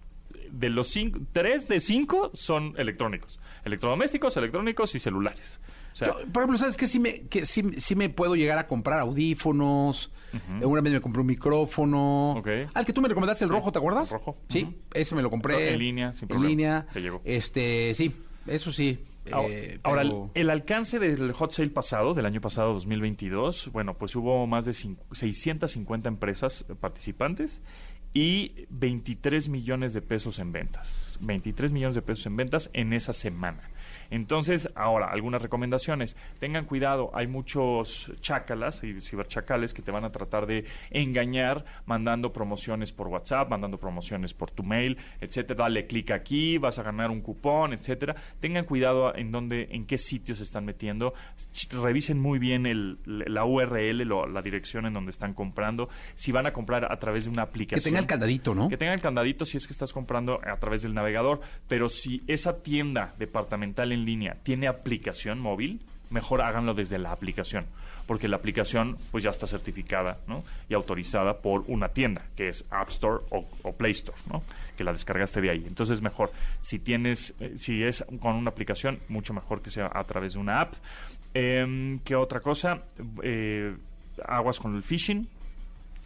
de 0.59 0.69
los 0.69 0.87
cinco, 0.87 1.19
tres 1.31 1.67
de 1.67 1.79
cinco 1.79 2.31
son 2.33 2.73
electrónicos. 2.77 3.39
Electrodomésticos, 3.63 4.37
electrónicos 4.37 4.93
y 4.95 4.99
celulares. 4.99 5.59
O 5.93 5.95
sea, 5.97 6.07
Yo, 6.09 6.13
por 6.31 6.43
ejemplo, 6.43 6.57
¿sabes 6.57 6.77
qué? 6.77 6.87
Sí 6.87 6.99
me, 6.99 7.21
que 7.27 7.45
sí, 7.45 7.63
sí 7.77 7.95
me 7.95 8.09
puedo 8.09 8.35
llegar 8.35 8.57
a 8.57 8.67
comprar 8.67 8.99
audífonos. 8.99 10.11
Una 10.61 10.81
vez 10.81 10.91
me 10.93 10.99
compré 11.01 11.21
un 11.21 11.27
micrófono. 11.27 12.33
Ok. 12.33 12.47
Al 12.73 12.85
que 12.85 12.91
tú 12.93 13.01
me 13.01 13.07
recomendaste, 13.07 13.45
el 13.45 13.49
rojo, 13.49 13.71
¿te 13.71 13.79
acuerdas? 13.79 14.11
el 14.11 14.17
rojo. 14.19 14.37
Sí, 14.49 14.77
ese 14.93 15.15
me 15.15 15.21
lo 15.21 15.29
compré. 15.29 15.71
En 15.73 15.79
línea, 15.79 16.11
sin 16.13 16.23
En 16.23 16.27
problema. 16.27 16.49
línea. 16.49 16.85
Te 16.93 17.01
llegó. 17.01 17.21
Este, 17.23 17.93
sí, 17.95 18.13
eso 18.45 18.71
sí. 18.73 18.99
Ahora, 19.31 19.47
Eh, 19.49 19.79
ahora, 19.83 20.01
el, 20.03 20.13
el 20.35 20.49
alcance 20.51 20.99
del 20.99 21.31
hot 21.31 21.51
sale 21.51 21.69
pasado, 21.69 22.13
del 22.13 22.25
año 22.27 22.41
pasado 22.41 22.73
2022, 22.73 23.71
bueno, 23.71 23.95
pues 23.97 24.15
hubo 24.15 24.45
más 24.45 24.65
de 24.65 24.73
cin- 24.73 24.97
650 25.13 26.09
empresas 26.09 26.65
participantes 26.79 27.63
y 28.15 28.65
23 28.69 29.49
millones 29.49 29.93
de 29.93 30.01
pesos 30.01 30.39
en 30.39 30.53
ventas. 30.53 31.19
23 31.19 31.73
millones 31.73 31.95
de 31.95 32.01
pesos 32.01 32.25
en 32.27 32.37
ventas 32.37 32.69
en 32.71 32.93
esa 32.93 33.11
semana. 33.11 33.69
Entonces, 34.09 34.69
ahora, 34.75 35.07
algunas 35.11 35.41
recomendaciones. 35.41 36.15
Tengan 36.39 36.65
cuidado, 36.65 37.11
hay 37.13 37.27
muchos 37.27 38.11
chácalas 38.21 38.83
y 38.83 38.99
ciberchacales 39.01 39.73
que 39.73 39.81
te 39.81 39.91
van 39.91 40.03
a 40.05 40.11
tratar 40.11 40.45
de 40.45 40.65
engañar 40.91 41.65
mandando 41.85 42.31
promociones 42.33 42.91
por 42.91 43.07
WhatsApp, 43.07 43.49
mandando 43.49 43.77
promociones 43.79 44.33
por 44.33 44.51
tu 44.51 44.63
mail, 44.63 44.97
etcétera. 45.21 45.63
Dale 45.65 45.85
clic 45.87 46.11
aquí, 46.11 46.57
vas 46.57 46.79
a 46.79 46.83
ganar 46.83 47.11
un 47.11 47.21
cupón, 47.21 47.73
etcétera. 47.73 48.15
Tengan 48.39 48.65
cuidado 48.65 49.15
en 49.15 49.31
dónde, 49.31 49.67
en 49.71 49.85
qué 49.85 49.97
sitios 49.97 50.37
se 50.39 50.43
están 50.43 50.65
metiendo. 50.65 51.13
Revisen 51.71 52.19
muy 52.19 52.39
bien 52.39 52.65
el, 52.65 52.99
la 53.05 53.45
URL, 53.45 54.03
lo- 54.05 54.27
la 54.27 54.41
dirección 54.41 54.85
en 54.85 54.93
donde 54.93 55.11
están 55.11 55.33
comprando. 55.33 55.89
Si 56.15 56.31
van 56.31 56.45
a 56.45 56.53
comprar 56.53 56.91
a 56.91 56.97
través 56.99 57.25
de 57.25 57.31
una 57.31 57.43
Que 57.43 57.49
aplicación. 57.49 57.83
tenga 57.83 57.99
el 57.99 58.07
candadito, 58.07 58.55
¿no? 58.55 58.69
Que 58.69 58.77
tenga 58.77 58.93
el 58.93 59.01
candadito 59.01 59.45
si 59.45 59.57
es 59.57 59.67
que 59.67 59.73
estás 59.73 59.93
comprando 59.93 60.39
a 60.45 60.57
través 60.57 60.81
del 60.81 60.93
navegador, 60.93 61.41
pero 61.67 61.89
si 61.89 62.23
esa 62.27 62.61
tienda 62.61 63.13
departamental 63.17 63.91
en 63.95 64.05
línea 64.05 64.37
tiene 64.43 64.67
aplicación 64.67 65.39
móvil, 65.39 65.81
mejor 66.09 66.41
háganlo 66.41 66.73
desde 66.73 66.99
la 66.99 67.11
aplicación, 67.11 67.65
porque 68.07 68.27
la 68.27 68.37
aplicación 68.37 68.97
pues 69.11 69.23
ya 69.23 69.31
está 69.31 69.47
certificada 69.47 70.17
y 70.69 70.73
autorizada 70.73 71.39
por 71.39 71.63
una 71.67 71.89
tienda, 71.89 72.21
que 72.35 72.49
es 72.49 72.65
App 72.69 72.89
Store 72.89 73.23
o, 73.31 73.73
Play 73.73 73.91
Store, 73.91 74.17
¿no? 74.31 74.43
que 74.77 74.83
la 74.83 74.91
descargaste 74.91 75.41
de 75.41 75.49
ahí. 75.49 75.63
Entonces 75.65 76.01
mejor, 76.01 76.31
si 76.61 76.79
tienes, 76.79 77.33
eh, 77.39 77.53
si 77.57 77.83
es 77.83 78.05
con 78.19 78.35
una 78.35 78.49
aplicación, 78.49 78.99
mucho 79.09 79.33
mejor 79.33 79.61
que 79.61 79.71
sea 79.71 79.89
a 79.93 80.03
través 80.03 80.33
de 80.33 80.39
una 80.39 80.61
app. 80.61 80.73
Em, 81.33 81.99
¿Qué 81.99 82.15
otra 82.15 82.39
cosa? 82.39 82.83
Eh, 83.23 83.75
aguas 84.25 84.59
con 84.59 84.75
el 84.75 84.83
phishing, 84.83 85.27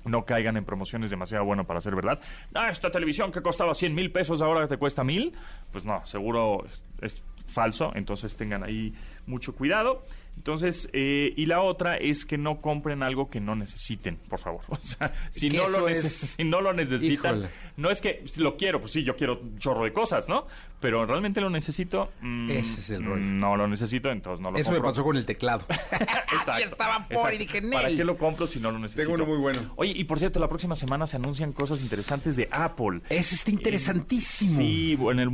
no 0.06 0.26
caigan 0.26 0.58
en 0.58 0.66
promociones 0.66 1.10
demasiado 1.10 1.46
bueno 1.46 1.66
para 1.66 1.82
ser 1.82 1.96
verdad. 1.96 2.20
Ah, 2.54 2.70
esta 2.70 2.90
televisión 2.90 3.32
que 3.32 3.42
costaba 3.42 3.74
100 3.74 3.94
mil 3.94 4.12
pesos 4.12 4.42
ahora 4.42 4.68
te 4.68 4.78
cuesta 4.78 5.04
mil. 5.04 5.34
Pues 5.72 5.86
no, 5.86 6.06
seguro 6.06 6.66
es 7.02 7.24
falso. 7.50 7.92
Entonces 7.96 8.36
tengan 8.36 8.64
ahí 8.64 8.94
mucho 9.26 9.56
cuidado. 9.56 10.04
Entonces, 10.40 10.90
eh, 10.94 11.34
y 11.36 11.48
la 11.48 11.62
otra 11.62 11.98
es 11.98 12.26
que 12.26 12.38
no 12.38 12.62
compren 12.62 13.04
algo 13.04 13.30
que 13.30 13.42
no 13.42 13.56
necesiten, 13.58 14.16
por 14.30 14.40
favor. 14.40 14.62
O 14.70 14.76
sea, 14.78 15.14
si, 15.32 15.50
no 15.50 15.68
lo, 15.68 15.90
eso 15.90 16.08
es- 16.08 16.36
si 16.38 16.44
no 16.46 16.62
lo 16.62 16.72
necesitan, 16.72 17.36
Híjole. 17.40 17.50
no 17.76 17.92
es 17.92 18.00
que 18.00 18.24
si 18.26 18.40
lo 18.40 18.56
quiero, 18.56 18.80
pues 18.80 18.94
sí, 18.94 19.04
yo 19.04 19.18
quiero 19.18 19.38
un 19.42 19.60
chorro 19.60 19.84
de 19.84 19.92
cosas, 19.92 20.30
¿no? 20.30 20.48
Pero 20.80 21.06
realmente 21.06 21.42
lo 21.42 21.50
necesito. 21.50 22.14
mm, 22.22 22.50
Ese 22.52 22.80
es 22.80 22.90
el 22.92 23.04
rollo. 23.04 23.22
No 23.22 23.58
lo 23.58 23.68
necesito, 23.68 24.10
entonces 24.12 24.42
no 24.42 24.50
lo 24.52 24.58
Eso 24.58 24.72
me 24.72 24.78
compro. 24.78 24.90
pasó 24.92 25.04
con 25.04 25.18
el 25.18 25.26
teclado. 25.26 25.66
Exacto, 25.92 26.52
Ahí 26.54 26.64
estaba 26.64 27.06
por 27.10 27.34
y 27.34 27.38
dije, 27.38 27.62
¿Para 27.64 27.90
qué 27.90 28.06
lo 28.06 28.18
compro 28.18 28.48
si 28.48 28.62
no 28.62 28.72
lo 28.72 28.80
necesito? 28.80 29.04
Tengo 29.04 29.16
uno 29.16 29.26
muy 29.26 29.38
bueno. 29.40 29.74
Oye, 29.76 29.92
y 29.94 30.06
por 30.06 30.20
cierto, 30.20 30.40
la 30.40 30.48
próxima 30.48 30.78
semana 30.78 31.06
se 31.06 31.18
anuncian 31.18 31.52
cosas 31.52 31.82
interesantes 31.82 32.38
de 32.38 32.48
Apple. 32.50 33.02
Ese 33.10 33.36
está 33.36 33.52
interesantísimo. 33.52 34.56
Sí, 34.58 34.98
en 35.12 35.20
el 35.20 35.30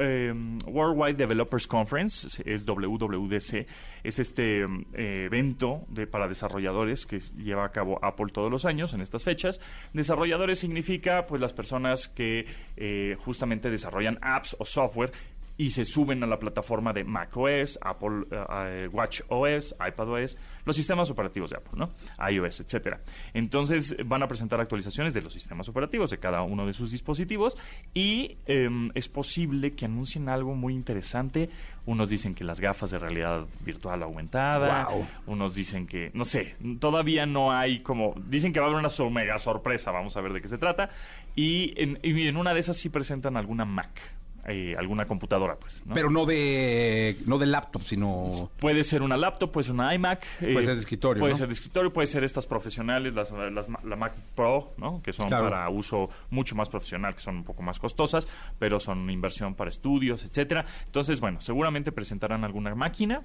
eh, 0.00 0.34
Worldwide 0.66 1.14
Developers 1.14 1.68
Conference, 1.68 2.42
es 2.44 2.64
WWDC, 2.66 3.66
es 4.02 4.18
este 4.18 4.39
eh, 4.40 5.24
evento 5.26 5.84
de, 5.88 6.06
para 6.06 6.28
desarrolladores 6.28 7.06
que 7.06 7.20
lleva 7.36 7.64
a 7.64 7.72
cabo 7.72 7.98
Apple 8.02 8.32
todos 8.32 8.50
los 8.50 8.64
años 8.64 8.92
en 8.92 9.00
estas 9.00 9.24
fechas. 9.24 9.60
Desarrolladores 9.92 10.58
significa 10.58 11.26
pues 11.26 11.40
las 11.40 11.52
personas 11.52 12.08
que 12.08 12.46
eh, 12.76 13.16
justamente 13.24 13.70
desarrollan 13.70 14.18
apps 14.22 14.56
o 14.58 14.64
software 14.64 15.12
y 15.60 15.68
se 15.72 15.84
suben 15.84 16.22
a 16.24 16.26
la 16.26 16.38
plataforma 16.38 16.94
de 16.94 17.04
macOS, 17.04 17.78
Apple 17.82 18.24
eh, 18.30 18.44
eh, 18.50 18.88
WatchOS, 18.90 19.74
iPadOS, 19.86 20.38
los 20.64 20.74
sistemas 20.74 21.10
operativos 21.10 21.50
de 21.50 21.56
Apple, 21.58 21.72
¿no? 21.76 21.90
iOS, 22.30 22.60
etcétera. 22.60 23.00
Entonces 23.34 23.94
van 24.06 24.22
a 24.22 24.26
presentar 24.26 24.58
actualizaciones 24.58 25.12
de 25.12 25.20
los 25.20 25.34
sistemas 25.34 25.68
operativos 25.68 26.08
de 26.10 26.16
cada 26.18 26.40
uno 26.40 26.64
de 26.64 26.72
sus 26.72 26.90
dispositivos 26.90 27.58
y 27.92 28.38
em, 28.46 28.88
es 28.94 29.08
posible 29.10 29.74
que 29.74 29.84
anuncien 29.84 30.30
algo 30.30 30.54
muy 30.54 30.72
interesante. 30.72 31.50
Unos 31.84 32.08
dicen 32.08 32.34
que 32.34 32.44
las 32.44 32.58
gafas 32.60 32.90
de 32.90 32.98
realidad 32.98 33.46
virtual 33.62 34.02
aumentada, 34.02 34.88
unos 35.26 35.54
dicen 35.54 35.86
que, 35.86 36.10
no 36.14 36.24
sé, 36.24 36.54
todavía 36.78 37.26
no 37.26 37.52
hay 37.52 37.80
como, 37.80 38.14
dicen 38.28 38.52
que 38.54 38.60
va 38.60 38.66
a 38.66 38.68
haber 38.70 38.80
una 38.80 38.88
so- 38.88 39.10
mega 39.10 39.38
sorpresa, 39.38 39.90
vamos 39.90 40.16
a 40.16 40.22
ver 40.22 40.32
de 40.32 40.40
qué 40.40 40.48
se 40.48 40.56
trata. 40.58 40.88
Y 41.36 41.74
en, 41.82 41.98
y 42.02 42.26
en 42.28 42.36
una 42.38 42.54
de 42.54 42.60
esas 42.60 42.76
sí 42.78 42.88
presentan 42.88 43.36
alguna 43.36 43.64
Mac, 43.64 43.90
eh, 44.46 44.74
alguna 44.78 45.04
computadora, 45.04 45.56
pues. 45.56 45.82
¿no? 45.84 45.94
Pero 45.94 46.10
no 46.10 46.26
de 46.26 47.16
no 47.26 47.38
de 47.38 47.46
laptop, 47.46 47.82
sino 47.82 48.50
Puede 48.58 48.82
ser 48.84 49.02
una 49.02 49.16
laptop, 49.16 49.50
puede 49.52 49.64
ser 49.64 49.74
una 49.74 49.94
iMac. 49.94 50.24
eh, 50.40 50.52
Puede 50.52 50.64
ser 50.64 50.74
de 50.74 50.80
escritorio, 50.80 51.20
Puede 51.20 51.32
¿no? 51.34 51.38
ser 51.38 51.46
de 51.48 51.54
escritorio, 51.54 51.92
puede 51.92 52.06
ser 52.06 52.24
estas 52.24 52.46
profesionales, 52.46 53.14
las, 53.14 53.30
las 53.32 53.66
la 53.84 53.96
Mac 53.96 54.14
Pro, 54.34 54.72
¿no? 54.78 55.02
Que 55.02 55.12
son 55.12 55.28
Claro. 55.28 55.50
para 55.50 55.68
uso 55.68 56.08
mucho 56.30 56.54
más 56.56 56.68
profesional, 56.68 57.14
que 57.14 57.20
son 57.20 57.36
un 57.36 57.44
poco 57.44 57.62
más 57.62 57.78
costosas, 57.78 58.26
pero 58.58 58.80
son 58.80 59.08
inversión 59.10 59.54
para 59.54 59.70
estudios, 59.70 60.24
etcétera. 60.24 60.64
Entonces, 60.86 61.20
bueno, 61.20 61.40
seguramente 61.40 61.92
presentarán 61.92 62.44
alguna 62.44 62.74
máquina, 62.74 63.22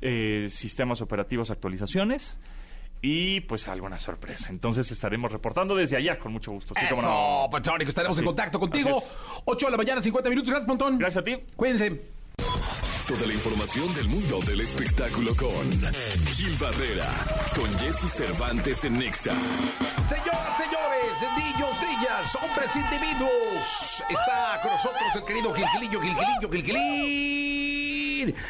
eh, 0.00 0.46
sistemas 0.48 1.00
operativos, 1.02 1.50
actualizaciones. 1.50 2.38
Y 3.00 3.40
pues 3.42 3.68
alguna 3.68 3.96
sorpresa. 3.98 4.48
Entonces 4.50 4.90
estaremos 4.90 5.30
reportando 5.30 5.74
desde 5.76 5.96
allá 5.96 6.18
con 6.18 6.32
mucho 6.32 6.50
gusto. 6.52 6.74
Sí, 6.78 6.84
Eso, 6.84 7.00
no. 7.00 7.48
Panchónico, 7.50 7.90
estaremos 7.90 8.16
Así- 8.16 8.22
en 8.22 8.26
contacto 8.26 8.58
contigo. 8.58 8.98
así 8.98 9.06
es. 9.08 9.16
8 9.44 9.66
de 9.66 9.70
la 9.72 9.76
mañana, 9.78 10.02
50 10.02 10.30
minutos. 10.30 10.50
Gracias, 10.50 10.66
Pontón. 10.68 10.98
Gracias 10.98 11.20
a 11.22 11.24
ti. 11.24 11.36
Cuídense. 11.56 12.02
Toda 13.06 13.24
la 13.26 13.32
información 13.32 13.94
del 13.94 14.06
mundo 14.08 14.38
del 14.42 14.60
espectáculo 14.60 15.34
con 15.34 15.70
Gil 16.34 16.54
Barrera, 16.60 17.08
con 17.56 17.78
Jesse 17.78 18.06
Cervantes 18.12 18.84
en 18.84 18.98
Nexa. 18.98 19.32
Señoras, 20.10 20.58
señores, 20.58 21.38
niños, 21.38 21.70
niñas, 21.88 22.36
hombres, 22.36 22.68
individuos. 22.76 24.02
Está 24.10 24.60
con 24.62 24.72
nosotros 24.72 25.02
el 25.14 25.24
querido 25.24 25.54
Gilgilillo, 25.54 26.00
Gilgilillo, 26.02 26.50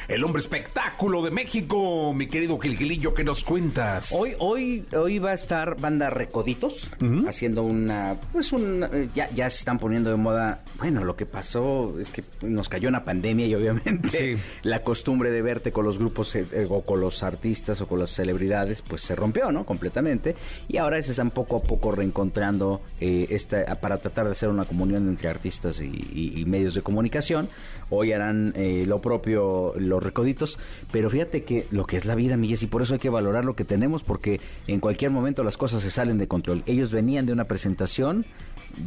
El 0.09 0.25
hombre 0.25 0.41
espectáculo 0.41 1.21
de 1.23 1.31
México. 1.31 2.13
Mi 2.15 2.27
querido 2.27 2.59
Gilgilillo, 2.59 3.13
¿qué 3.13 3.23
nos 3.23 3.45
cuentas? 3.45 4.11
Hoy, 4.13 4.35
hoy, 4.39 4.85
hoy 4.97 5.19
va 5.19 5.31
a 5.33 5.35
estar 5.35 5.79
banda 5.79 6.09
Recoditos 6.09 6.91
haciendo 7.29 7.63
una, 7.65 8.15
pues 8.33 8.53
un, 8.53 8.83
eh, 8.91 9.09
ya, 9.15 9.29
ya 9.31 9.51
se 9.51 9.59
están 9.59 9.79
poniendo 9.79 10.09
de 10.11 10.17
moda. 10.17 10.63
Bueno, 10.79 11.05
lo 11.05 11.17
que 11.17 11.27
pasó 11.27 11.99
es 12.01 12.11
que 12.11 12.25
nos 12.43 12.69
cayó 12.71 12.89
una 12.89 13.05
pandemia 13.05 13.47
y 13.47 13.55
obviamente 13.55 14.09
Sí. 14.37 14.43
la 14.63 14.83
costumbre 14.83 15.31
de 15.31 15.43
verte 15.43 15.71
con 15.71 15.85
los 15.85 15.99
grupos 15.99 16.35
eh, 16.37 16.47
eh, 16.53 16.67
o 16.69 16.81
con 16.83 17.01
los 17.01 17.23
artistas 17.23 17.81
o 17.83 17.87
con 17.87 17.99
las 17.99 18.11
celebridades, 18.11 18.81
pues 18.81 19.03
se 19.03 19.15
rompió, 19.17 19.53
¿no? 19.53 19.67
Completamente. 19.67 20.35
Y 20.69 20.79
ahora 20.79 21.03
se 21.03 21.11
están 21.11 21.31
poco 21.31 21.57
a 21.57 21.61
poco 21.63 21.93
reencontrando 21.93 22.81
eh, 23.01 23.27
esta, 23.31 23.75
para 23.81 23.99
tratar 23.99 24.25
de 24.27 24.33
hacer 24.33 24.49
una 24.49 24.65
comunión 24.65 25.09
entre 25.09 25.29
artistas 25.29 25.81
y, 25.83 25.85
y- 26.15 26.41
y 26.41 26.45
medios 26.47 26.75
de 26.75 26.81
comunicación. 26.81 27.49
Hoy 27.91 28.13
harán 28.13 28.53
eh, 28.57 28.85
lo 28.87 29.01
propio 29.01 29.58
los 29.77 30.03
recoditos, 30.03 30.59
pero 30.93 31.11
fíjate 31.11 31.43
que 31.43 31.67
lo 31.71 31.87
que 31.87 31.97
es 31.97 32.05
la 32.05 32.15
vida, 32.15 32.37
Milles, 32.37 32.63
y 32.63 32.67
por 32.67 32.83
eso 32.83 32.95
hay 32.95 33.01
que 33.01 33.11
valorar 33.11 33.45
lo 33.45 33.55
que 33.55 33.65
tenemos, 33.65 34.03
porque 34.03 34.41
en 34.67 34.81
cualquier 34.81 35.11
momento 35.11 35.43
las 35.45 35.57
cosas 35.57 35.83
se 35.83 35.91
salen 35.91 36.19
de 36.19 36.29
control. 36.29 36.63
Ellos 36.67 36.91
venían 36.91 37.27
de 37.27 37.33
una 37.33 37.45
presentación, 37.45 38.25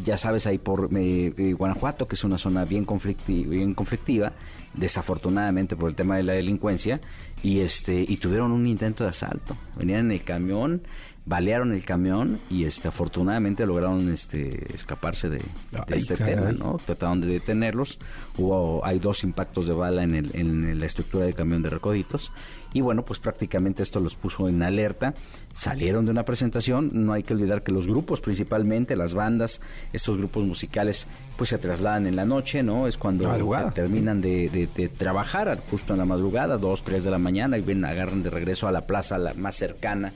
ya 0.04 0.18
sabes, 0.18 0.48
ahí 0.48 0.58
por 0.58 0.90
eh, 0.96 1.34
eh, 1.38 1.54
Guanajuato, 1.54 2.08
que 2.08 2.16
es 2.16 2.24
una 2.24 2.38
zona 2.38 2.66
bien, 2.66 2.86
bien 3.28 3.74
conflictiva, 3.74 4.34
desafortunadamente 4.74 5.76
por 5.76 5.90
el 5.90 5.96
tema 5.96 6.18
de 6.18 6.24
la 6.24 6.34
delincuencia, 6.34 7.02
y 7.44 7.60
este 7.62 8.06
y 8.08 8.18
tuvieron 8.18 8.52
un 8.52 8.68
intento 8.68 9.04
de 9.04 9.10
asalto. 9.10 9.56
Venían 9.76 10.06
en 10.06 10.12
el 10.12 10.24
camión, 10.24 10.82
balearon 11.24 11.72
el 11.72 11.86
camión 11.86 12.40
y 12.50 12.64
este 12.66 12.88
afortunadamente 12.88 13.66
lograron 13.66 14.12
este 14.12 14.74
escaparse 14.74 15.30
de, 15.30 15.42
este 15.90 16.16
caray. 16.16 16.36
tema, 16.36 16.52
¿no? 16.52 16.78
Trataron 16.84 17.22
de 17.22 17.28
detenerlos. 17.28 18.00
Hubo 18.38 18.84
hay 18.86 18.98
dos 19.00 19.24
impactos 19.24 19.68
de 19.68 19.74
bala 19.74 20.04
en, 20.04 20.16
el, 20.16 20.32
en 20.34 20.80
la 20.80 20.86
estructura 20.86 21.26
del 21.26 21.36
camión 21.36 21.62
de 21.62 21.70
recoditos 21.70 22.32
y 22.74 22.82
bueno, 22.82 23.04
pues 23.06 23.20
prácticamente 23.20 23.84
esto 23.84 24.00
los 24.00 24.16
puso 24.16 24.48
en 24.50 24.64
alerta. 24.64 25.14
Salieron 25.54 26.06
de 26.06 26.12
una 26.12 26.24
presentación, 26.24 26.90
no 26.94 27.12
hay 27.14 27.24
que 27.24 27.34
olvidar 27.34 27.62
que 27.62 27.74
los 27.74 27.86
grupos 27.86 28.22
principalmente, 28.22 28.96
las 28.96 29.14
bandas, 29.14 29.60
estos 29.92 30.18
grupos 30.18 30.46
musicales, 30.46 31.08
pues 31.38 31.50
se 31.50 31.58
trasladan 31.58 32.08
en 32.08 32.16
la 32.16 32.24
noche, 32.26 32.64
¿no? 32.64 32.88
Es 32.88 32.98
cuando 32.98 33.28
Madrugada. 33.28 33.72
terminan 33.72 34.22
de, 34.22 34.50
de- 34.50 34.68
de 34.74 34.88
trabajar 34.88 35.62
justo 35.70 35.92
en 35.94 36.00
la 36.00 36.06
madrugada, 36.06 36.58
dos, 36.58 36.84
tres 36.84 37.04
de 37.04 37.12
la 37.12 37.18
mañana, 37.20 37.58
y 37.58 37.62
ven, 37.62 37.84
agarran 37.84 38.24
de 38.24 38.30
regreso 38.30 38.68
a 38.68 38.72
la 38.72 38.88
plaza 38.88 39.18
la 39.18 39.34
más 39.34 39.56
cercana 39.58 40.14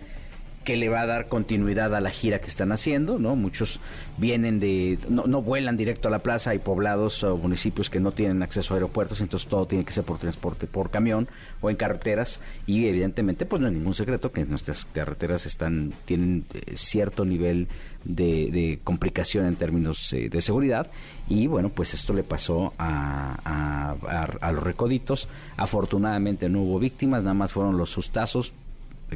que 0.65 0.75
le 0.75 0.89
va 0.89 1.01
a 1.01 1.05
dar 1.05 1.29
continuidad 1.29 1.95
a 1.95 2.01
la 2.01 2.09
gira 2.09 2.39
que 2.41 2.49
están 2.49 2.71
haciendo, 2.73 3.19
¿no? 3.19 3.35
Muchos 3.37 3.79
vienen 4.17 4.59
de, 4.59 4.97
no, 5.07 5.25
no 5.27 5.41
vuelan 5.41 5.77
directo 5.77 6.07
a 6.07 6.11
la 6.11 6.19
plaza, 6.19 6.49
hay 6.49 6.59
poblados 6.59 7.23
o 7.23 7.37
municipios 7.37 7.89
que 7.89 7.99
no 8.01 8.11
tienen 8.11 8.41
acceso 8.43 8.73
a 8.73 8.77
aeropuertos, 8.77 9.21
entonces 9.21 9.47
todo 9.47 9.67
tiene 9.67 9.85
que 9.85 9.93
ser 9.93 10.03
por 10.03 10.17
transporte, 10.17 10.67
por 10.67 10.89
camión 10.89 11.27
o 11.61 11.69
en 11.69 11.75
carreteras, 11.77 12.41
y 12.67 12.85
evidentemente 12.87 13.45
pues 13.45 13.61
no 13.61 13.67
es 13.67 13.73
ningún 13.73 13.93
secreto 13.93 14.31
que 14.31 14.43
nuestras 14.45 14.85
carreteras 14.85 15.45
están, 15.45 15.93
tienen 16.05 16.45
eh, 16.53 16.75
cierto 16.75 17.23
nivel 17.25 17.67
de, 18.03 18.49
de 18.51 18.79
complicación 18.83 19.45
en 19.45 19.55
términos 19.55 20.11
eh, 20.13 20.29
de 20.29 20.41
seguridad, 20.41 20.87
y 21.29 21.47
bueno, 21.47 21.69
pues 21.69 21.93
esto 21.93 22.13
le 22.13 22.23
pasó 22.23 22.73
a- 22.77 23.37
a- 23.45 24.27
a 24.41 24.51
los 24.51 24.63
recoditos, 24.63 25.27
afortunadamente 25.57 26.49
no 26.49 26.61
hubo 26.61 26.79
víctimas, 26.79 27.21
nada 27.23 27.33
más 27.35 27.53
fueron 27.53 27.77
los 27.77 27.91
sustazos, 27.91 28.53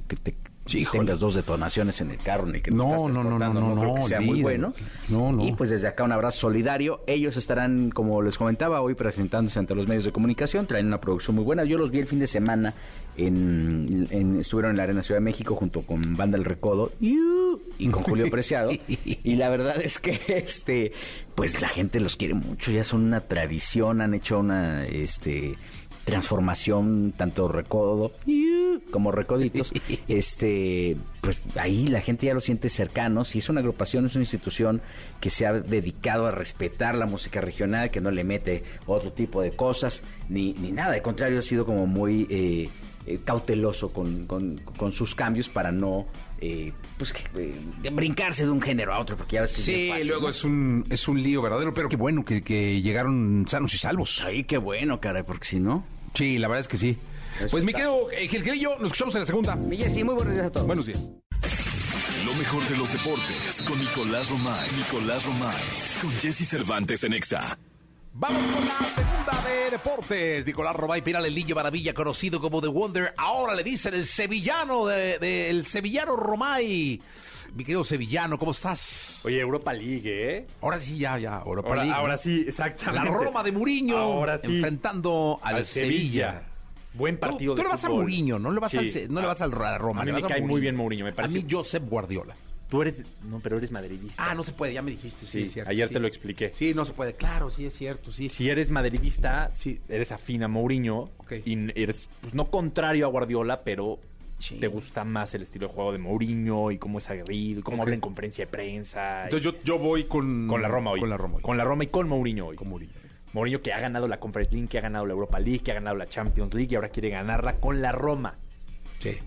que 0.07 0.15
te 0.15 0.35
Sí, 0.69 0.79
híjole. 0.79 1.03
tengas 1.05 1.19
dos 1.19 1.33
detonaciones 1.35 1.99
en 2.01 2.11
el 2.11 2.17
carro 2.17 2.45
ni 2.45 2.61
que 2.61 2.71
No, 2.71 3.09
no, 3.09 3.23
no, 3.23 3.37
transportando, 3.37 3.59
no, 3.61 3.75
no, 3.75 3.81
creo 3.81 3.93
que 3.95 3.99
no, 4.01 4.07
sea 4.07 4.21
muy 4.21 4.41
bueno. 4.41 4.73
No, 5.09 5.31
no. 5.31 5.45
Y 5.45 5.53
pues 5.53 5.69
desde 5.69 5.87
acá 5.87 6.03
un 6.03 6.11
abrazo 6.11 6.39
solidario. 6.39 7.01
Ellos 7.07 7.35
estarán, 7.37 7.89
como 7.89 8.21
les 8.21 8.37
comentaba, 8.37 8.81
hoy 8.81 8.93
presentándose 8.95 9.59
ante 9.59 9.75
los 9.75 9.87
medios 9.87 10.03
de 10.05 10.11
comunicación, 10.11 10.65
traen 10.67 10.87
una 10.87 11.01
producción 11.01 11.35
muy 11.35 11.43
buena. 11.45 11.63
Yo 11.63 11.77
los 11.77 11.91
vi 11.91 11.99
el 11.99 12.05
fin 12.07 12.19
de 12.19 12.27
semana 12.27 12.73
en, 13.17 14.07
en- 14.11 14.39
estuvieron 14.39 14.71
en 14.71 14.77
la 14.77 14.83
Arena 14.83 15.03
Ciudad 15.03 15.19
de 15.19 15.25
México 15.25 15.55
junto 15.55 15.81
con 15.81 16.15
Banda 16.15 16.37
El 16.37 16.45
Recodo 16.45 16.91
y 16.99 17.87
con 17.89 18.03
Julio 18.03 18.27
Preciado. 18.31 18.71
y 18.87 19.35
la 19.35 19.49
verdad 19.49 19.81
es 19.81 19.99
que 19.99 20.19
este 20.27 20.91
pues 21.35 21.61
la 21.61 21.69
gente 21.69 21.99
los 21.99 22.15
quiere 22.17 22.33
mucho, 22.33 22.71
ya 22.71 22.83
son 22.83 23.03
una 23.03 23.21
tradición, 23.21 24.01
han 24.01 24.13
hecho 24.13 24.39
una 24.39 24.85
este 24.85 25.55
transformación 26.09 27.13
tanto 27.17 27.47
recodo 27.47 28.11
como 28.91 29.11
recoditos 29.11 29.71
este 30.07 30.95
pues 31.21 31.41
ahí 31.55 31.87
la 31.87 32.01
gente 32.01 32.25
ya 32.27 32.33
lo 32.33 32.39
siente 32.41 32.69
cercanos 32.69 33.35
y 33.35 33.39
es 33.39 33.49
una 33.49 33.59
agrupación 33.61 34.05
es 34.05 34.15
una 34.15 34.23
institución 34.23 34.81
que 35.19 35.29
se 35.29 35.45
ha 35.45 35.53
dedicado 35.53 36.27
a 36.27 36.31
respetar 36.31 36.95
la 36.95 37.05
música 37.05 37.41
regional 37.41 37.91
que 37.91 38.01
no 38.01 38.11
le 38.11 38.23
mete 38.23 38.63
otro 38.85 39.11
tipo 39.11 39.41
de 39.41 39.51
cosas 39.51 40.01
ni, 40.29 40.53
ni 40.53 40.71
nada 40.71 40.93
de 40.93 41.01
contrario 41.01 41.39
ha 41.39 41.41
sido 41.43 41.65
como 41.65 41.85
muy 41.87 42.25
eh, 42.29 42.69
eh, 43.05 43.19
cauteloso 43.25 43.91
con, 43.91 44.25
con- 44.25 44.57
con 44.77 44.91
sus 44.91 45.15
cambios 45.15 45.49
para 45.49 45.71
no 45.71 46.05
eh, 46.41 46.71
pues 46.97 47.11
que, 47.11 47.21
eh, 47.83 47.89
brincarse 47.91 48.45
de 48.45 48.49
un 48.51 48.61
género 48.61 48.93
a 48.93 48.99
otro 48.99 49.17
porque 49.17 49.35
ya 49.35 49.41
ves 49.41 49.51
que 49.53 49.59
es 49.59 49.65
Sí, 49.65 49.89
fácil, 49.89 50.07
luego 50.07 50.23
¿no? 50.23 50.29
es 50.29 50.43
un, 50.45 50.85
es 50.89 51.07
un 51.07 51.21
lío 51.21 51.41
verdadero, 51.41 51.73
pero 51.73 51.89
qué 51.89 51.97
bueno 51.97 52.23
que, 52.23 52.41
que 52.41 52.81
llegaron 52.81 53.45
sanos 53.47 53.73
y 53.73 53.77
salvos. 53.77 54.23
Ay, 54.25 54.45
qué 54.45 54.57
bueno, 54.57 55.01
caray, 55.01 55.23
porque 55.23 55.47
si 55.47 55.59
no... 55.59 55.83
Sí, 56.15 56.37
la 56.37 56.47
verdad 56.47 56.61
es 56.61 56.67
que 56.67 56.77
sí. 56.77 56.97
Eso 57.39 57.49
Pues 57.51 57.63
mi 57.63 57.71
querido 57.73 58.09
eh, 58.11 58.27
Gilgrillo, 58.27 58.71
nos 58.79 58.87
escuchamos 58.87 59.15
en 59.15 59.21
la 59.21 59.27
segunda. 59.27 59.55
Mi 59.55 59.77
Jessy, 59.77 60.03
muy 60.03 60.15
buenos 60.15 60.33
días 60.33 60.47
a 60.47 60.51
todos. 60.51 60.67
Buenos 60.67 60.85
días. 60.85 60.99
Lo 62.25 62.33
mejor 62.35 62.63
de 62.67 62.77
los 62.77 62.91
deportes 62.91 63.63
con 63.67 63.79
Nicolás 63.79 64.29
Romay. 64.29 64.67
Nicolás 64.77 65.25
Romay. 65.25 65.55
Con 66.01 66.11
Jesse 66.11 66.47
Cervantes 66.47 67.03
en 67.03 67.13
Exa. 67.13 67.57
Vamos 68.13 68.41
con 68.41 68.65
la 68.67 68.85
segunda 68.95 69.49
de 69.49 69.71
deportes. 69.71 70.45
Nicolás 70.45 70.75
Robay 70.75 71.01
Piral, 71.01 71.25
el 71.25 71.33
niño 71.35 71.55
maravilla, 71.55 71.93
conocido 71.93 72.41
como 72.41 72.61
The 72.61 72.67
Wonder. 72.67 73.13
Ahora 73.17 73.55
le 73.55 73.63
dicen 73.63 73.93
el 73.93 74.05
sevillano 74.05 74.85
de, 74.85 75.17
de- 75.19 75.49
el 75.49 75.65
sevillano 75.65 76.15
Romay. 76.17 76.99
Mi 77.55 77.63
querido 77.63 77.83
sevillano, 77.83 78.37
¿cómo 78.37 78.51
estás? 78.51 79.21
Oye, 79.23 79.39
Europa 79.39 79.73
League, 79.73 80.01
¿eh? 80.37 80.47
Ahora 80.61 80.79
sí, 80.79 80.97
ya, 80.97 81.17
ya. 81.17 81.41
Europa 81.45 81.69
Ahora, 81.69 81.83
League, 81.83 81.97
ahora 81.97 82.13
¿no? 82.13 82.19
sí, 82.21 82.43
La 82.43 82.49
exactamente. 82.49 83.09
Roma 83.09 83.43
de 83.43 83.51
Muriño. 83.51 83.97
Ahora 83.97 84.37
sí. 84.37 84.55
Enfrentando 84.55 85.39
al, 85.41 85.55
Al 85.57 85.65
Sevilla. 85.65 86.31
Sevilla. 86.31 86.43
Buen 86.93 87.17
partido 87.17 87.53
Tú, 87.53 87.57
tú 87.57 87.61
de 87.61 87.63
le 87.63 87.69
vas 87.69 87.83
a. 87.85 87.89
Muriño, 87.89 88.39
no 88.39 88.51
le 88.51 88.59
vas, 88.59 88.71
Sí. 88.71 88.77
al, 88.77 88.89
Ce- 88.89 89.07
no 89.07 89.21
le 89.21 89.27
vas 89.27 89.41
al 89.41 89.53
a 89.61 89.77
Roma. 89.77 90.01
A 90.01 90.05
mí 90.05 90.11
me 90.11 90.21
cae 90.23 90.41
muy 90.41 90.59
bien 90.61 90.75
Mourinho, 90.75 91.05
me 91.05 91.13
parece. 91.13 91.37
A 91.37 91.41
mí 91.41 91.47
Josep 91.49 91.87
Guardiola. 91.87 92.33
Tú 92.69 92.83
eres... 92.83 92.95
No, 93.27 93.39
pero 93.39 93.57
eres 93.57 93.71
madridista. 93.71 94.13
Ah, 94.29 94.35
no 94.35 94.43
se 94.43 94.51
puede, 94.51 94.73
ya 94.73 94.83
me 94.83 94.91
dijiste. 94.91 95.25
Sí, 95.25 95.31
Sí, 95.31 95.41
es 95.43 95.53
cierto, 95.53 95.71
ayer 95.71 95.87
sí. 95.87 95.93
te 95.95 95.99
lo 95.99 96.07
expliqué. 96.07 96.51
Sí, 96.53 96.73
no 96.75 96.85
se 96.85 96.93
puede. 96.93 97.13
Claro, 97.15 97.49
sí, 97.49 97.65
es 97.65 97.73
cierto, 97.73 98.11
sí. 98.11 98.29
Si 98.29 98.47
eres 98.47 98.69
madridista, 98.69 99.49
sí, 99.55 99.79
eres 99.89 100.11
afín 100.11 100.43
a 100.43 100.47
Mourinho. 100.47 101.09
Ok. 101.17 101.33
Y 101.45 101.57
eres, 101.81 102.07
pues, 102.21 102.35
no 102.35 102.51
contrario 102.51 103.07
a 103.07 103.09
Guardiola, 103.09 103.61
pero 103.63 103.99
Sí. 104.39 104.55
te 104.55 104.67
gusta 104.67 105.03
más 105.03 105.33
el 105.35 105.41
estilo 105.41 105.67
de 105.67 105.73
juego 105.73 105.91
de 105.91 105.97
Mourinho 105.97 106.71
y 106.71 106.77
cómo 106.77 106.99
es 106.99 107.09
aguerrido, 107.09 107.61
cómo 107.61 107.83
habla 107.83 107.93
en 107.93 108.01
conferencia 108.01 108.45
de 108.45 108.51
prensa. 108.51 109.25
Entonces 109.25 109.51
yo, 109.51 109.61
yo 109.63 109.77
voy 109.77 110.05
con... 110.05 110.47
con 110.47 110.61
la 110.61 110.69
Roma 110.69 110.91
hoy. 110.91 111.01
Con 111.01 111.09
la 111.09 111.17
Roma 111.17 111.35
hoy. 111.35 111.41
Con 111.41 111.57
la 111.57 111.65
Roma 111.65 111.83
y 111.83 111.87
con 111.87 112.07
Mourinho 112.07 112.47
hoy. 112.47 112.55
Con 112.55 112.69
Mourinho. 112.69 112.93
Mourinho 113.33 113.61
que 113.61 113.73
ha 113.73 113.79
ganado 113.79 114.07
la 114.07 114.19
Conference 114.19 114.53
League, 114.53 114.69
que 114.69 114.77
ha 114.77 114.81
ganado 114.81 115.05
la 115.05 115.13
Europa 115.13 115.39
League, 115.39 115.59
que 115.59 115.71
ha 115.71 115.75
ganado 115.75 115.97
la 115.97 116.07
Champions 116.07 116.53
League 116.53 116.71
y 116.71 116.75
ahora 116.75 116.89
quiere 116.89 117.09
ganarla 117.09 117.57
con 117.57 117.81
la 117.81 117.91
Roma. 117.91 118.37
Sí. 118.99 119.17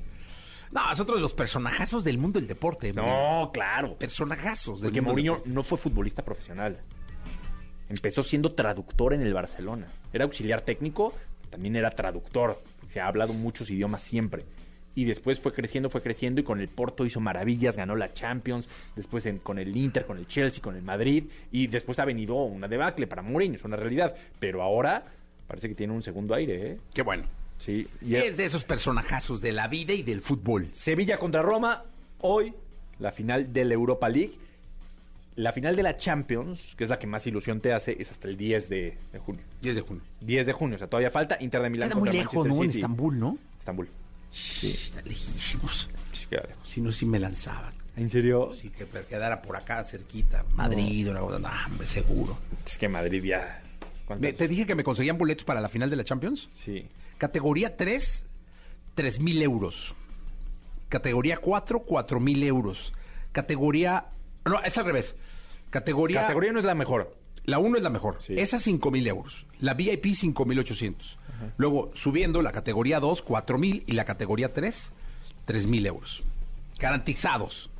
No, 0.72 0.90
es 0.90 0.98
otro 0.98 1.16
de 1.16 1.20
los 1.20 1.34
personajazos 1.34 2.02
del 2.02 2.16
mundo 2.16 2.38
del 2.40 2.48
deporte. 2.48 2.92
No, 2.94 3.50
claro. 3.52 3.94
Personajazos 3.98 4.80
del 4.80 4.88
Porque 4.88 5.00
mundo 5.02 5.12
Mourinho 5.12 5.42
no 5.44 5.62
fue 5.62 5.76
futbolista 5.76 6.24
profesional. 6.24 6.78
Empezó 7.90 8.22
siendo 8.22 8.52
traductor 8.52 9.12
en 9.12 9.20
el 9.20 9.34
Barcelona. 9.34 9.86
Era 10.14 10.24
auxiliar 10.24 10.62
técnico, 10.62 11.12
también 11.50 11.76
era 11.76 11.90
traductor. 11.90 12.62
Se 12.88 13.00
ha 13.00 13.06
hablado 13.06 13.34
muchos 13.34 13.68
idiomas 13.68 14.02
siempre. 14.02 14.44
Y 14.94 15.04
después 15.06 15.40
fue 15.40 15.52
creciendo, 15.54 15.88
fue 15.88 16.02
creciendo 16.02 16.40
y 16.40 16.44
con 16.44 16.60
el 16.60 16.68
Porto 16.68 17.06
hizo 17.06 17.18
maravillas, 17.20 17.76
ganó 17.76 17.96
la 17.96 18.12
Champions, 18.12 18.68
después 18.94 19.24
en- 19.26 19.38
con 19.38 19.58
el 19.58 19.74
Inter, 19.76 20.04
con 20.04 20.18
el 20.18 20.26
Chelsea, 20.26 20.62
con 20.62 20.76
el 20.76 20.82
Madrid 20.82 21.24
y 21.50 21.66
después 21.66 21.98
ha 21.98 22.04
venido 22.04 22.34
una 22.44 22.68
debacle 22.68 23.06
para 23.06 23.22
Mourinho, 23.22 23.54
es 23.56 23.64
una 23.64 23.76
realidad. 23.76 24.14
Pero 24.38 24.62
ahora 24.62 25.02
parece 25.46 25.68
que 25.68 25.74
tiene 25.74 25.92
un 25.94 26.02
segundo 26.02 26.34
aire, 26.34 26.72
¿eh? 26.72 26.78
Qué 26.94 27.02
bueno. 27.02 27.24
Sí. 27.58 27.86
Y 28.02 28.16
Es 28.16 28.36
de 28.36 28.44
esos 28.44 28.64
personajazos 28.64 29.40
de 29.40 29.52
la 29.52 29.68
vida 29.68 29.92
y 29.94 30.02
del 30.02 30.20
fútbol. 30.20 30.68
Sevilla 30.72 31.16
contra 31.18 31.40
Roma, 31.42 31.84
hoy 32.20 32.52
la 32.98 33.12
final 33.12 33.52
de 33.52 33.64
la 33.64 33.74
Europa 33.74 34.08
League. 34.08 34.32
La 35.36 35.52
final 35.52 35.74
de 35.74 35.82
la 35.82 35.96
Champions, 35.96 36.74
que 36.76 36.84
es 36.84 36.90
la 36.90 36.98
que 36.98 37.06
más 37.06 37.26
ilusión 37.26 37.60
te 37.60 37.72
hace, 37.72 37.96
es 37.98 38.10
hasta 38.10 38.28
el 38.28 38.36
10 38.36 38.68
de, 38.68 38.98
de 39.12 39.18
junio. 39.18 39.40
10 39.62 39.76
de 39.76 39.80
junio. 39.80 40.02
10 40.20 40.44
de 40.46 40.52
junio, 40.52 40.76
o 40.76 40.78
sea, 40.78 40.88
todavía 40.88 41.10
falta 41.10 41.38
Inter 41.40 41.62
de 41.62 41.70
Milán 41.70 41.88
Queda 41.88 41.98
muy 41.98 42.08
contra 42.10 42.20
lejos, 42.22 42.34
Manchester 42.46 42.58
¿no? 42.58 42.64
En. 42.64 42.70
Estambul, 42.70 43.18
¿no? 43.18 43.38
Estambul. 43.58 43.88
Sí. 44.32 44.70
Está 44.70 45.02
lejísimos. 45.02 45.88
Si 46.64 46.80
no, 46.80 46.90
sí 46.90 47.06
me 47.06 47.18
lanzaban. 47.18 47.74
¿En 47.96 48.08
serio? 48.08 48.52
Sí, 48.58 48.70
que 48.70 48.86
quedara 48.86 49.42
por 49.42 49.56
acá 49.56 49.84
cerquita. 49.84 50.44
Madrid, 50.54 51.08
una 51.10 51.20
cosa. 51.20 51.38
No, 51.38 51.48
hombre, 51.66 51.86
seguro. 51.86 52.38
Es 52.64 52.78
que 52.78 52.88
Madrid 52.88 53.22
ya... 53.22 53.62
te 54.18 54.48
dije 54.48 54.66
que 54.66 54.74
me 54.74 54.82
conseguían 54.82 55.18
boletos 55.18 55.44
para 55.44 55.60
la 55.60 55.68
final 55.68 55.90
de 55.90 55.96
la 55.96 56.04
Champions. 56.04 56.48
Sí. 56.52 56.86
Categoría 57.18 57.76
3, 57.76 58.24
3 58.94 59.20
mil 59.20 59.42
euros. 59.42 59.94
Categoría 60.88 61.36
4, 61.36 61.80
4 61.80 62.20
mil 62.20 62.42
euros. 62.42 62.94
Categoría... 63.32 64.06
No, 64.46 64.60
es 64.62 64.76
al 64.78 64.86
revés. 64.86 65.16
Categoría... 65.68 66.22
Categoría 66.22 66.52
no 66.52 66.58
es 66.58 66.64
la 66.64 66.74
mejor. 66.74 67.14
La 67.44 67.58
1 67.58 67.76
es 67.76 67.82
la 67.82 67.90
mejor. 67.90 68.18
Sí. 68.20 68.34
Esa 68.36 68.58
5 68.58 68.90
mil 68.90 69.06
euros. 69.06 69.46
La 69.58 69.74
VIP 69.74 70.14
5 70.14 70.44
mil 70.44 70.58
800. 70.60 71.18
Luego, 71.56 71.90
subiendo 71.94 72.40
la 72.40 72.52
categoría 72.52 73.00
2, 73.00 73.22
4 73.22 73.58
mil. 73.58 73.82
Y 73.86 73.92
la 73.92 74.04
categoría 74.04 74.52
3, 74.52 74.92
3 75.44 75.66
mil 75.66 75.86
euros. 75.86 76.22
Garantizados. 76.78 77.70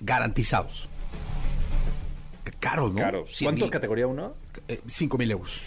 Garantizados. 0.00 0.88
Caros, 2.60 2.92
¿no? 2.92 2.96
Claro. 2.96 3.24
100 3.26 3.46
¿Cuánto 3.46 3.64
es 3.66 3.70
categoría 3.70 4.06
1? 4.06 4.34
5 4.86 5.18
mil 5.18 5.30
euros. 5.30 5.60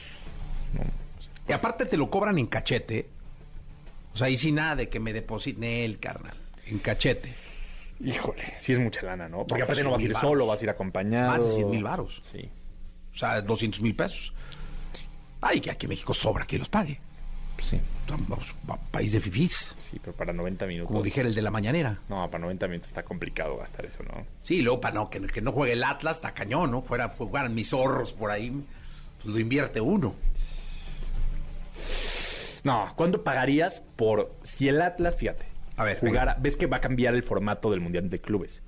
Y 1.48 1.54
aparte 1.54 1.86
te 1.86 1.98
lo 1.98 2.10
cobran 2.10 2.38
en 2.40 2.48
cachete. 2.48 3.08
O 4.14 4.18
sea, 4.18 4.28
ahí 4.28 4.38
sí 4.38 4.52
nada 4.52 4.76
de 4.76 4.90
que 4.90 5.00
me 5.00 5.14
depositen 5.14 5.64
el 5.64 6.00
carnal. 6.00 6.36
En 6.66 6.80
cachete. 6.80 7.34
Híjole, 8.04 8.42
sí 8.60 8.74
es 8.74 8.80
mucha 8.80 9.04
lana, 9.06 9.30
¿no? 9.30 9.46
Porque 9.46 9.60
No, 9.60 9.64
aparte 9.66 9.84
no 9.84 9.92
vas 9.92 10.00
a 10.00 10.04
ir 10.04 10.10
100,000 10.12 10.22
solo, 10.30 10.48
vas 10.48 10.60
a 10.60 10.64
ir 10.64 10.70
acompañado. 10.70 11.30
Más 11.32 11.46
de 11.46 11.52
100 11.54 11.70
mil 11.70 11.84
varos. 11.84 12.22
Sí. 12.32 12.50
O 13.14 13.18
sea, 13.18 13.42
200 13.42 13.82
mil 13.82 13.96
pesos. 13.96 14.34
Ay, 15.42 15.60
que 15.62 15.72
aquí 15.72 15.86
en 15.86 15.90
México 15.90 16.14
sobra 16.14 16.46
que 16.46 16.58
los 16.60 16.70
pague. 16.70 17.00
Sí. 17.60 17.80
Vamos, 18.08 18.54
pa- 18.66 18.78
país 18.92 19.12
de 19.12 19.22
fifís. 19.22 19.76
Sí, 19.80 20.00
pero 20.00 20.16
para 20.16 20.34
90 20.34 20.66
minutos. 20.66 20.88
Como 20.88 21.04
dijera 21.04 21.28
el 21.30 21.36
de 21.36 21.42
la 21.44 21.52
mañanera. 21.52 22.00
No, 22.10 22.30
para 22.32 22.42
90 22.42 22.68
minutos 22.68 22.88
está 22.90 23.04
complicado 23.04 23.58
gastar 23.58 23.86
eso, 23.86 24.02
¿no? 24.04 24.26
Sí, 24.40 24.62
luego 24.62 24.82
para 24.82 24.96
no, 24.96 25.10
que, 25.10 25.22
que 25.28 25.42
no 25.42 25.52
juegue 25.52 25.74
el 25.74 25.84
Atlas, 25.84 26.18
está 26.18 26.34
cañón, 26.34 26.72
¿no? 26.72 26.82
Fuera 26.82 27.10
jugaran 27.10 27.54
mis 27.54 27.70
zorros 27.70 28.14
por 28.14 28.32
ahí, 28.32 28.52
pues 29.22 29.34
lo 29.34 29.40
invierte 29.40 29.80
uno. 29.80 30.16
No, 32.64 32.94
¿cuánto 32.96 33.24
pagarías 33.24 33.82
por 33.96 34.32
si 34.44 34.68
el 34.68 34.82
Atlas, 34.82 35.16
fíjate, 35.16 35.46
A 35.78 35.84
ver, 35.84 36.00
jugara, 36.00 36.38
ves 36.40 36.58
que 36.58 36.68
va 36.68 36.78
a 36.78 36.82
cambiar 36.82 37.14
el 37.16 37.24
formato 37.24 37.72
del 37.72 37.80
Mundial 37.82 38.10
de 38.10 38.20
Clubes? 38.20 38.62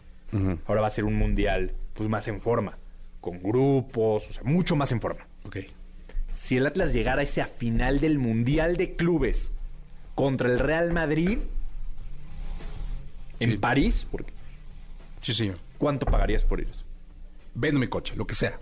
Ahora 0.66 0.82
va 0.82 0.88
a 0.88 0.89
ser 0.89 1.04
un 1.06 1.14
Mundial 1.16 1.74
pues 1.93 2.10
más 2.10 2.28
en 2.28 2.41
forma, 2.41 2.78
con 3.22 3.41
grupos, 3.43 4.28
o 4.30 4.34
sea, 4.34 4.41
mucho 4.43 4.76
más 4.76 4.91
en 4.91 4.99
forma. 4.99 5.28
Ok. 5.45 5.58
Si 6.34 6.58
el 6.58 6.66
Atlas 6.66 6.91
llegara 6.91 7.22
a 7.22 7.24
esa 7.24 7.45
final 7.45 7.99
del 7.99 8.18
Mundial 8.18 8.76
de 8.78 8.95
Clubes 8.95 9.54
contra 10.16 10.49
el 10.49 10.58
Real 10.60 10.91
Madrid 10.91 11.38
en 13.39 13.51
Sí. 13.51 13.58
París, 13.58 14.08
porque, 14.10 14.34
Sí, 15.22 15.34
señor. 15.34 15.58
¿cuánto 15.78 16.06
pagarías 16.08 16.43
por 16.45 16.60
ir? 16.60 16.68
Vendo 17.54 17.80
mi 17.80 17.88
coche, 17.88 18.16
lo 18.16 18.26
que 18.26 18.34
sea. 18.36 18.58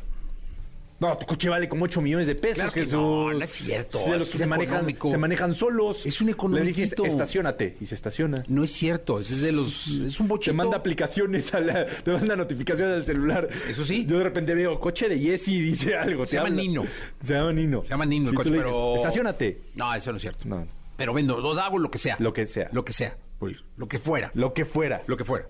No, 1.02 1.18
tu 1.18 1.26
coche 1.26 1.50
vale 1.50 1.68
como 1.68 1.86
8 1.86 2.00
millones 2.00 2.28
de 2.28 2.36
pesos, 2.36 2.58
Claro 2.58 2.72
que 2.72 2.80
Jesús. 2.82 2.94
no, 2.94 3.34
no 3.34 3.44
es 3.44 3.50
cierto, 3.50 3.98
Es 4.00 4.06
de 4.06 4.12
los 4.20 4.22
es 4.28 4.30
que 4.30 4.38
se 4.38 4.46
manejan, 4.46 4.76
económico. 4.76 5.10
se 5.10 5.18
manejan 5.18 5.54
solos. 5.56 6.06
Es 6.06 6.22
un 6.22 6.28
Le 6.28 6.34
dices, 6.34 6.94
economicito. 6.94 7.06
estacionate, 7.06 7.76
y 7.82 7.88
se 7.88 7.96
estaciona. 7.96 8.44
No 8.48 8.64
es 8.64 8.72
cierto, 8.72 9.20
ese 9.20 9.34
es 9.34 9.42
de 9.42 9.52
los... 9.52 9.88
Es 9.88 10.20
un 10.20 10.28
Te 10.28 10.30
bochito. 10.30 10.54
manda 10.56 10.78
aplicaciones, 10.78 11.54
a 11.56 11.60
la, 11.60 11.88
te 11.88 12.12
manda 12.12 12.36
notificaciones 12.36 12.94
al 12.96 13.06
celular. 13.06 13.50
Eso 13.68 13.84
sí. 13.84 14.06
Yo 14.08 14.20
de 14.20 14.24
repente 14.26 14.54
veo 14.54 14.80
coche 14.80 15.10
de 15.10 15.20
Jesse 15.20 15.48
y 15.48 15.62
dice 15.72 15.96
algo. 15.96 16.26
Se 16.28 16.32
te 16.32 16.38
llama 16.38 16.50
habla. 16.50 16.62
Nino. 16.62 16.86
Se 17.24 17.34
llama 17.34 17.52
Nino. 17.52 17.82
Se 17.82 17.90
llama 17.90 18.06
Nino 18.06 18.26
el 18.26 18.30
Sí, 18.30 18.36
coche, 18.36 18.50
dices, 18.52 18.64
pero... 18.66 18.96
Estacionate. 18.96 19.62
No, 19.74 19.94
eso 19.96 20.12
no 20.12 20.18
es 20.18 20.22
cierto. 20.22 20.48
No. 20.48 20.68
Pero 20.98 21.14
vendo, 21.16 21.42
dos 21.42 21.58
hago 21.58 21.80
lo 21.80 21.90
que 21.90 21.98
sea. 21.98 22.16
Lo 22.20 22.32
que 22.32 22.46
sea. 22.46 22.70
Lo 22.74 22.86
que 22.86 22.94
sea. 22.94 23.18
ir. 23.42 23.60
Lo 23.76 23.88
que 23.88 23.98
fuera. 23.98 24.30
Lo 24.36 24.54
que 24.54 24.66
fuera. 24.66 25.02
Lo 25.08 25.18
que 25.18 25.26
fuera. 25.26 25.48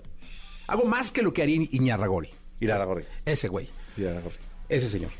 Hago 0.67 0.85
más 0.85 1.11
que 1.11 1.21
lo 1.21 1.33
que 1.33 1.41
haría 1.43 1.67
Iñarragori. 1.71 2.29
Ir 2.61 2.71
a 2.71 2.77
la 2.79 2.85
gorri. 2.85 3.03
Ese 3.25 3.49
güey. 3.49 3.67
Ir 3.97 4.07
a 4.07 4.13
la 4.13 4.21
gorri. 4.21 4.37
Ese 4.71 4.89
señor. 4.89 5.11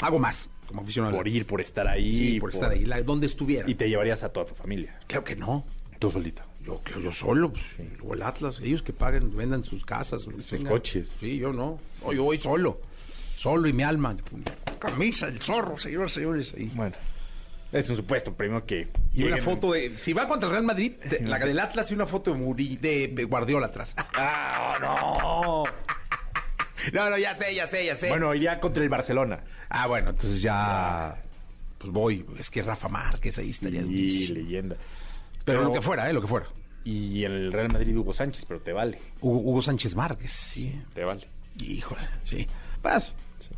Hago 0.00 0.18
más 0.18 0.48
como 0.68 0.82
aficionado. 0.82 1.16
Por 1.16 1.28
ir, 1.28 1.46
por 1.46 1.60
estar 1.60 1.86
ahí. 1.88 2.16
Sí, 2.32 2.40
por, 2.40 2.52
estar 2.52 2.70
ahí, 2.70 2.84
la- 2.84 3.02
donde 3.02 3.26
estuviera. 3.26 3.68
Y 3.68 3.74
te 3.74 3.88
llevarías 3.88 4.22
a 4.22 4.28
toda 4.30 4.46
tu 4.46 4.54
familia. 4.54 4.98
Creo 5.06 5.24
que 5.24 5.36
no. 5.36 5.64
Tú 5.98 6.10
solito. 6.10 6.42
Yo, 6.64 6.80
yo, 6.94 7.00
yo 7.00 7.12
solo, 7.12 7.52
pues, 7.52 7.64
o 8.02 8.14
el 8.14 8.22
Atlas, 8.22 8.58
ellos 8.62 8.82
que 8.82 8.92
paguen, 8.94 9.36
vendan 9.36 9.62
sus 9.62 9.84
casas, 9.84 10.22
sus 10.22 10.32
coches. 10.66 11.14
Sí, 11.20 11.36
yo 11.38 11.52
no. 11.52 11.78
No, 12.02 12.12
yo 12.12 12.22
voy 12.24 12.38
solo. 12.40 12.80
Solo 13.36 13.68
y 13.68 13.72
mi 13.74 13.82
alma. 13.82 14.16
Camisa, 14.78 15.26
el 15.28 15.40
zorro, 15.40 15.76
señores, 15.78 16.14
señores. 16.14 16.54
Bueno. 16.74 16.94
Es 17.72 17.90
un 17.90 17.96
supuesto, 17.96 18.32
primero 18.32 18.64
que. 18.64 18.88
Y 19.12 19.24
una 19.24 19.38
foto 19.42 19.72
de. 19.72 19.98
Si 19.98 20.12
va 20.12 20.26
contra 20.28 20.46
el 20.48 20.52
Real 20.52 20.64
Madrid, 20.64 20.92
de- 21.10 21.20
la 21.26 21.38
del 21.38 21.58
Atlas 21.58 21.90
y 21.90 21.94
una 21.94 22.06
foto 22.06 22.32
de, 22.32 22.38
Muri, 22.38 22.76
de, 22.76 23.08
de 23.08 23.24
Guardiola 23.24 23.66
atrás. 23.66 23.94
¡Ah, 23.96 24.78
no! 24.80 25.64
No, 26.92 27.10
no, 27.10 27.18
ya 27.18 27.36
sé, 27.36 27.54
ya 27.54 27.66
sé, 27.66 27.86
ya 27.86 27.94
sé. 27.94 28.08
Bueno, 28.08 28.34
iría 28.34 28.60
contra 28.60 28.82
el 28.82 28.88
Barcelona. 28.88 29.40
Ah, 29.68 29.86
bueno, 29.86 30.10
entonces 30.10 30.42
ya. 30.42 31.14
Pues 31.78 31.92
voy. 31.92 32.24
Es 32.38 32.50
que 32.50 32.62
Rafa 32.62 32.88
Márquez 32.88 33.38
ahí 33.38 33.50
estaría. 33.50 33.80
Y 33.80 33.84
durísimo. 33.84 34.38
leyenda. 34.40 34.76
Pero 35.44 35.62
lo 35.62 35.72
que 35.72 35.82
fuera, 35.82 36.08
¿eh? 36.08 36.12
Lo 36.12 36.20
que 36.20 36.26
fuera. 36.28 36.46
Y 36.84 37.24
en 37.24 37.32
el 37.32 37.52
Real 37.52 37.72
Madrid 37.72 37.96
Hugo 37.96 38.12
Sánchez, 38.12 38.44
pero 38.46 38.60
te 38.60 38.72
vale. 38.72 38.98
Hugo, 39.20 39.38
Hugo 39.38 39.62
Sánchez 39.62 39.94
Márquez, 39.94 40.30
sí. 40.30 40.74
Te 40.94 41.04
vale. 41.04 41.26
Híjole, 41.62 42.00
sí. 42.24 42.46
Pues, 42.82 43.12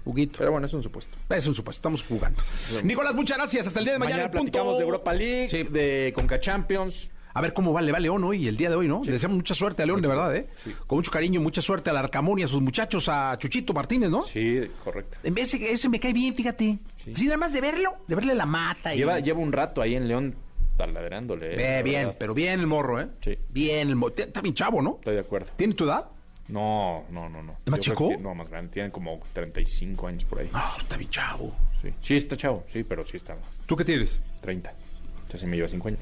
Huguito. 0.05 0.39
Pero 0.39 0.53
bueno, 0.53 0.66
es 0.66 0.72
un 0.72 0.83
supuesto. 0.83 1.16
Es 1.29 1.47
un 1.47 1.55
supuesto, 1.55 1.79
estamos 1.79 2.03
jugando. 2.05 2.41
Nicolás, 2.85 3.14
muchas 3.14 3.39
gracias. 3.39 3.66
Hasta 3.66 3.79
el 3.81 3.85
día 3.87 3.93
de 3.95 3.99
mañana. 3.99 4.16
Mañana, 4.16 4.27
en 4.27 4.39
punto. 4.39 4.53
platicamos 4.53 4.79
de 4.79 4.85
Europa 4.85 5.12
League, 5.14 5.49
Sí. 5.49 5.62
de 5.64 6.12
Conca 6.14 6.39
Champions. 6.39 7.11
A 7.37 7.41
ver 7.43 7.53
cómo 7.53 7.72
va, 7.72 7.82
le 7.82 7.93
va 7.93 8.01
León 8.01 8.24
hoy, 8.24 8.49
el 8.49 8.57
día 8.57 8.70
de 8.70 8.76
hoy, 8.76 8.89
¿no? 8.89 9.03
Le 9.05 9.12
deseamos 9.12 9.37
mucha 9.37 9.55
suerte 9.55 9.82
a 9.82 9.87
León, 9.87 10.01
de 10.01 10.09
verdad, 10.09 10.34
¿eh? 10.34 10.49
Con 10.87 10.97
mucho 10.97 11.11
cariño, 11.11 11.39
mucha 11.41 11.61
suerte 11.61 11.91
al 11.91 11.97
Arcamón 11.99 12.39
y 12.39 12.45
a 12.45 12.49
sus 12.49 12.62
muchachos, 12.62 13.09
a 13.11 13.37
Chuchito 13.39 13.74
Martínez, 13.74 14.09
¿no? 14.09 14.22
Sí, 14.22 14.61
correcto. 14.82 15.18
En 15.22 15.34
vez 15.34 15.53
de 15.53 15.70
ese 15.72 15.89
me 15.91 16.01
cae 16.01 16.14
bien, 16.14 16.34
fíjate. 16.34 16.78
Sí. 17.14 17.24
nada 17.26 17.37
más 17.37 17.53
de 17.53 17.61
verlo, 17.61 17.91
de 18.07 18.14
verle 18.14 18.34
la 18.34 18.47
mata. 18.47 18.95
Y... 18.95 18.99
Lleva, 18.99 19.20
lleva 19.20 19.39
un 19.41 19.53
rato 19.53 19.82
ahí 19.82 19.95
en 19.95 20.09
León 20.09 20.34
taladrándole. 20.78 21.55
eh, 21.55 21.76
la 21.78 21.82
bien, 21.82 22.03
verdad. 22.05 22.16
pero 22.18 22.32
bien 22.34 22.61
el 22.61 22.66
morro, 22.66 23.01
¿eh? 23.03 23.09
Sí. 23.22 23.37
Bien 23.51 23.89
el 23.89 23.97
morro. 23.97 24.14
Está 24.16 24.41
bien 24.41 24.55
chavo, 24.55 24.80
¿no? 24.80 24.97
Estoy 24.99 25.14
de 25.14 25.20
acuerdo. 25.20 25.51
¿Tiene 25.57 25.74
tu 25.74 25.84
edad? 25.84 26.07
No, 26.49 27.05
no, 27.11 27.28
no, 27.28 27.43
no. 27.43 27.59
¿Es 27.66 27.70
más 27.70 27.80
chico? 27.80 28.09
que- 28.09 28.16
no, 28.16 28.34
más 28.34 28.49
grande. 28.49 28.70
Tienen 28.72 28.91
como 28.91 29.20
35 29.34 30.07
años 30.07 30.24
por 30.24 30.39
ahí. 30.39 30.49
No, 30.53 30.62
está 30.80 30.97
bien 30.97 31.11
chavo. 31.11 31.55
Sí, 31.82 31.91
sí 32.01 32.14
está 32.14 32.34
chavo, 32.37 32.64
sí, 32.72 32.82
pero 32.82 33.05
sí 33.05 33.18
está 33.18 33.37
¿Tú 33.66 33.76
qué 33.76 33.84
tienes? 33.84 34.20
30. 34.41 34.72
Entonces 35.24 35.47
me 35.49 35.57
lleva 35.57 35.68
5 35.68 35.89
años. 35.89 36.01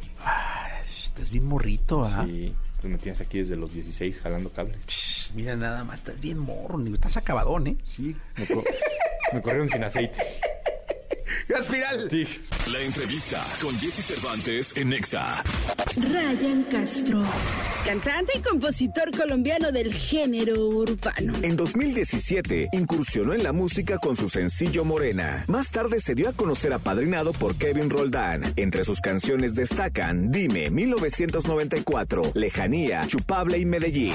Estás 1.15 1.31
bien 1.31 1.47
morrito, 1.47 2.05
¿ah? 2.05 2.27
Sí, 2.29 2.53
pues 2.81 2.93
me 2.93 2.99
tienes 2.99 3.21
aquí 3.21 3.39
desde 3.39 3.55
los 3.57 3.73
16 3.73 4.21
jalando 4.21 4.51
cables. 4.51 4.79
Shh, 4.89 5.31
Mira 5.35 5.55
nada 5.57 5.85
más, 5.85 5.99
estás 5.99 6.21
bien 6.21 6.39
morro, 6.39 6.77
ni- 6.79 6.93
estás 6.93 7.17
acabadón, 7.17 7.69
¿eh? 7.69 7.77
Sí, 7.85 8.17
me 8.37 9.41
corrieron 9.43 9.69
sin 9.69 9.85
aceite. 9.85 10.17
Gracias, 11.49 11.75
Piral. 11.75 12.09
Sí. 12.11 12.27
La 12.73 12.81
entrevista 12.81 13.45
con 13.61 13.79
Jesse 13.79 14.05
Cervantes 14.05 14.73
en 14.77 14.91
Nexa. 14.91 15.43
Ryan 15.97 16.65
Castro, 16.65 17.23
cantante 17.85 18.39
y 18.39 18.43
compositor 18.43 19.17
colombiano 19.17 19.71
del 19.71 19.93
género 19.93 20.69
urbano. 20.69 21.35
En 21.43 21.57
2017 21.57 22.69
incursionó 22.73 23.35
en 23.35 23.43
la 23.43 23.53
música 23.53 23.99
con 23.99 24.17
su 24.17 24.29
sencillo 24.29 24.85
Morena. 24.85 25.45
Más 25.47 25.71
tarde 25.71 26.01
se 26.01 26.15
dio 26.15 26.29
a 26.29 26.33
conocer 26.33 26.73
apadrinado 26.73 27.33
por 27.33 27.57
Kevin 27.57 27.91
Roldán. 27.91 28.53
Entre 28.57 28.85
sus 28.85 29.01
canciones 29.01 29.55
destacan 29.55 30.33
Dime 30.33 30.71
1994, 30.71 32.33
Lejanía, 32.35 33.07
Chupable 33.07 33.59
y 33.59 33.65
Medellín. 33.65 34.15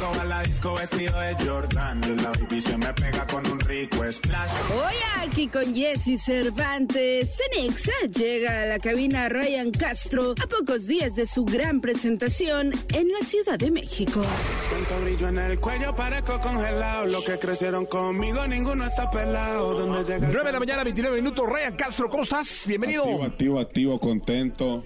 Llego 0.00 0.18
a 0.18 0.24
la 0.24 0.42
disco 0.42 0.74
vestido 0.74 1.20
de 1.20 1.36
Jordan. 1.44 2.00
La 2.22 2.30
baby 2.30 2.62
se 2.62 2.78
me 2.78 2.90
pega 2.94 3.26
con 3.26 3.46
un 3.46 3.60
rico 3.60 4.10
splash. 4.10 4.50
Hoy 4.72 4.94
aquí 5.20 5.46
con 5.46 5.74
Jesse 5.74 6.18
Cervantes, 6.18 7.36
Cenexa 7.36 7.92
llega 8.10 8.62
a 8.62 8.66
la 8.66 8.78
cabina 8.78 9.28
Ryan 9.28 9.70
Castro 9.70 10.34
a 10.42 10.46
pocos 10.46 10.86
días 10.86 11.14
de 11.16 11.26
su 11.26 11.44
gran 11.44 11.82
presentación 11.82 12.72
en 12.94 13.12
la 13.12 13.26
Ciudad 13.26 13.58
de 13.58 13.70
México. 13.70 14.22
Tanto 14.70 15.04
brillo 15.04 15.28
en 15.28 15.38
el 15.38 15.60
cuello, 15.60 15.94
parezco 15.94 16.40
congelado. 16.40 17.04
Los 17.04 17.22
que 17.24 17.38
crecieron 17.38 17.84
conmigo, 17.84 18.46
ninguno 18.46 18.86
está 18.86 19.10
pelado. 19.10 19.74
Donde 19.80 20.02
llega 20.10 20.26
el 20.26 20.32
9 20.32 20.44
de 20.46 20.52
la 20.52 20.60
mañana, 20.60 20.84
29 20.84 21.16
minutos. 21.20 21.46
Ryan 21.46 21.76
Castro, 21.76 22.08
¿cómo 22.08 22.22
estás? 22.22 22.64
Bienvenido. 22.66 23.02
Activo, 23.02 23.24
activo, 23.24 23.60
activo, 23.60 24.00
contento, 24.00 24.82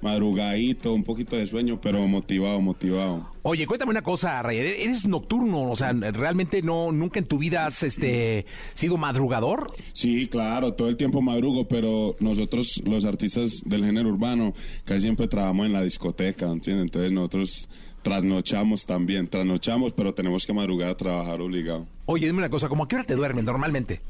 madrugadito, 0.00 0.92
un 0.92 1.04
poquito 1.04 1.36
de 1.36 1.46
sueño, 1.46 1.80
pero 1.80 2.06
motivado, 2.06 2.60
motivado. 2.60 3.30
Oye, 3.42 3.66
cuéntame 3.66 3.90
una 3.90 4.02
cosa, 4.02 4.42
Ryan. 4.42 4.66
¿Eres 4.66 5.06
nocturno? 5.06 5.70
O 5.70 5.76
sea, 5.76 5.92
¿realmente 5.92 6.62
no 6.62 6.92
nunca 6.92 7.18
en 7.18 7.26
tu 7.26 7.38
vida 7.38 7.66
has 7.66 7.82
este, 7.82 8.46
sido 8.74 8.96
madrugador? 8.96 9.72
Sí, 9.92 10.26
claro, 10.26 10.74
todo 10.74 10.88
el 10.88 10.96
tiempo 10.96 11.22
madrugo, 11.22 11.68
pero 11.68 12.16
nosotros, 12.20 12.82
los 12.84 13.04
artistas 13.04 13.62
del 13.64 13.84
género 13.84 14.08
urbano, 14.08 14.52
casi 14.84 15.02
siempre 15.02 15.28
trabajamos 15.28 15.66
en 15.66 15.72
la 15.72 15.82
discoteca, 15.82 16.46
¿entiendes? 16.46 16.84
Entonces 16.86 17.12
nosotros 17.12 17.68
trasnochamos 18.02 18.86
también, 18.86 19.26
trasnochamos, 19.26 19.92
pero 19.92 20.14
tenemos 20.14 20.46
que 20.46 20.52
madrugar 20.52 20.90
a 20.90 20.96
trabajar 20.96 21.40
obligado. 21.40 21.86
Oye, 22.04 22.26
dime 22.26 22.38
una 22.38 22.48
cosa, 22.48 22.68
¿cómo 22.68 22.84
a 22.84 22.88
qué 22.88 22.96
hora 22.96 23.04
te 23.04 23.14
duermes 23.14 23.44
normalmente? 23.44 24.00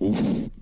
Uf, 0.00 0.16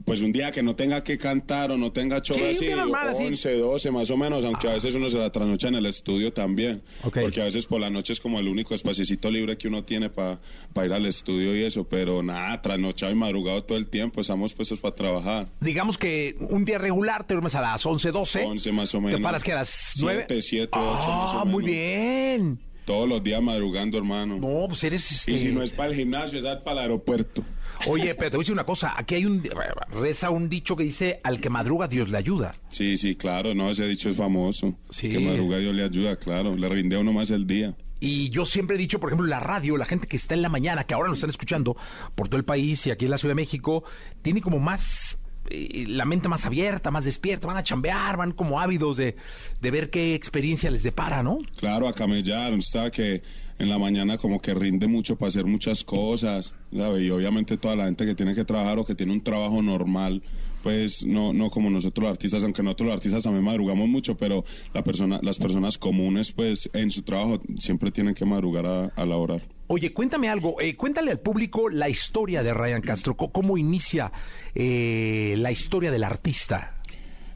pues 0.07 0.23
un 0.23 0.33
día 0.33 0.51
que 0.51 0.63
no 0.63 0.75
tenga 0.75 1.05
que 1.05 1.19
cantar 1.19 1.71
o 1.71 1.77
no 1.77 1.93
tenga 1.93 2.23
show 2.23 2.37
Sí, 2.39 2.43
así, 2.43 2.69
normal, 2.71 3.09
así. 3.11 3.23
11, 3.23 3.59
12 3.59 3.91
más 3.91 4.11
o 4.11 4.17
menos, 4.17 4.45
aunque 4.47 4.67
a 4.69 4.73
veces 4.73 4.95
uno 4.95 5.11
se 5.11 5.19
la 5.19 5.31
trasnocha 5.31 5.69
en 5.69 5.75
el 5.75 5.85
estudio 5.85 6.33
también. 6.33 6.83
Ok. 7.05 7.19
Porque 7.21 7.43
a 7.43 7.45
veces 7.45 7.67
por 7.67 7.79
la 7.81 7.91
noche 7.91 8.15
es 8.15 8.21
como 8.21 8.39
el 8.41 8.49
único 8.49 8.75
espacito 8.75 9.31
libre 9.31 9.59
que 9.59 9.69
uno 9.69 9.85
tiene 9.85 10.09
para 10.09 10.39
ir 10.87 10.93
al 10.93 11.05
estudio 11.05 11.55
y 11.55 11.65
eso, 11.65 11.85
pero 11.85 12.23
nada, 12.23 12.63
trasnochado 12.63 13.13
y 13.13 13.15
madrugado 13.15 13.63
todo 13.65 13.77
el 13.77 13.89
tiempo, 13.89 14.23
estamos 14.23 14.55
puestos 14.55 14.81
para 14.81 14.95
trabajar. 14.95 15.49
Digamos 15.61 15.99
que 15.99 16.35
un 16.41 16.65
día 16.65 16.79
regular 16.79 17.27
te 17.27 17.35
duermes 17.35 17.55
a 17.57 17.61
las 17.61 17.85
11, 17.85 18.11
12. 18.13 18.43
11 18.45 18.73
más 18.73 18.95
o 18.95 19.01
menos. 19.03 19.19
¿Te 19.19 19.23
paras 19.23 19.45
que 19.45 19.53
a 19.53 19.57
las 19.57 19.93
9? 20.01 20.25
7, 20.29 20.43
7, 20.43 20.71
8 20.73 20.83
más 20.83 21.05
Ah, 21.09 21.43
o 21.43 21.45
muy 21.45 21.63
menos. 21.63 21.77
bien. 21.77 22.59
Todos 22.87 23.09
los 23.09 23.23
días 23.23 23.43
madrugando, 23.43 23.99
hermano. 23.99 24.39
No, 24.39 24.69
pues 24.69 24.83
eres 24.85 25.11
este... 25.11 25.33
Y 25.33 25.39
si 25.41 25.49
no 25.49 25.61
es 25.61 25.73
para 25.73 25.91
el 25.91 25.97
gimnasio, 25.97 26.39
es 26.39 26.45
para 26.63 26.73
el 26.73 26.79
aeropuerto. 26.79 27.43
Oye, 27.87 28.15
pero 28.15 28.31
te 28.31 28.37
voy 28.37 28.43
a 28.43 28.45
decir 28.45 28.53
una 28.53 28.65
cosa. 28.65 28.95
Aquí 28.97 29.17
hay 29.17 29.27
un... 29.27 29.43
Reza 29.91 30.31
un 30.31 30.49
dicho 30.49 30.77
que 30.77 30.85
dice, 30.85 31.21
al 31.23 31.41
que 31.41 31.51
madruga 31.51 31.89
Dios 31.89 32.09
le 32.09 32.19
ayuda. 32.19 32.53
Sí, 32.69 32.97
sí, 32.97 33.17
claro, 33.17 33.55
no, 33.55 33.71
ese 33.71 33.87
dicho 33.87 34.11
es 34.11 34.17
famoso. 34.17 34.75
Sí. 34.91 35.11
Que 35.11 35.19
madruga 35.19 35.59
Dios 35.59 35.75
le 35.75 35.85
ayuda, 35.85 36.17
claro, 36.17 36.57
le 36.57 36.69
rinde 36.69 36.97
a 36.97 37.01
uno 37.01 37.13
más 37.13 37.31
el 37.31 37.47
día. 37.47 37.75
Y 37.99 38.29
yo 38.29 38.45
siempre 38.45 38.77
he 38.77 38.79
dicho, 38.79 39.01
por 39.01 39.09
ejemplo, 39.09 39.27
la 39.27 39.41
radio, 39.41 39.77
la 39.77 39.87
gente 39.87 40.07
que 40.07 40.17
está 40.17 40.35
en 40.35 40.43
la 40.43 40.49
mañana, 40.49 40.85
que 40.85 40.95
ahora 40.95 41.09
nos 41.09 41.19
están 41.19 41.31
escuchando 41.31 41.77
por 42.15 42.29
todo 42.29 42.37
el 42.39 42.45
país 42.45 42.87
y 42.87 42.91
aquí 42.91 43.07
en 43.07 43.11
la 43.11 43.19
Ciudad 43.19 43.33
de 43.33 43.37
México, 43.43 43.85
tiene 44.23 44.43
como 44.43 44.59
más 44.59 45.19
la 45.51 46.05
mente 46.05 46.29
más 46.29 46.47
abierta, 46.47 46.91
más 46.91 47.05
despierta, 47.05 47.47
van 47.47 47.57
a 47.57 47.63
chambear, 47.63 48.17
van 48.17 48.33
como 48.33 48.61
ávidos 48.61 48.97
de, 48.97 49.17
de 49.61 49.71
ver 49.71 49.91
qué 49.91 50.15
experiencia 50.15 50.71
les 50.71 50.83
depara, 50.83 51.23
¿no? 51.23 51.39
Claro, 51.59 51.89
a 51.89 51.93
camellar, 51.93 52.53
sabe 52.63 52.91
que 52.91 53.23
en 53.59 53.69
la 53.69 53.79
mañana 53.79 54.19
como 54.19 54.41
que 54.41 54.55
rinde 54.55 54.87
mucho 54.87 55.17
para 55.17 55.29
hacer 55.29 55.47
muchas 55.47 55.85
cosas. 55.85 56.53
Y 56.71 57.11
obviamente 57.11 57.57
toda 57.57 57.77
la 57.77 57.85
gente 57.87 58.05
que 58.05 58.15
tiene 58.15 58.35
que 58.35 58.45
trabajar 58.45 58.79
o 58.79 58.85
que 58.85 58.95
tiene 58.95 59.13
un 59.13 59.23
trabajo 59.23 59.63
normal, 59.63 60.23
pues 60.67 61.07
no, 61.07 61.33
no 61.33 61.49
como 61.49 61.71
nosotros 61.71 62.03
los 62.03 62.11
artistas, 62.11 62.43
aunque 62.43 62.61
nosotros 62.61 62.89
los 62.89 62.97
artistas 62.97 63.23
también 63.23 63.45
madrugamos 63.45 63.87
mucho, 63.87 64.17
pero 64.17 64.45
la 64.75 64.83
persona, 64.83 65.21
las 65.23 65.39
personas 65.39 65.79
comunes, 65.79 66.33
pues 66.33 66.69
en 66.73 66.91
su 66.91 67.03
trabajo 67.03 67.39
siempre 67.57 67.93
tienen 67.93 68.17
que 68.17 68.25
madrugar 68.25 68.67
a, 68.67 68.87
a 68.87 69.07
laborar. 69.07 69.43
Oye, 69.69 69.93
cuéntame 69.93 70.29
algo, 70.29 70.61
eh, 70.61 70.75
cuéntale 70.75 71.13
al 71.13 71.21
público 71.21 71.69
la 71.69 71.89
historia 71.89 72.43
de 72.43 72.53
Ryan 72.53 72.83
Castro, 72.83 73.17
cómo 73.17 73.57
inicia 73.57 74.11
eh, 74.57 75.37
la 75.39 75.53
historia 75.53 75.93
del 75.93 76.03
artista. 76.03 76.81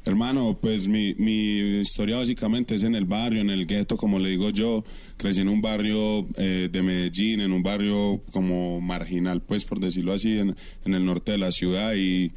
Hermano, 0.05 0.59
pues 0.61 0.89
mi, 0.89 1.15
mi 1.15 1.83
historia 1.83 2.17
básicamente 2.17 2.75
es 2.75 2.83
en 2.83 2.97
el 2.97 3.05
barrio, 3.05 3.43
en 3.43 3.51
el 3.51 3.65
gueto, 3.65 3.97
como 3.97 4.19
le 4.19 4.31
digo 4.31 4.51
yo. 4.51 4.83
Crecí 5.19 5.41
en 5.43 5.49
un 5.49 5.61
barrio 5.61 6.27
eh, 6.37 6.69
de 6.73 6.83
Medellín, 6.83 7.43
en 7.43 7.53
un 7.53 7.63
barrio 7.63 8.23
como 8.33 8.81
marginal, 8.81 9.41
pues 9.41 9.65
por 9.65 9.79
decirlo 9.79 10.15
así, 10.15 10.37
en, 10.41 10.57
en 10.85 10.95
el 10.95 11.05
norte 11.05 11.31
de 11.31 11.39
la 11.39 11.53
ciudad 11.53 11.95
y 11.95 12.33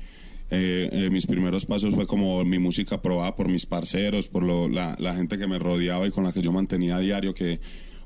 eh, 0.54 0.90
eh, 0.92 1.10
mis 1.10 1.26
primeros 1.26 1.66
pasos 1.66 1.96
fue 1.96 2.06
como 2.06 2.44
mi 2.46 2.60
música 2.60 3.02
probada 3.02 3.36
por 3.36 3.50
mis 3.50 3.66
parceros, 3.66 4.28
por 4.28 4.44
lo- 4.44 4.68
la, 4.70 4.96
gente 5.16 5.38
que 5.38 5.48
me 5.48 5.58
rodeaba 5.58 6.08
y 6.08 6.12
con 6.12 6.24
la 6.24 6.32
que 6.32 6.42
yo 6.42 6.52
mantenía 6.52 6.98
a 6.98 7.00
diario, 7.00 7.34
que 7.34 7.60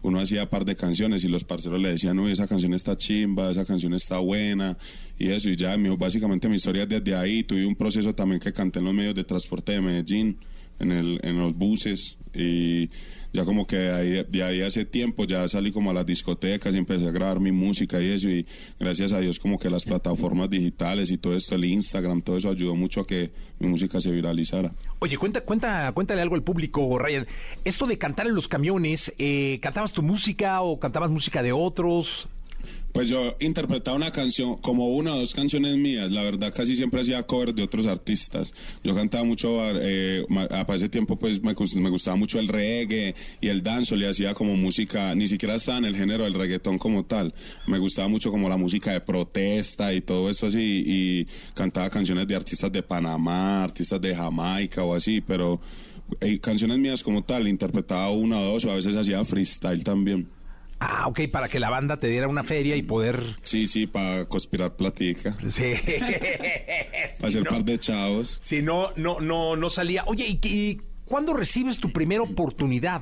uno 0.04 0.20
hacía 0.22 0.50
par 0.50 0.64
de 0.64 0.76
canciones 0.76 1.24
y 1.24 1.28
los 1.28 1.44
parceros 1.44 1.82
le 1.82 1.90
decían, 1.90 2.18
uy, 2.20 2.32
esa 2.32 2.48
canción 2.48 2.74
está 2.74 2.96
chimba, 2.96 3.52
esa 3.52 3.66
canción 3.66 3.94
está 3.94 4.20
buena 4.20 4.78
y 5.20 5.30
eso. 5.30 5.50
Y 5.50 5.56
ya, 5.56 5.76
mi- 5.78 5.96
básicamente 5.98 6.48
mi 6.48 6.56
historia 6.56 6.84
es 6.84 6.90
desde 6.90 7.16
ahí. 7.16 7.44
Tuve 7.44 7.66
un 7.66 7.76
proceso 7.76 8.14
también 8.16 8.40
que 8.40 8.54
canté 8.54 8.80
en 8.80 8.86
los 8.86 8.94
medios 8.94 9.16
de 9.16 9.24
transporte 9.26 9.74
de 9.74 9.82
Medellín, 9.82 10.38
en, 10.80 10.92
el, 10.92 11.20
en 11.24 11.38
los 11.40 11.54
buses 11.56 12.16
y 12.34 12.90
ya 13.38 13.46
como 13.46 13.68
que 13.68 13.92
ahí, 13.92 14.26
de 14.28 14.44
ahí 14.44 14.62
hace 14.64 14.84
tiempo 14.84 15.24
ya 15.26 15.48
salí 15.48 15.72
como 15.72 15.92
a 15.92 15.94
las 15.94 16.08
discotecas 16.08 16.74
y 16.74 16.80
empecé 16.80 17.08
a 17.08 17.12
grabar 17.12 17.40
mi 17.40 17.52
música 17.52 18.02
y 18.02 18.10
eso 18.10 18.30
y 18.30 18.48
gracias 18.80 19.14
a 19.14 19.20
Dios 19.20 19.38
como 19.38 19.60
que 19.60 19.70
las 19.70 19.86
plataformas 19.86 20.50
digitales 20.50 21.12
y 21.12 21.20
todo 21.20 21.36
esto, 21.36 21.54
el 21.54 21.66
Instagram, 21.66 22.24
todo 22.24 22.38
eso 22.38 22.50
ayudó 22.50 22.76
mucho 22.76 23.02
a 23.02 23.06
que 23.06 23.30
mi 23.60 23.68
música 23.68 24.02
se 24.02 24.10
viralizara. 24.10 24.74
Oye, 24.98 25.18
cuenta, 25.18 25.42
cuenta, 25.42 25.92
cuéntale 25.92 26.24
algo 26.24 26.34
al 26.34 26.42
público, 26.42 26.98
Ryan. 26.98 27.28
Esto 27.64 27.86
de 27.86 28.00
cantar 28.00 28.26
en 28.26 28.34
los 28.34 28.48
camiones, 28.48 29.14
eh, 29.20 29.60
¿cantabas 29.62 29.94
tu 29.94 30.02
música 30.02 30.62
o 30.62 30.80
cantabas 30.80 31.12
música 31.12 31.44
de 31.44 31.52
otros? 31.52 32.28
Pues 32.94 33.10
yo 33.10 33.36
interpretaba 33.40 33.96
una 33.96 34.12
canción, 34.12 34.58
como 34.58 34.88
una 34.88 35.14
o 35.14 35.20
dos 35.20 35.36
canciones 35.36 35.78
mías, 35.78 36.10
la 36.10 36.24
verdad 36.24 36.52
casi 36.52 36.76
siempre 36.76 37.02
hacía 37.02 37.22
covers 37.24 37.56
de 37.56 37.64
otros 37.64 37.86
artistas. 37.86 38.54
Yo 38.84 38.96
cantaba 38.96 39.24
mucho, 39.24 39.62
eh, 39.80 40.26
a 40.50 40.66
ese 40.74 40.90
tiempo 40.90 41.18
pues 41.18 41.44
me, 41.44 41.54
me 41.76 41.90
gustaba 41.90 42.16
mucho 42.18 42.40
el 42.40 42.48
reggae 42.48 43.14
y 43.40 43.50
el 43.50 43.62
dancehall 43.62 44.02
y 44.02 44.06
hacía 44.06 44.34
como 44.34 44.56
música, 44.58 45.14
ni 45.14 45.28
siquiera 45.28 45.56
estaba 45.56 45.78
en 45.78 45.86
el 45.86 45.96
género 45.96 46.24
del 46.24 46.34
reggaetón 46.34 46.80
como 46.80 47.06
tal. 47.06 47.34
Me 47.68 47.78
gustaba 47.78 48.08
mucho 48.08 48.32
como 48.32 48.50
la 48.50 48.58
música 48.58 48.92
de 48.92 49.02
protesta 49.02 49.94
y 49.94 50.02
todo 50.02 50.30
eso 50.30 50.48
así 50.48 50.84
y 50.86 51.28
cantaba 51.54 51.90
canciones 51.90 52.28
de 52.28 52.36
artistas 52.36 52.72
de 52.72 52.82
Panamá, 52.82 53.64
artistas 53.64 54.02
de 54.02 54.16
Jamaica 54.16 54.84
o 54.84 54.96
así, 54.96 55.22
pero 55.22 55.62
eh, 56.22 56.40
canciones 56.40 56.78
mías 56.78 57.04
como 57.04 57.24
tal, 57.24 57.48
interpretaba 57.48 58.10
una 58.12 58.40
o 58.40 58.54
dos 58.54 58.66
o 58.66 58.72
a 58.72 58.76
veces 58.76 58.96
hacía 58.96 59.24
freestyle 59.26 59.84
también. 59.84 60.37
Ah, 60.80 61.08
ok, 61.08 61.22
para 61.32 61.50
que 61.50 61.60
la 61.60 61.70
banda 61.70 62.00
te 62.00 62.08
diera 62.08 62.28
una 62.28 62.44
feria 62.44 62.76
y 62.76 62.84
poder... 62.84 63.36
Sí, 63.44 63.66
sí, 63.66 63.88
para 63.88 64.26
conspirar 64.26 64.76
platica. 64.76 65.36
Sí. 65.50 65.74
Para 67.18 67.30
hacer 67.30 67.44
par 67.44 67.66
de 67.66 67.80
chavos. 67.80 68.38
Si 68.42 68.62
no, 68.62 68.92
no, 68.96 69.20
no, 69.20 69.56
no 69.56 69.70
salía. 69.70 70.04
Oye, 70.06 70.28
¿y, 70.28 70.48
y 70.48 70.82
cuándo 71.06 71.34
recibes 71.34 71.80
tu 71.80 71.92
primera 71.92 72.22
oportunidad? 72.22 73.02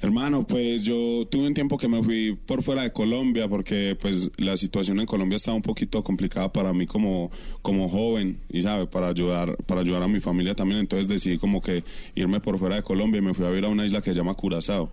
Hermano, 0.00 0.46
pues 0.46 0.82
yo 0.84 1.26
tuve 1.28 1.48
un 1.48 1.54
tiempo 1.54 1.76
que 1.76 1.88
me 1.88 2.04
fui 2.04 2.38
por 2.46 2.62
fuera 2.62 2.82
de 2.82 2.92
Colombia 2.92 3.48
porque 3.48 3.96
pues 4.00 4.30
la 4.36 4.56
situación 4.56 5.00
en 5.00 5.06
Colombia 5.06 5.36
estaba 5.36 5.56
un 5.56 5.62
poquito 5.62 6.04
complicada 6.04 6.52
para 6.52 6.72
mí 6.72 6.86
como, 6.86 7.32
como 7.62 7.88
joven 7.88 8.38
y 8.48 8.62
sabe, 8.62 8.86
para 8.86 9.08
ayudar, 9.08 9.56
para 9.66 9.80
ayudar 9.80 10.04
a 10.04 10.08
mi 10.08 10.20
familia 10.20 10.54
también. 10.54 10.78
Entonces 10.78 11.08
decidí 11.08 11.36
como 11.38 11.60
que 11.60 11.82
irme 12.14 12.38
por 12.38 12.60
fuera 12.60 12.76
de 12.76 12.82
Colombia 12.82 13.18
y 13.18 13.22
me 13.22 13.34
fui 13.34 13.44
a 13.44 13.48
vivir 13.48 13.64
a 13.64 13.68
una 13.70 13.86
isla 13.86 14.00
que 14.00 14.10
se 14.10 14.16
llama 14.16 14.34
Curazao, 14.34 14.92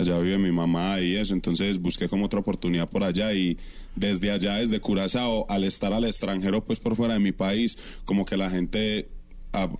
allá 0.00 0.18
vive 0.18 0.38
mi 0.38 0.52
mamá 0.52 1.00
y 1.00 1.16
eso. 1.16 1.34
Entonces 1.34 1.78
busqué 1.80 2.08
como 2.08 2.26
otra 2.26 2.40
oportunidad 2.40 2.88
por 2.88 3.04
allá 3.04 3.32
y 3.32 3.56
desde 3.94 4.30
allá, 4.30 4.56
desde 4.56 4.80
Curazao, 4.80 5.46
al 5.48 5.64
estar 5.64 5.92
al 5.92 6.04
extranjero 6.04 6.64
pues 6.64 6.80
por 6.80 6.96
fuera 6.96 7.14
de 7.14 7.20
mi 7.20 7.32
país, 7.32 7.76
como 8.04 8.24
que 8.24 8.36
la 8.36 8.50
gente 8.50 9.08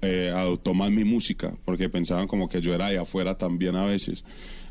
eh, 0.02 0.32
adoptó 0.34 0.72
más 0.72 0.90
mi 0.90 1.04
música, 1.04 1.54
porque 1.64 1.88
pensaban 1.88 2.26
como 2.26 2.48
que 2.48 2.60
yo 2.60 2.74
era 2.74 2.88
de 2.88 2.98
afuera 2.98 3.36
también 3.36 3.76
a 3.76 3.84
veces. 3.84 4.24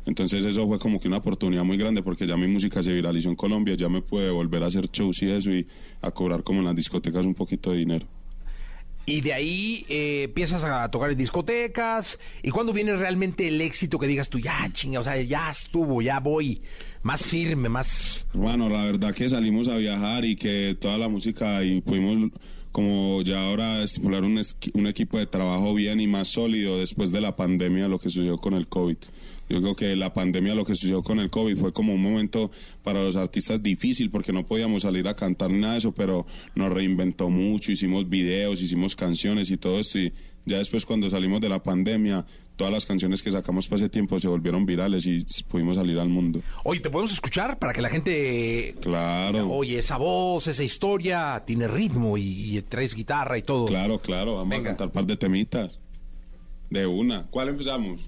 Entonces 0.04 0.44
eso 0.44 0.66
fue 0.66 0.78
como 0.78 1.00
que 1.00 1.08
una 1.08 1.18
oportunidad 1.18 1.64
muy 1.64 1.76
grande 1.76 2.02
porque 2.02 2.26
ya 2.26 2.36
mi 2.36 2.46
música 2.46 2.82
se 2.82 2.92
viralizó 2.92 3.28
en 3.28 3.36
Colombia, 3.36 3.74
ya 3.74 3.88
me 3.88 4.02
pude 4.02 4.30
volver 4.30 4.62
a 4.62 4.66
hacer 4.66 4.88
shows 4.90 5.22
y 5.22 5.30
eso 5.30 5.50
y 5.50 5.66
a 6.00 6.10
cobrar 6.10 6.42
como 6.42 6.60
en 6.60 6.66
las 6.66 6.76
discotecas 6.76 7.26
un 7.26 7.34
poquito 7.34 7.72
de 7.72 7.78
dinero. 7.78 8.06
Y 9.08 9.20
de 9.20 9.32
ahí 9.32 9.86
eh, 9.88 10.24
empiezas 10.24 10.64
a 10.64 10.90
tocar 10.90 11.12
en 11.12 11.16
discotecas. 11.16 12.18
¿Y 12.42 12.50
cuándo 12.50 12.72
viene 12.72 12.96
realmente 12.96 13.46
el 13.46 13.60
éxito 13.60 14.00
que 14.00 14.08
digas 14.08 14.28
tú, 14.28 14.40
ya 14.40 14.68
chinga, 14.72 14.98
o 14.98 15.04
sea, 15.04 15.20
ya 15.22 15.48
estuvo, 15.48 16.02
ya 16.02 16.18
voy, 16.18 16.60
más 17.02 17.24
firme, 17.24 17.68
más... 17.68 18.26
Bueno, 18.34 18.68
la 18.68 18.84
verdad 18.84 19.14
que 19.14 19.28
salimos 19.28 19.68
a 19.68 19.76
viajar 19.76 20.24
y 20.24 20.34
que 20.34 20.76
toda 20.80 20.98
la 20.98 21.08
música 21.08 21.62
y 21.62 21.80
pudimos 21.80 22.32
como 22.72 23.22
ya 23.22 23.40
ahora 23.40 23.82
estipular 23.82 24.22
un, 24.22 24.38
un 24.74 24.86
equipo 24.86 25.18
de 25.18 25.26
trabajo 25.26 25.72
bien 25.72 25.98
y 25.98 26.06
más 26.06 26.28
sólido 26.28 26.78
después 26.78 27.10
de 27.10 27.22
la 27.22 27.34
pandemia, 27.34 27.88
lo 27.88 27.98
que 27.98 28.10
sucedió 28.10 28.36
con 28.36 28.52
el 28.52 28.66
COVID. 28.66 28.98
Yo 29.48 29.60
creo 29.60 29.76
que 29.76 29.94
la 29.96 30.12
pandemia, 30.12 30.54
lo 30.54 30.64
que 30.64 30.74
sucedió 30.74 31.02
con 31.02 31.20
el 31.20 31.30
COVID 31.30 31.56
fue 31.56 31.72
como 31.72 31.94
un 31.94 32.02
momento 32.02 32.50
para 32.82 33.02
los 33.02 33.16
artistas 33.16 33.62
difícil 33.62 34.10
porque 34.10 34.32
no 34.32 34.46
podíamos 34.46 34.82
salir 34.82 35.06
a 35.08 35.14
cantar 35.14 35.50
ni 35.50 35.60
nada 35.60 35.74
de 35.74 35.78
eso, 35.78 35.92
pero 35.92 36.26
nos 36.54 36.72
reinventó 36.72 37.30
mucho, 37.30 37.70
hicimos 37.70 38.08
videos, 38.08 38.60
hicimos 38.60 38.96
canciones 38.96 39.50
y 39.50 39.56
todo 39.56 39.78
esto 39.78 39.98
y 39.98 40.12
ya 40.46 40.58
después 40.58 40.86
cuando 40.86 41.10
salimos 41.10 41.40
de 41.40 41.48
la 41.48 41.60
pandemia, 41.62 42.24
todas 42.54 42.72
las 42.72 42.86
canciones 42.86 43.20
que 43.20 43.32
sacamos 43.32 43.66
para 43.66 43.78
ese 43.78 43.88
tiempo 43.88 44.18
se 44.20 44.28
volvieron 44.28 44.64
virales 44.64 45.04
y 45.06 45.24
pudimos 45.48 45.76
salir 45.76 45.98
al 45.98 46.08
mundo. 46.08 46.40
Oye, 46.62 46.80
¿te 46.80 46.88
podemos 46.88 47.12
escuchar 47.12 47.58
para 47.58 47.72
que 47.72 47.82
la 47.82 47.88
gente... 47.88 48.74
Claro. 48.80 49.50
Oye, 49.50 49.78
esa 49.78 49.96
voz, 49.96 50.46
esa 50.46 50.62
historia, 50.62 51.42
tiene 51.44 51.66
ritmo 51.66 52.16
y, 52.16 52.56
y 52.56 52.62
traes 52.62 52.94
guitarra 52.94 53.36
y 53.38 53.42
todo. 53.42 53.66
Claro, 53.66 54.00
claro, 54.00 54.36
vamos 54.36 54.50
Venga. 54.50 54.70
a 54.70 54.72
cantar 54.72 54.86
un 54.86 54.92
par 54.92 55.06
de 55.06 55.16
temitas. 55.16 55.78
De 56.70 56.86
una. 56.86 57.26
¿Cuál 57.26 57.48
empezamos? 57.48 58.00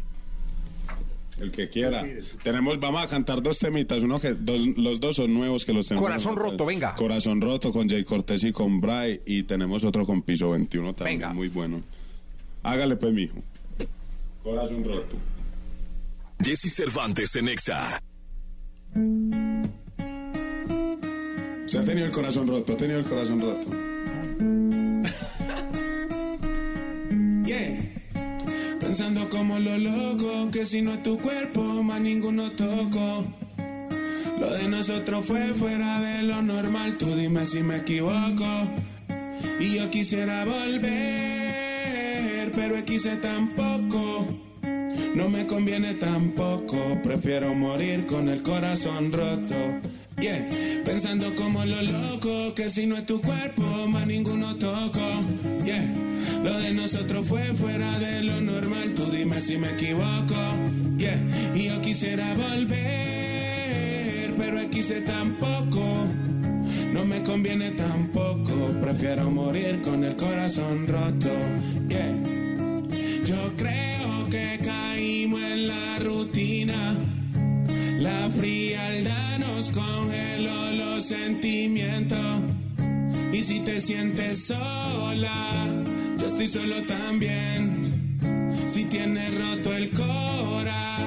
El 1.41 1.51
que 1.53 1.68
quiera. 1.68 2.05
Tenemos, 2.43 2.80
vamos 2.80 3.03
a 3.03 3.09
cantar 3.09 3.43
dos 3.43 3.59
temitas, 3.59 4.03
uno 4.03 4.18
que 4.20 4.34
dos, 4.34 4.66
los 4.76 4.99
dos 4.99 5.16
son 5.16 5.32
nuevos 5.32 5.64
que 5.64 5.72
los 5.72 5.86
tenemos. 5.86 6.09
Corazón 6.09 6.36
roto, 6.36 6.66
venga. 6.66 6.95
Corazón 6.97 7.41
roto 7.41 7.72
con 7.72 7.89
Jay 7.89 8.03
Cortés 8.05 8.43
y 8.45 8.53
con 8.53 8.80
Bray 8.80 9.20
y 9.24 9.45
tenemos 9.45 9.84
otro 9.84 10.05
con 10.05 10.22
Piso 10.22 10.51
21 10.51 10.95
también, 10.95 11.20
Venga. 11.20 11.32
muy 11.32 11.49
bueno. 11.49 11.82
Hágale 12.64 12.97
pues, 12.97 13.12
mijo. 13.14 13.36
Corazón 14.43 14.82
roto. 14.84 15.16
Jesse 16.43 16.72
Cervantes 16.74 17.34
en 17.36 17.49
Exa. 17.49 18.01
Se 21.66 21.78
ha 21.78 21.84
tenido 21.84 22.07
el 22.07 22.12
corazón 22.12 22.49
roto, 22.49 22.72
ha 22.72 22.76
tenido 22.76 22.99
el 22.99 23.05
corazón 23.05 23.41
roto. 23.41 23.70
Yeah. 27.49 27.97
Pensando 28.89 29.28
como 29.28 29.59
lo 29.59 29.76
loco, 29.76 30.49
que 30.51 30.64
si 30.64 30.80
no 30.80 30.95
es 30.95 31.03
tu 31.03 31.18
cuerpo, 31.18 31.61
más 31.82 32.01
ninguno 32.01 32.51
toco. 32.53 33.22
Lo 34.41 34.51
de 34.55 34.66
nosotros 34.66 35.26
fue 35.26 35.53
fuera 35.53 36.01
de 36.01 36.22
lo 36.22 36.41
normal, 36.41 36.97
tú 36.97 37.14
dime 37.14 37.45
si 37.45 37.61
me 37.61 37.76
equivoco. 37.76 38.47
Y 39.61 39.74
yo 39.74 39.91
quisiera 39.91 40.47
volver, 40.47 40.80
pero 42.55 42.82
quise 42.86 43.16
tampoco. 43.16 44.26
No 45.14 45.28
me 45.28 45.45
conviene 45.47 45.93
tampoco, 45.93 46.99
prefiero 47.03 47.55
morir 47.55 48.07
con 48.07 48.30
el 48.30 48.41
corazón 48.41 49.12
roto. 49.12 49.55
Yeah, 50.18 50.49
pensando 50.86 51.34
como 51.34 51.62
lo 51.62 51.82
loco, 51.82 52.55
que 52.55 52.70
si 52.70 52.86
no 52.86 52.97
es 52.97 53.05
tu 53.05 53.20
cuerpo, 53.20 53.86
más 53.86 54.07
ninguno 54.07 54.57
toco. 54.57 55.26
Yeah, 55.66 55.84
lo 56.45 56.59
de 56.59 56.72
nosotros 56.72 57.26
fue 57.26 57.43
fuera 57.55 57.99
de 57.99 58.22
lo 58.22 58.41
normal, 58.41 58.95
tú 58.95 59.05
dime 59.11 59.41
si 59.41 59.57
me 59.57 59.70
equivoco. 59.70 60.34
Yeah, 60.97 61.20
y 61.55 61.64
yo 61.64 61.80
quisiera 61.82 62.34
volver, 62.34 62.74
pero 64.36 64.70
quise 64.70 65.01
tampoco. 65.03 66.07
No 66.93 67.05
me 67.05 67.22
conviene 67.22 67.72
tampoco, 67.72 68.53
prefiero 68.80 69.30
morir 69.30 69.80
con 69.82 70.03
el 70.05 70.16
corazón 70.16 70.86
roto. 70.86 71.30
Yeah. 71.89 72.39
Yo 73.24 73.53
creo 73.57 74.28
que 74.30 74.59
caímos 74.64 75.41
en 75.43 75.68
la 75.68 75.99
rutina. 75.99 76.95
La 77.99 78.30
frialdad 78.30 79.39
nos 79.39 79.70
congeló 79.70 80.72
los 80.72 81.05
sentimientos. 81.05 82.41
Y 83.32 83.43
si 83.43 83.61
te 83.61 83.80
sientes 83.80 84.47
sola, 84.47 85.66
estoy 86.45 86.62
solo 86.62 86.76
también. 86.82 88.16
Si 88.68 88.84
tienes 88.84 89.36
roto 89.36 89.74
el 89.74 89.91
cora, 89.91 90.99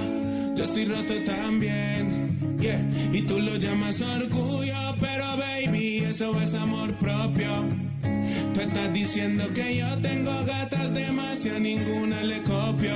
yo 0.56 0.64
estoy 0.64 0.84
roto 0.84 1.14
también. 1.26 2.11
Y 2.62 3.22
tú 3.24 3.40
lo 3.40 3.56
llamas 3.56 4.02
orgullo, 4.02 4.96
pero 5.00 5.26
baby, 5.38 5.98
eso 6.08 6.40
es 6.42 6.54
amor 6.54 6.92
propio. 6.94 7.50
Tú 8.54 8.60
estás 8.60 8.94
diciendo 8.94 9.46
que 9.56 9.78
yo 9.78 9.88
tengo 9.98 10.32
gatas 10.46 10.94
demasiado, 10.94 11.60
ninguna 11.60 12.22
le 12.24 12.42
copio. 12.44 12.92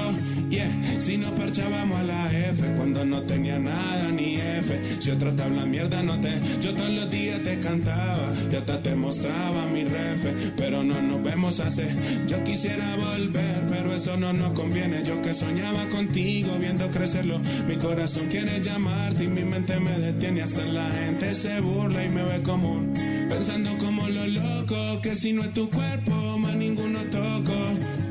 Yeah, 0.49 0.69
si 0.99 1.17
nos 1.17 1.31
parchábamos 1.31 1.99
a 1.99 2.03
la 2.03 2.31
F 2.31 2.61
cuando 2.77 3.03
no 3.03 3.21
tenía 3.23 3.57
nada 3.57 4.09
ni 4.11 4.35
F. 4.35 5.01
Si 5.01 5.09
otro 5.11 5.33
te 5.33 5.41
habla 5.43 5.65
mierda, 5.65 6.03
no 6.03 6.19
te. 6.19 6.29
Yo 6.61 6.73
todos 6.73 6.91
los 6.91 7.09
días 7.09 7.41
te 7.43 7.59
cantaba 7.59 8.31
y 8.51 8.55
hasta 8.55 8.81
te 8.83 8.95
mostraba 8.95 9.65
mi 9.73 9.83
ref. 9.83 10.53
Pero 10.55 10.83
no 10.83 11.01
nos 11.01 11.23
vemos 11.23 11.59
hace. 11.59 11.87
Yo 12.27 12.43
quisiera 12.43 12.95
volver, 12.95 13.63
pero 13.69 13.95
eso 13.95 14.17
no 14.17 14.33
nos 14.33 14.53
conviene. 14.53 15.03
Yo 15.03 15.21
que 15.21 15.33
soñaba 15.33 15.85
contigo 15.87 16.49
viendo 16.59 16.89
crecerlo. 16.91 17.39
Mi 17.67 17.75
corazón 17.75 18.27
quiere 18.29 18.61
llamarte 18.61 19.23
y 19.23 19.27
mi 19.27 19.43
mente 19.55 19.79
me 19.79 19.97
detiene. 19.97 20.41
Hasta 20.41 20.65
la 20.65 20.89
gente 20.89 21.33
se 21.33 21.61
burla 21.61 22.03
y 22.03 22.09
me 22.09 22.23
ve 22.23 22.41
común. 22.41 22.93
Pensando 23.29 23.77
como 23.77 24.07
lo 24.07 24.27
loco, 24.27 24.99
que 25.01 25.15
si 25.15 25.31
no 25.31 25.43
es 25.43 25.53
tu 25.53 25.69
cuerpo, 25.69 26.37
más 26.37 26.55
ninguno 26.55 26.99
toco. 27.09 27.53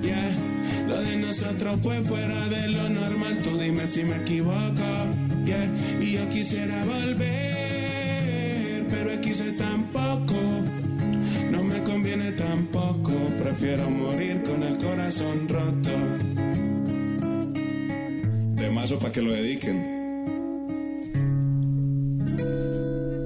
Yeah, 0.03 0.35
lo 0.89 1.01
de 1.03 1.17
nosotros 1.17 1.81
fue 1.83 2.01
fuera 2.03 2.49
de 2.49 2.69
lo 2.69 2.89
normal. 2.89 3.41
Tú 3.45 3.59
dime 3.59 3.87
si 3.87 4.05
me 4.05 4.17
equivoco, 4.17 4.89
yeah. 5.45 5.71
Y 6.01 6.13
yo 6.13 6.29
quisiera 6.31 6.83
volver, 6.85 7.27
pero 8.89 9.11
soy 9.35 9.53
tampoco. 9.59 10.37
No 11.51 11.63
me 11.63 11.83
conviene 11.83 12.33
tampoco, 12.33 13.13
prefiero 13.43 13.91
morir 13.91 14.43
con 14.45 14.63
el 14.63 14.79
corazón 14.79 15.47
roto. 15.49 15.91
Temazo 18.57 18.99
para 18.99 19.13
que 19.13 19.21
lo 19.21 19.33
dediquen. 19.33 20.04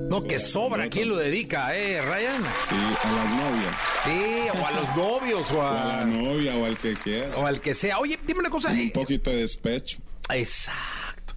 No, 0.08 0.24
que 0.24 0.38
sobra. 0.38 0.88
¿Quién 0.88 1.08
lo 1.08 1.16
dedica, 1.16 1.76
eh, 1.76 2.00
Ryan? 2.02 2.42
Sí, 2.68 2.76
a 3.04 3.12
las 3.12 3.30
novias. 3.34 3.76
Sí, 4.04 4.58
o 4.60 4.66
a 4.66 4.70
los 4.72 4.96
novios, 4.96 5.50
o 5.50 5.58
O 5.58 5.62
a 5.62 5.72
la 5.84 6.00
a, 6.00 6.04
novia 6.04 6.56
o 6.56 6.64
al 6.64 6.76
que 6.78 6.94
quiera. 6.94 7.36
o 7.36 7.46
al 7.46 7.60
que 7.60 7.74
sea. 7.74 7.98
Oye, 7.98 8.18
dime 8.26 8.40
una 8.40 8.50
cosa. 8.50 8.68
Con 8.70 8.78
eh, 8.78 8.84
un 8.84 8.90
poquito 8.92 9.30
de 9.30 9.36
despecho. 9.36 9.98
Exacto. 10.32 11.34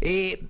Eh, 0.00 0.42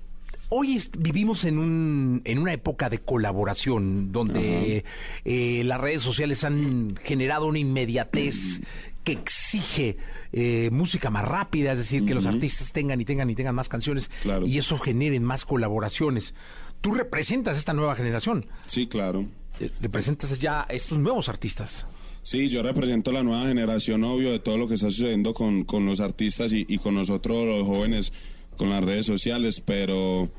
hoy 0.51 0.77
es- 0.77 0.91
vivimos 0.97 1.45
en, 1.45 1.59
un, 1.59 2.21
en 2.25 2.39
una 2.39 2.53
época 2.53 2.91
de 2.91 2.99
colaboración 2.99 4.13
donde 4.13 4.85
eh, 5.25 5.63
las 5.65 5.81
redes 5.81 6.03
sociales 6.03 6.45
han 6.45 6.97
generado 6.97 7.47
una 7.47 7.59
inmediatez 7.59 8.61
que 9.05 9.13
exige 9.13 9.97
eh, 10.33 10.69
música 10.71 11.11
más 11.11 11.25
rápida, 11.27 11.73
es 11.73 11.79
decir, 11.79 12.05
que 12.07 12.15
los 12.15 12.25
artistas 12.27 12.71
tengan 12.73 13.01
y 13.01 13.05
tengan 13.05 13.29
y 13.31 13.35
tengan 13.35 13.55
más 13.55 13.69
canciones 13.69 14.11
Claro. 14.23 14.47
y 14.47 14.59
eso 14.59 14.79
generen 14.79 15.25
más 15.25 15.45
colaboraciones. 15.45 16.35
Tú 16.83 16.93
representas 16.93 17.57
esta 17.57 17.73
nueva 17.73 17.95
generación, 17.97 18.45
Sí, 18.67 18.87
claro. 18.87 19.25
eh, 19.61 19.71
representas 19.81 20.39
ya 20.39 20.63
a 20.63 20.73
estos 20.75 20.99
nuevos 20.99 21.29
artistas. 21.31 21.87
Sí, 22.23 22.49
yo 22.49 22.63
represento 22.63 23.11
la 23.13 23.23
nueva 23.23 23.47
generación, 23.49 24.05
obvio, 24.05 24.31
de 24.33 24.39
todo 24.41 24.59
lo 24.59 24.69
que 24.69 24.75
está 24.75 24.91
sucediendo 24.91 25.33
con, 25.33 25.65
con 25.65 25.87
los 25.87 26.01
artistas 26.01 26.53
y, 26.53 26.67
y 26.69 26.79
con 26.79 26.95
nosotros 26.95 27.47
los 27.47 27.67
jóvenes, 27.67 28.13
con 28.57 28.69
las 28.71 28.85
redes 28.85 29.07
sociales, 29.07 29.61
pero 29.65 30.31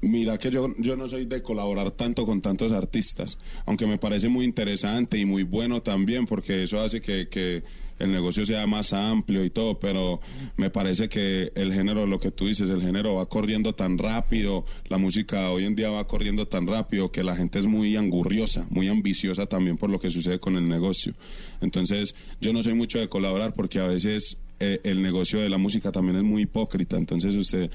mira 0.00 0.38
que 0.38 0.50
yo, 0.50 0.74
yo 0.78 0.96
no 0.96 1.08
soy 1.08 1.24
de 1.26 1.42
colaborar 1.42 1.90
tanto 1.92 2.24
con 2.24 2.40
tantos 2.40 2.72
artistas, 2.72 3.38
aunque 3.66 3.86
me 3.86 3.98
parece 3.98 4.28
muy 4.28 4.44
interesante 4.44 5.18
y 5.18 5.24
muy 5.24 5.42
bueno 5.42 5.82
también, 5.82 6.26
porque 6.26 6.62
eso 6.64 6.80
hace 6.80 7.00
que, 7.00 7.28
que 7.28 7.62
el 7.98 8.12
negocio 8.12 8.46
sea 8.46 8.66
más 8.66 8.92
amplio 8.92 9.44
y 9.44 9.50
todo, 9.50 9.78
pero 9.78 10.20
me 10.56 10.70
parece 10.70 11.08
que 11.08 11.52
el 11.54 11.72
género, 11.72 12.06
lo 12.06 12.20
que 12.20 12.30
tú 12.30 12.46
dices, 12.46 12.70
el 12.70 12.82
género 12.82 13.14
va 13.14 13.26
corriendo 13.26 13.74
tan 13.74 13.98
rápido, 13.98 14.64
la 14.88 14.98
música 14.98 15.50
hoy 15.50 15.64
en 15.64 15.74
día 15.74 15.90
va 15.90 16.06
corriendo 16.06 16.46
tan 16.46 16.66
rápido 16.66 17.10
que 17.10 17.24
la 17.24 17.36
gente 17.36 17.58
es 17.58 17.66
muy 17.66 17.96
angurriosa, 17.96 18.66
muy 18.70 18.88
ambiciosa 18.88 19.46
también 19.46 19.76
por 19.76 19.90
lo 19.90 19.98
que 19.98 20.10
sucede 20.10 20.38
con 20.38 20.56
el 20.56 20.68
negocio. 20.68 21.12
Entonces, 21.60 22.14
yo 22.40 22.52
no 22.52 22.62
soy 22.62 22.74
mucho 22.74 22.98
de 22.98 23.08
colaborar 23.08 23.54
porque 23.54 23.80
a 23.80 23.86
veces 23.86 24.36
eh, 24.60 24.80
el 24.84 25.02
negocio 25.02 25.40
de 25.40 25.48
la 25.48 25.58
música 25.58 25.92
también 25.92 26.16
es 26.16 26.24
muy 26.24 26.42
hipócrita, 26.42 26.96
entonces 26.96 27.34
usted 27.34 27.70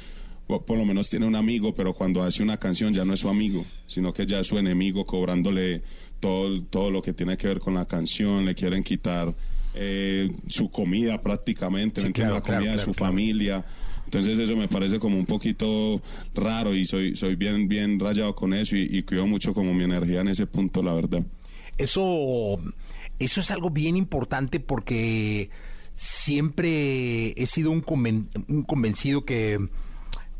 por 0.45 0.77
lo 0.77 0.85
menos 0.85 1.09
tiene 1.09 1.25
un 1.25 1.35
amigo, 1.35 1.73
pero 1.73 1.93
cuando 1.93 2.21
hace 2.21 2.43
una 2.43 2.57
canción 2.57 2.93
ya 2.93 3.05
no 3.05 3.13
es 3.13 3.21
su 3.21 3.29
amigo, 3.29 3.65
sino 3.87 4.13
que 4.13 4.25
ya 4.25 4.39
es 4.39 4.47
su 4.47 4.57
enemigo 4.57 5.05
cobrándole 5.05 5.81
todo, 6.19 6.61
todo 6.63 6.91
lo 6.91 7.01
que 7.01 7.13
tiene 7.13 7.37
que 7.37 7.47
ver 7.47 7.59
con 7.59 7.73
la 7.73 7.85
canción, 7.85 8.45
le 8.45 8.53
quieren 8.53 8.83
quitar 8.83 9.33
eh, 9.73 10.31
su 10.47 10.69
comida 10.69 11.21
prácticamente, 11.21 12.01
Sí, 12.01 12.11
claro, 12.13 12.35
la 12.35 12.41
comida 12.41 12.59
claro, 12.59 12.77
de 12.77 12.83
su 12.83 12.91
claro. 12.93 13.11
familia. 13.11 13.65
Entonces 14.05 14.37
eso 14.37 14.55
me 14.55 14.67
parece 14.67 14.99
como 14.99 15.17
un 15.17 15.25
poquito 15.25 16.01
raro 16.35 16.75
y 16.75 16.85
soy, 16.85 17.15
soy 17.15 17.35
bien, 17.35 17.67
bien 17.67 17.99
rayado 17.99 18.35
con 18.35 18.53
eso 18.53 18.75
y, 18.75 18.87
y 18.91 19.01
cuido 19.03 19.25
mucho 19.25 19.53
como 19.55 19.73
mi 19.73 19.83
energía 19.85 20.21
en 20.21 20.27
ese 20.27 20.45
punto, 20.45 20.83
la 20.83 20.93
verdad. 20.93 21.23
Eso, 21.79 22.57
eso 23.17 23.41
es 23.41 23.49
algo 23.49 23.71
bien 23.71 23.97
importante 23.97 24.59
porque 24.59 25.49
siempre 25.95 27.31
he 27.41 27.45
sido 27.47 27.71
un, 27.71 27.81
conven- 27.83 28.27
un 28.47 28.63
convencido 28.63 29.25
que, 29.25 29.57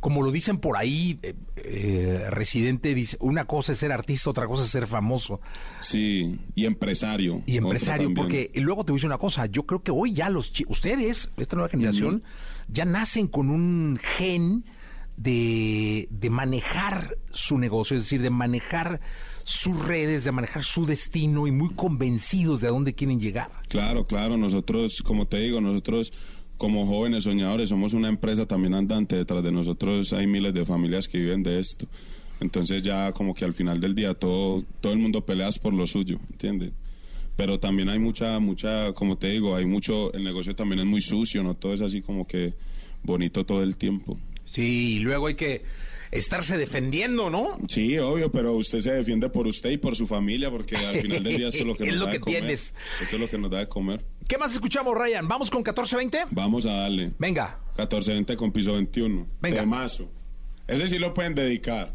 como 0.03 0.21
lo 0.21 0.31
dicen 0.31 0.57
por 0.57 0.75
ahí, 0.75 1.17
eh, 1.23 1.33
eh, 1.55 2.25
Residente 2.29 2.93
dice, 2.93 3.15
una 3.21 3.45
cosa 3.45 3.71
es 3.71 3.77
ser 3.77 3.93
artista, 3.93 4.29
otra 4.29 4.47
cosa 4.47 4.65
es 4.65 4.69
ser 4.69 4.85
famoso 4.85 5.39
Sí, 5.79 6.41
y 6.55 6.65
empresario. 6.65 7.41
y 7.45 7.55
empresario, 7.55 8.13
porque 8.13 8.51
luego 8.55 8.83
te 8.83 8.91
voy 8.91 8.97
a 8.97 8.99
decir 8.99 9.07
una 9.07 9.17
cosa, 9.17 9.45
yo 9.45 9.65
creo 9.65 9.81
que 9.81 9.91
hoy 9.91 10.11
ya 10.11 10.29
los 10.29 10.51
ustedes, 10.67 11.31
esta 11.37 11.55
nueva 11.55 11.69
generación, 11.69 12.21
ya 12.67 12.83
nacen 12.83 13.27
con 13.27 13.49
un 13.49 13.97
gen 14.17 14.65
de, 15.15 16.09
de 16.11 16.29
manejar 16.29 17.17
su 17.31 17.57
negocio, 17.57 17.95
es 17.95 18.03
decir, 18.03 18.21
de 18.21 18.29
manejar 18.29 18.99
sus 19.43 19.85
redes, 19.85 20.25
de 20.25 20.33
manejar 20.33 20.65
su 20.65 20.85
destino 20.85 21.47
y 21.47 21.51
muy 21.51 21.69
convencidos 21.75 22.59
de 22.59 22.67
a 22.67 22.71
dónde 22.71 22.93
quieren 22.93 23.21
llegar. 23.21 23.51
Claro, 23.69 24.03
claro, 24.03 24.35
nosotros, 24.35 25.01
como 25.01 25.27
te 25.27 25.37
digo, 25.37 25.61
nosotros 25.61 26.11
como 26.57 26.85
jóvenes 26.87 27.25
soñadores 27.25 27.69
somos 27.69 27.93
una 27.93 28.09
empresa 28.09 28.45
también 28.45 28.73
andante, 28.73 29.15
detrás 29.15 29.43
de 29.43 29.51
nosotros 29.51 30.13
hay 30.13 30.27
miles 30.27 30.53
de 30.53 30.65
familias 30.65 31.07
que 31.07 31.17
viven 31.17 31.43
de 31.43 31.59
esto. 31.59 31.87
Entonces 32.39 32.83
ya 32.83 33.11
como 33.11 33.33
que 33.33 33.45
al 33.45 33.53
final 33.53 33.79
del 33.79 33.95
día 33.95 34.13
todo, 34.13 34.63
todo 34.81 34.93
el 34.93 34.99
mundo 34.99 35.25
peleas 35.25 35.59
por 35.59 35.73
lo 35.73 35.87
suyo, 35.87 36.19
¿entiendes? 36.31 36.71
Pero 37.35 37.59
también 37.59 37.89
hay 37.89 37.99
mucha, 37.99 38.39
mucha, 38.39 38.93
como 38.93 39.17
te 39.17 39.27
digo, 39.27 39.55
hay 39.55 39.65
mucho, 39.65 40.13
el 40.13 40.23
negocio 40.23 40.55
también 40.55 40.79
es 40.79 40.85
muy 40.85 41.01
sucio, 41.01 41.41
no 41.43 41.55
todo 41.55 41.73
es 41.73 41.81
así 41.81 42.01
como 42.01 42.27
que 42.27 42.53
bonito 43.01 43.45
todo 43.45 43.63
el 43.63 43.75
tiempo. 43.75 44.17
Sí, 44.45 44.97
y 44.97 44.99
luego 44.99 45.27
hay 45.27 45.35
que 45.35 45.63
estarse 46.13 46.57
defendiendo, 46.57 47.29
¿no? 47.29 47.57
Sí, 47.67 47.97
obvio, 47.99 48.31
pero 48.31 48.53
usted 48.53 48.79
se 48.79 48.91
defiende 48.93 49.29
por 49.29 49.47
usted 49.47 49.71
y 49.71 49.77
por 49.77 49.95
su 49.95 50.07
familia, 50.07 50.49
porque 50.51 50.75
al 50.77 50.99
final 51.01 51.23
del 51.23 51.37
día 51.37 51.47
eso 51.49 51.59
es 51.59 51.65
lo 51.65 51.75
que 51.77 51.83
Es 51.83 51.89
nos 51.89 51.97
lo 51.99 52.05
da 52.05 52.11
de 52.11 52.17
que 52.17 52.23
comer. 52.23 52.39
tienes. 52.41 52.75
Eso 53.01 53.15
es 53.15 53.21
lo 53.21 53.29
que 53.29 53.37
nos 53.37 53.51
da 53.51 53.59
de 53.59 53.67
comer. 53.67 54.05
¿Qué 54.27 54.37
más 54.37 54.53
escuchamos, 54.53 54.95
Ryan? 54.95 55.27
¿Vamos 55.27 55.49
con 55.51 55.63
14-20? 55.63 56.27
Vamos 56.31 56.65
a 56.65 56.71
darle. 56.73 57.11
Venga. 57.19 57.59
14-20 57.77 58.35
con 58.35 58.51
piso 58.51 58.73
21. 58.73 59.27
Venga. 59.41 59.59
Temazo. 59.61 60.09
Ese 60.67 60.87
sí 60.87 60.97
lo 60.97 61.13
pueden 61.13 61.35
dedicar. 61.35 61.93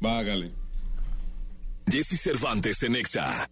Vágale. 0.00 0.52
Jesse 1.90 2.18
Cervantes 2.20 2.82
en 2.84 2.96
Exa. 2.96 3.48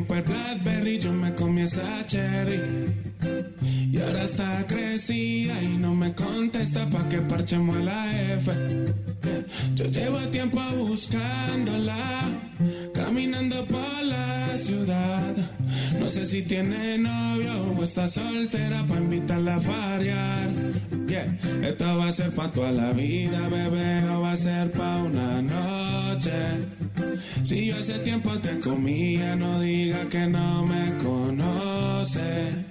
Tiempos 0.00 0.16
el 0.16 0.22
Blackberry. 0.24 0.98
Yo 0.98 1.12
me 1.12 1.34
comí 1.34 1.62
esa 1.62 2.04
cherry. 2.06 2.99
Y 3.92 3.98
ahora 4.00 4.24
está 4.24 4.64
crecida 4.66 5.60
y 5.62 5.68
no 5.78 5.94
me 5.94 6.12
contesta 6.14 6.86
pa' 6.86 7.08
que 7.08 7.18
parchemos 7.18 7.76
la 7.78 8.32
F. 8.34 8.52
Yo 9.74 9.84
llevo 9.86 10.18
tiempo 10.30 10.60
buscándola, 10.76 12.22
caminando 12.94 13.64
por 13.66 14.04
la 14.04 14.56
ciudad. 14.58 15.34
No 15.98 16.08
sé 16.08 16.26
si 16.26 16.42
tiene 16.42 16.98
novio 16.98 17.74
o 17.76 17.82
está 17.82 18.06
soltera 18.08 18.84
pa' 18.86 18.98
invitarla 18.98 19.56
a 19.56 19.60
fariar. 19.60 20.50
Yeah. 21.06 21.36
Esto 21.62 21.96
va 21.98 22.08
a 22.08 22.12
ser 22.12 22.30
pa' 22.30 22.52
toda 22.52 22.70
la 22.70 22.92
vida, 22.92 23.48
bebé, 23.48 24.00
no 24.02 24.20
va 24.20 24.32
a 24.32 24.36
ser 24.36 24.70
pa' 24.70 25.02
una 25.02 25.42
noche. 25.42 26.30
Si 27.42 27.66
yo 27.66 27.76
hace 27.76 27.98
tiempo 27.98 28.30
te 28.38 28.60
comía, 28.60 29.34
no 29.34 29.60
diga 29.60 30.08
que 30.08 30.26
no 30.28 30.64
me 30.66 30.92
conoce. 31.02 32.70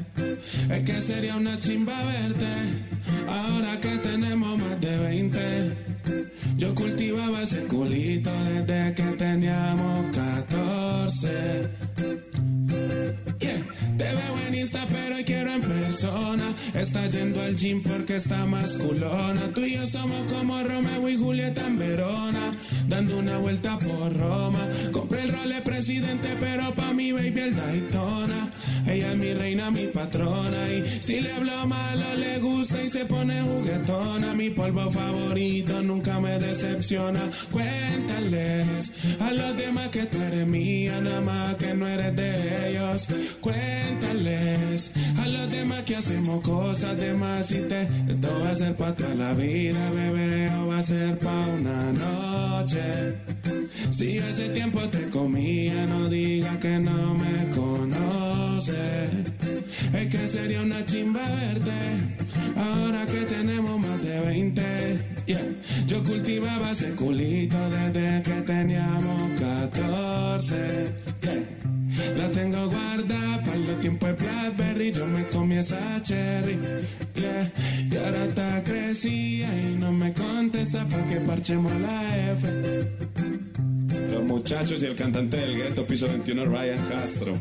Es 0.69 0.83
que 0.83 1.01
sería 1.01 1.35
una 1.35 1.57
chimba 1.59 2.03
verte, 2.05 2.45
ahora 3.27 3.79
que 3.79 3.97
tenemos 3.97 4.57
más 4.57 4.81
de 4.81 4.97
20. 4.97 5.71
Yo 6.57 6.75
cultivaba 6.75 7.43
ese 7.43 7.63
culito 7.65 8.31
desde 8.43 8.93
que 8.93 9.03
teníamos 9.17 10.05
14. 10.15 11.69
Yeah. 13.39 13.61
Te 13.97 14.03
veo 14.03 14.47
en 14.47 14.55
Insta, 14.55 14.85
pero 14.89 15.15
quiero 15.25 15.53
en 15.53 15.61
persona. 15.61 16.53
Está 16.73 17.07
yendo 17.07 17.41
al 17.41 17.55
gym 17.55 17.81
porque 17.81 18.17
está 18.17 18.45
más 18.45 18.75
culona. 18.75 19.41
Tú 19.53 19.61
y 19.61 19.75
yo 19.75 19.87
somos 19.87 20.31
como 20.31 20.61
Romeo 20.63 21.09
y 21.09 21.15
Julieta 21.15 21.65
en 21.65 21.77
Verona. 21.77 22.51
Dando 22.87 23.19
una 23.19 23.37
vuelta 23.37 23.77
por 23.79 24.15
Roma. 24.15 24.67
Compré 24.91 25.23
el 25.23 25.31
rol 25.31 25.49
de 25.49 25.61
presidente, 25.61 26.29
pero 26.39 26.73
pa' 26.73 26.93
mi 26.93 27.11
baby 27.11 27.39
el 27.39 27.55
Daytona. 27.55 28.49
Ella 28.89 29.11
es 29.11 29.17
mi 29.17 29.33
reina, 29.33 29.69
mi 29.69 29.85
patrona. 29.87 30.67
Y 30.73 31.01
si 31.01 31.19
le 31.19 31.31
hablo 31.31 31.67
malo, 31.67 32.15
le 32.15 32.39
gusta 32.39 32.81
y 32.83 32.89
se 32.89 33.05
pone 33.05 33.41
juguetona. 33.41 34.33
Mi 34.33 34.49
polvo 34.49 34.89
favorito 34.89 35.81
nunca 35.83 36.19
me 36.19 36.39
decepciona. 36.39 37.21
Cuéntales 37.51 38.91
a 39.19 39.31
los 39.31 39.57
demás 39.57 39.89
que 39.89 40.05
tú 40.05 40.17
eres 40.21 40.47
mía, 40.47 40.99
nada 41.01 41.21
más 41.21 41.55
que 41.55 41.73
no 41.73 41.87
eres 41.87 42.15
de 42.15 42.69
ellos. 42.69 43.07
Cuéntales 43.39 44.91
a 45.19 45.27
los 45.27 45.51
demás 45.51 45.83
que 45.83 45.95
hacemos 45.95 46.41
cosas 46.41 46.97
de 46.97 47.13
más 47.13 47.51
y 47.51 47.59
te. 47.59 47.83
Esto 47.83 48.39
va 48.43 48.51
a 48.51 48.55
ser 48.55 48.75
para 48.75 48.95
toda 48.95 49.15
la 49.15 49.33
vida, 49.33 49.91
bebé, 49.91 50.49
o 50.61 50.67
va 50.67 50.79
a 50.79 50.83
ser 50.83 51.17
para 51.19 51.47
una 51.47 51.91
noche. 51.93 52.81
Si 53.91 54.17
ese 54.17 54.49
tiempo 54.49 54.79
te 54.89 55.09
comía, 55.09 55.85
no 55.85 56.07
diga 56.07 56.59
que 56.59 56.79
no 56.79 57.15
me 57.15 57.39
Es 59.93 60.07
que 60.09 60.27
sería 60.27 60.61
una 60.61 60.85
chimba 60.85 61.21
verte, 61.29 61.71
ahora 62.55 63.05
que 63.05 63.21
tenemos 63.21 63.79
más 63.79 64.01
de 64.03 64.19
pa' 66.69 66.71
ese 66.71 66.91
culito 66.91 67.57
desde 67.69 68.21
que 68.21 68.41
teníamos 68.41 69.39
14. 69.39 70.55
La 72.17 72.27
tengo 72.29 72.69
guardada 72.69 73.41
para 73.43 73.57
los 73.57 73.79
tiempos 73.81 74.09
de 74.09 74.15
Blackberry. 74.15 74.91
Yo 74.91 75.05
me 75.07 75.23
comí 75.25 75.57
esa 75.57 76.01
cherry. 76.03 76.57
Yeah. 77.15 77.51
Y 77.91 77.97
ahora 77.97 78.25
está 78.25 78.63
crecida 78.63 79.47
y 79.61 79.75
no 79.79 79.91
me 79.91 80.13
contesta 80.13 80.85
pa' 80.85 81.03
que 81.09 81.17
parchemos 81.21 81.73
la 81.81 82.31
F. 82.33 82.47
Los 84.11 84.23
muchachos 84.23 84.81
y 84.83 84.85
el 84.85 84.95
cantante 84.95 85.37
del 85.37 85.55
gueto, 85.55 85.85
piso 85.85 86.07
21, 86.07 86.45
Ryan 86.45 86.85
Castro. 86.89 87.33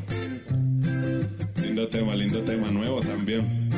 Lindo 1.62 1.88
tema, 1.88 2.14
lindo 2.14 2.42
tema, 2.42 2.70
nuevo 2.70 3.00
también. 3.00 3.68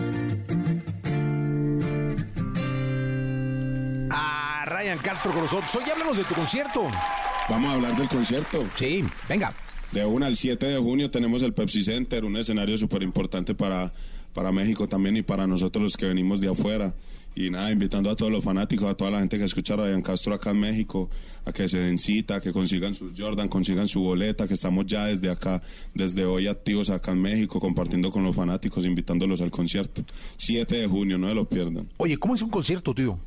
A 4.11 4.64
Ryan 4.66 4.98
Castro 4.98 5.32
con 5.32 5.42
nosotros. 5.42 5.74
Hoy 5.76 5.90
háblanos 5.90 6.16
de 6.16 6.24
tu 6.24 6.34
concierto. 6.34 6.88
Vamos 7.48 7.70
a 7.70 7.74
hablar 7.74 7.96
del 7.96 8.08
concierto. 8.08 8.68
Sí, 8.74 9.04
venga. 9.28 9.54
De 9.92 10.04
1 10.04 10.24
al 10.24 10.36
7 10.36 10.66
de 10.66 10.78
junio 10.78 11.11
tenemos 11.11 11.42
el 11.42 11.52
Pepsi 11.52 11.82
Center, 11.82 12.24
un 12.24 12.36
escenario 12.36 12.78
súper 12.78 13.02
importante 13.02 13.54
para, 13.54 13.92
para 14.32 14.52
México 14.52 14.86
también 14.86 15.16
y 15.16 15.22
para 15.22 15.48
nosotros 15.48 15.82
los 15.82 15.96
que 15.96 16.06
venimos 16.06 16.40
de 16.40 16.48
afuera. 16.48 16.94
Y 17.35 17.51
nada, 17.51 17.70
invitando 17.70 18.11
a 18.11 18.16
todos 18.16 18.33
los 18.33 18.45
fanáticos, 18.45 18.89
a 18.89 18.95
toda 18.95 19.12
la 19.12 19.20
gente 19.20 19.39
que 19.39 19.45
escucha 19.45 19.74
a 19.74 19.76
Ryan 19.78 20.03
Castro 20.03 20.35
acá 20.35 20.51
en 20.51 20.61
México, 20.61 21.09
a 21.45 21.53
que 21.53 21.68
se 21.68 21.78
den 21.78 21.97
cita, 21.97 22.41
que 22.41 22.53
consigan 22.53 22.95
su 22.95 23.12
Jordan, 23.16 23.49
consigan 23.49 23.87
su 23.87 24.01
boleta, 24.01 24.49
que 24.49 24.55
estamos 24.55 24.87
ya 24.87 25.07
desde 25.07 25.31
acá, 25.31 25.62
desde 25.95 26.24
hoy 26.24 26.49
activos 26.49 26.91
acá 26.91 27.12
en 27.12 27.22
México, 27.22 27.61
compartiendo 27.61 28.11
con 28.11 28.24
los 28.24 28.35
fanáticos, 28.35 28.85
invitándolos 28.85 29.41
al 29.41 29.51
concierto. 29.51 30.05
7 30.39 30.76
de 30.76 30.87
junio, 30.87 31.18
no 31.18 31.28
se 31.28 31.35
lo 31.35 31.49
pierdan. 31.49 31.89
Oye, 31.99 32.18
¿cómo 32.18 32.35
es 32.35 32.43
un 32.43 32.51
concierto, 32.51 32.95
tío? 32.95 33.18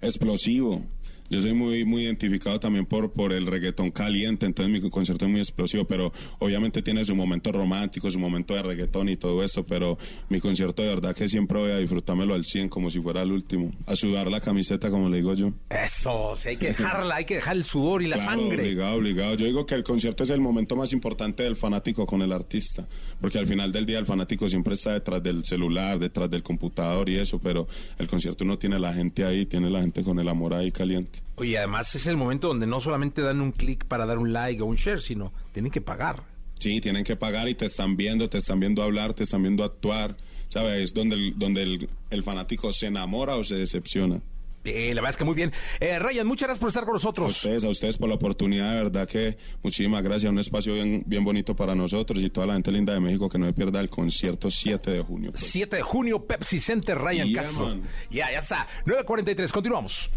Explosivo. 0.00 0.84
Yo 1.30 1.40
soy 1.40 1.54
muy 1.54 1.84
muy 1.84 2.04
identificado 2.04 2.60
también 2.60 2.86
por, 2.86 3.12
por 3.12 3.32
el 3.32 3.46
reggaetón 3.46 3.90
caliente, 3.90 4.46
entonces 4.46 4.72
mi 4.82 4.90
concierto 4.90 5.24
es 5.24 5.30
muy 5.30 5.40
explosivo, 5.40 5.84
pero 5.84 6.12
obviamente 6.38 6.82
tiene 6.82 7.04
su 7.04 7.14
momento 7.14 7.52
romántico, 7.52 8.10
su 8.10 8.18
momento 8.18 8.54
de 8.54 8.62
reggaetón 8.62 9.08
y 9.08 9.16
todo 9.16 9.42
eso, 9.42 9.64
pero 9.66 9.98
mi 10.28 10.40
concierto 10.40 10.82
de 10.82 10.88
verdad 10.88 11.14
que 11.14 11.28
siempre 11.28 11.58
voy 11.58 11.70
a 11.72 11.78
disfrutármelo 11.78 12.34
al 12.34 12.44
100 12.44 12.68
como 12.68 12.90
si 12.90 13.00
fuera 13.00 13.22
el 13.22 13.32
último, 13.32 13.72
a 13.86 13.96
sudar 13.96 14.28
la 14.28 14.40
camiseta 14.40 14.90
como 14.90 15.08
le 15.08 15.16
digo 15.18 15.34
yo. 15.34 15.52
Eso, 15.70 16.36
sí, 16.38 16.50
hay 16.50 16.56
que 16.56 16.68
dejarla, 16.68 17.16
hay 17.16 17.24
que 17.24 17.36
dejar 17.36 17.56
el 17.56 17.64
sudor 17.64 18.02
y 18.02 18.06
la 18.08 18.16
Claro, 18.16 18.40
sangre. 18.40 18.62
Obligado, 18.62 18.96
obligado. 18.96 19.34
Yo 19.34 19.46
digo 19.46 19.66
que 19.66 19.74
el 19.74 19.82
concierto 19.82 20.24
es 20.24 20.30
el 20.30 20.40
momento 20.40 20.76
más 20.76 20.92
importante 20.92 21.42
del 21.42 21.56
fanático 21.56 22.06
con 22.06 22.22
el 22.22 22.32
artista, 22.32 22.86
porque 23.20 23.38
al 23.38 23.46
final 23.46 23.72
del 23.72 23.86
día 23.86 23.98
el 23.98 24.06
fanático 24.06 24.48
siempre 24.48 24.74
está 24.74 24.92
detrás 24.92 25.22
del 25.22 25.44
celular, 25.44 25.98
detrás 25.98 26.30
del 26.30 26.42
computador 26.42 27.08
y 27.08 27.18
eso, 27.18 27.38
pero 27.38 27.66
el 27.98 28.08
concierto 28.08 28.44
no 28.44 28.58
tiene 28.58 28.78
la 28.78 28.92
gente 28.92 29.24
ahí, 29.24 29.46
tiene 29.46 29.70
la 29.70 29.80
gente 29.80 30.02
con 30.02 30.18
el 30.18 30.28
amor 30.28 30.54
ahí 30.54 30.70
caliente. 30.72 31.15
Oye, 31.36 31.58
además 31.58 31.94
es 31.94 32.06
el 32.06 32.16
momento 32.16 32.48
donde 32.48 32.66
no 32.66 32.80
solamente 32.80 33.22
dan 33.22 33.40
un 33.40 33.52
clic 33.52 33.84
para 33.84 34.06
dar 34.06 34.18
un 34.18 34.32
like 34.32 34.62
o 34.62 34.66
un 34.66 34.76
share, 34.76 35.00
sino 35.00 35.32
tienen 35.52 35.70
que 35.70 35.80
pagar. 35.80 36.22
Sí, 36.58 36.80
tienen 36.80 37.04
que 37.04 37.16
pagar 37.16 37.48
y 37.48 37.54
te 37.54 37.66
están 37.66 37.96
viendo, 37.96 38.30
te 38.30 38.38
están 38.38 38.60
viendo 38.60 38.82
hablar, 38.82 39.12
te 39.12 39.24
están 39.24 39.42
viendo 39.42 39.62
actuar, 39.62 40.16
¿sabes? 40.48 40.82
Es 40.82 40.94
donde 40.94 41.16
el, 41.16 41.38
donde 41.38 41.62
el, 41.62 41.90
el 42.10 42.22
fanático 42.22 42.72
se 42.72 42.86
enamora 42.86 43.36
o 43.36 43.44
se 43.44 43.56
decepciona. 43.56 44.22
Eh, 44.68 44.88
la 44.94 45.00
verdad 45.00 45.10
es 45.10 45.16
que 45.16 45.24
muy 45.24 45.34
bien. 45.34 45.52
Eh, 45.80 45.98
Ryan, 45.98 46.26
muchas 46.26 46.46
gracias 46.48 46.58
por 46.60 46.68
estar 46.68 46.84
con 46.84 46.92
A 46.92 46.94
nosotros. 46.94 47.30
ustedes, 47.30 47.64
a 47.64 47.68
ustedes 47.68 47.98
por 47.98 48.08
la 48.08 48.14
oportunidad, 48.16 48.70
de 48.70 48.76
verdad 48.76 49.08
que 49.08 49.36
muchísimas 49.62 50.02
gracias, 50.02 50.30
un 50.30 50.38
espacio 50.38 50.74
bien, 50.74 51.02
bien 51.06 51.24
bonito 51.24 51.54
para 51.56 51.74
nosotros 51.74 52.18
y 52.22 52.30
toda 52.30 52.46
la 52.46 52.54
gente 52.54 52.72
linda 52.72 52.92
de 52.92 53.00
México 53.00 53.28
que 53.28 53.38
no 53.38 53.46
se 53.46 53.52
pierda 53.52 53.80
el 53.80 53.90
concierto 53.90 54.50
7 54.50 54.90
de 54.90 55.00
junio. 55.02 55.30
pues. 55.32 55.42
7 55.44 55.76
de 55.76 55.82
junio, 55.82 56.24
Pepsi 56.26 56.60
Center, 56.60 56.98
Ryan 56.98 57.28
Yeah, 57.28 57.42
Castro. 57.42 57.66
man. 57.68 57.82
Ya, 58.10 58.30
ya 58.30 58.38
está. 58.38 58.66
9.43, 58.84 59.50
continuamos. 59.52 60.10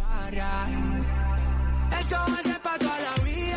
Esto 2.00 2.16
va 2.16 2.26
a 2.39 2.43
ser 2.43 2.62
pa' 2.62 2.78
toda 2.78 3.00
la 3.00 3.24
vida, 3.24 3.49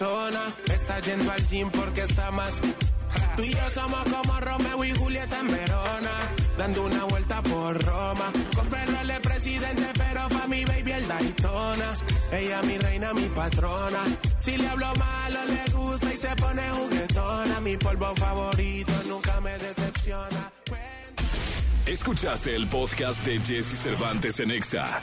Está 0.00 1.00
yendo 1.00 1.32
al 1.32 1.44
gym 1.48 1.70
porque 1.72 2.02
está 2.02 2.30
más. 2.30 2.60
Tú 3.36 3.42
y 3.42 3.52
yo 3.52 3.70
somos 3.74 4.04
como 4.04 4.38
Romeo 4.38 4.84
y 4.84 4.94
Julieta 4.94 5.40
en 5.40 5.48
Verona. 5.48 6.10
Dando 6.56 6.84
una 6.84 7.04
vuelta 7.04 7.42
por 7.42 7.84
Roma. 7.84 8.32
Compré 8.54 8.84
el 8.84 8.96
rol 8.96 9.06
de 9.08 9.20
presidente, 9.20 9.86
pero 9.96 10.28
pa' 10.28 10.46
mi 10.46 10.64
baby 10.64 10.92
el 10.92 11.08
Daytona. 11.08 11.96
Ella 12.30 12.62
mi 12.62 12.78
reina, 12.78 13.12
mi 13.12 13.28
patrona. 13.30 14.04
Si 14.38 14.56
le 14.56 14.68
hablo 14.68 14.86
malo, 14.94 15.44
le 15.46 15.72
gusta 15.72 16.14
y 16.14 16.16
se 16.16 16.36
pone 16.36 16.62
juguetona. 16.70 17.60
Mi 17.60 17.76
polvo 17.76 18.14
favorito 18.14 18.92
nunca 19.08 19.40
me 19.40 19.58
decepciona. 19.58 20.52
Escuchaste 21.86 22.54
el 22.54 22.68
podcast 22.68 23.24
de 23.24 23.40
Jesse 23.40 23.76
Cervantes 23.82 24.38
en 24.38 24.52
Exa. 24.52 25.02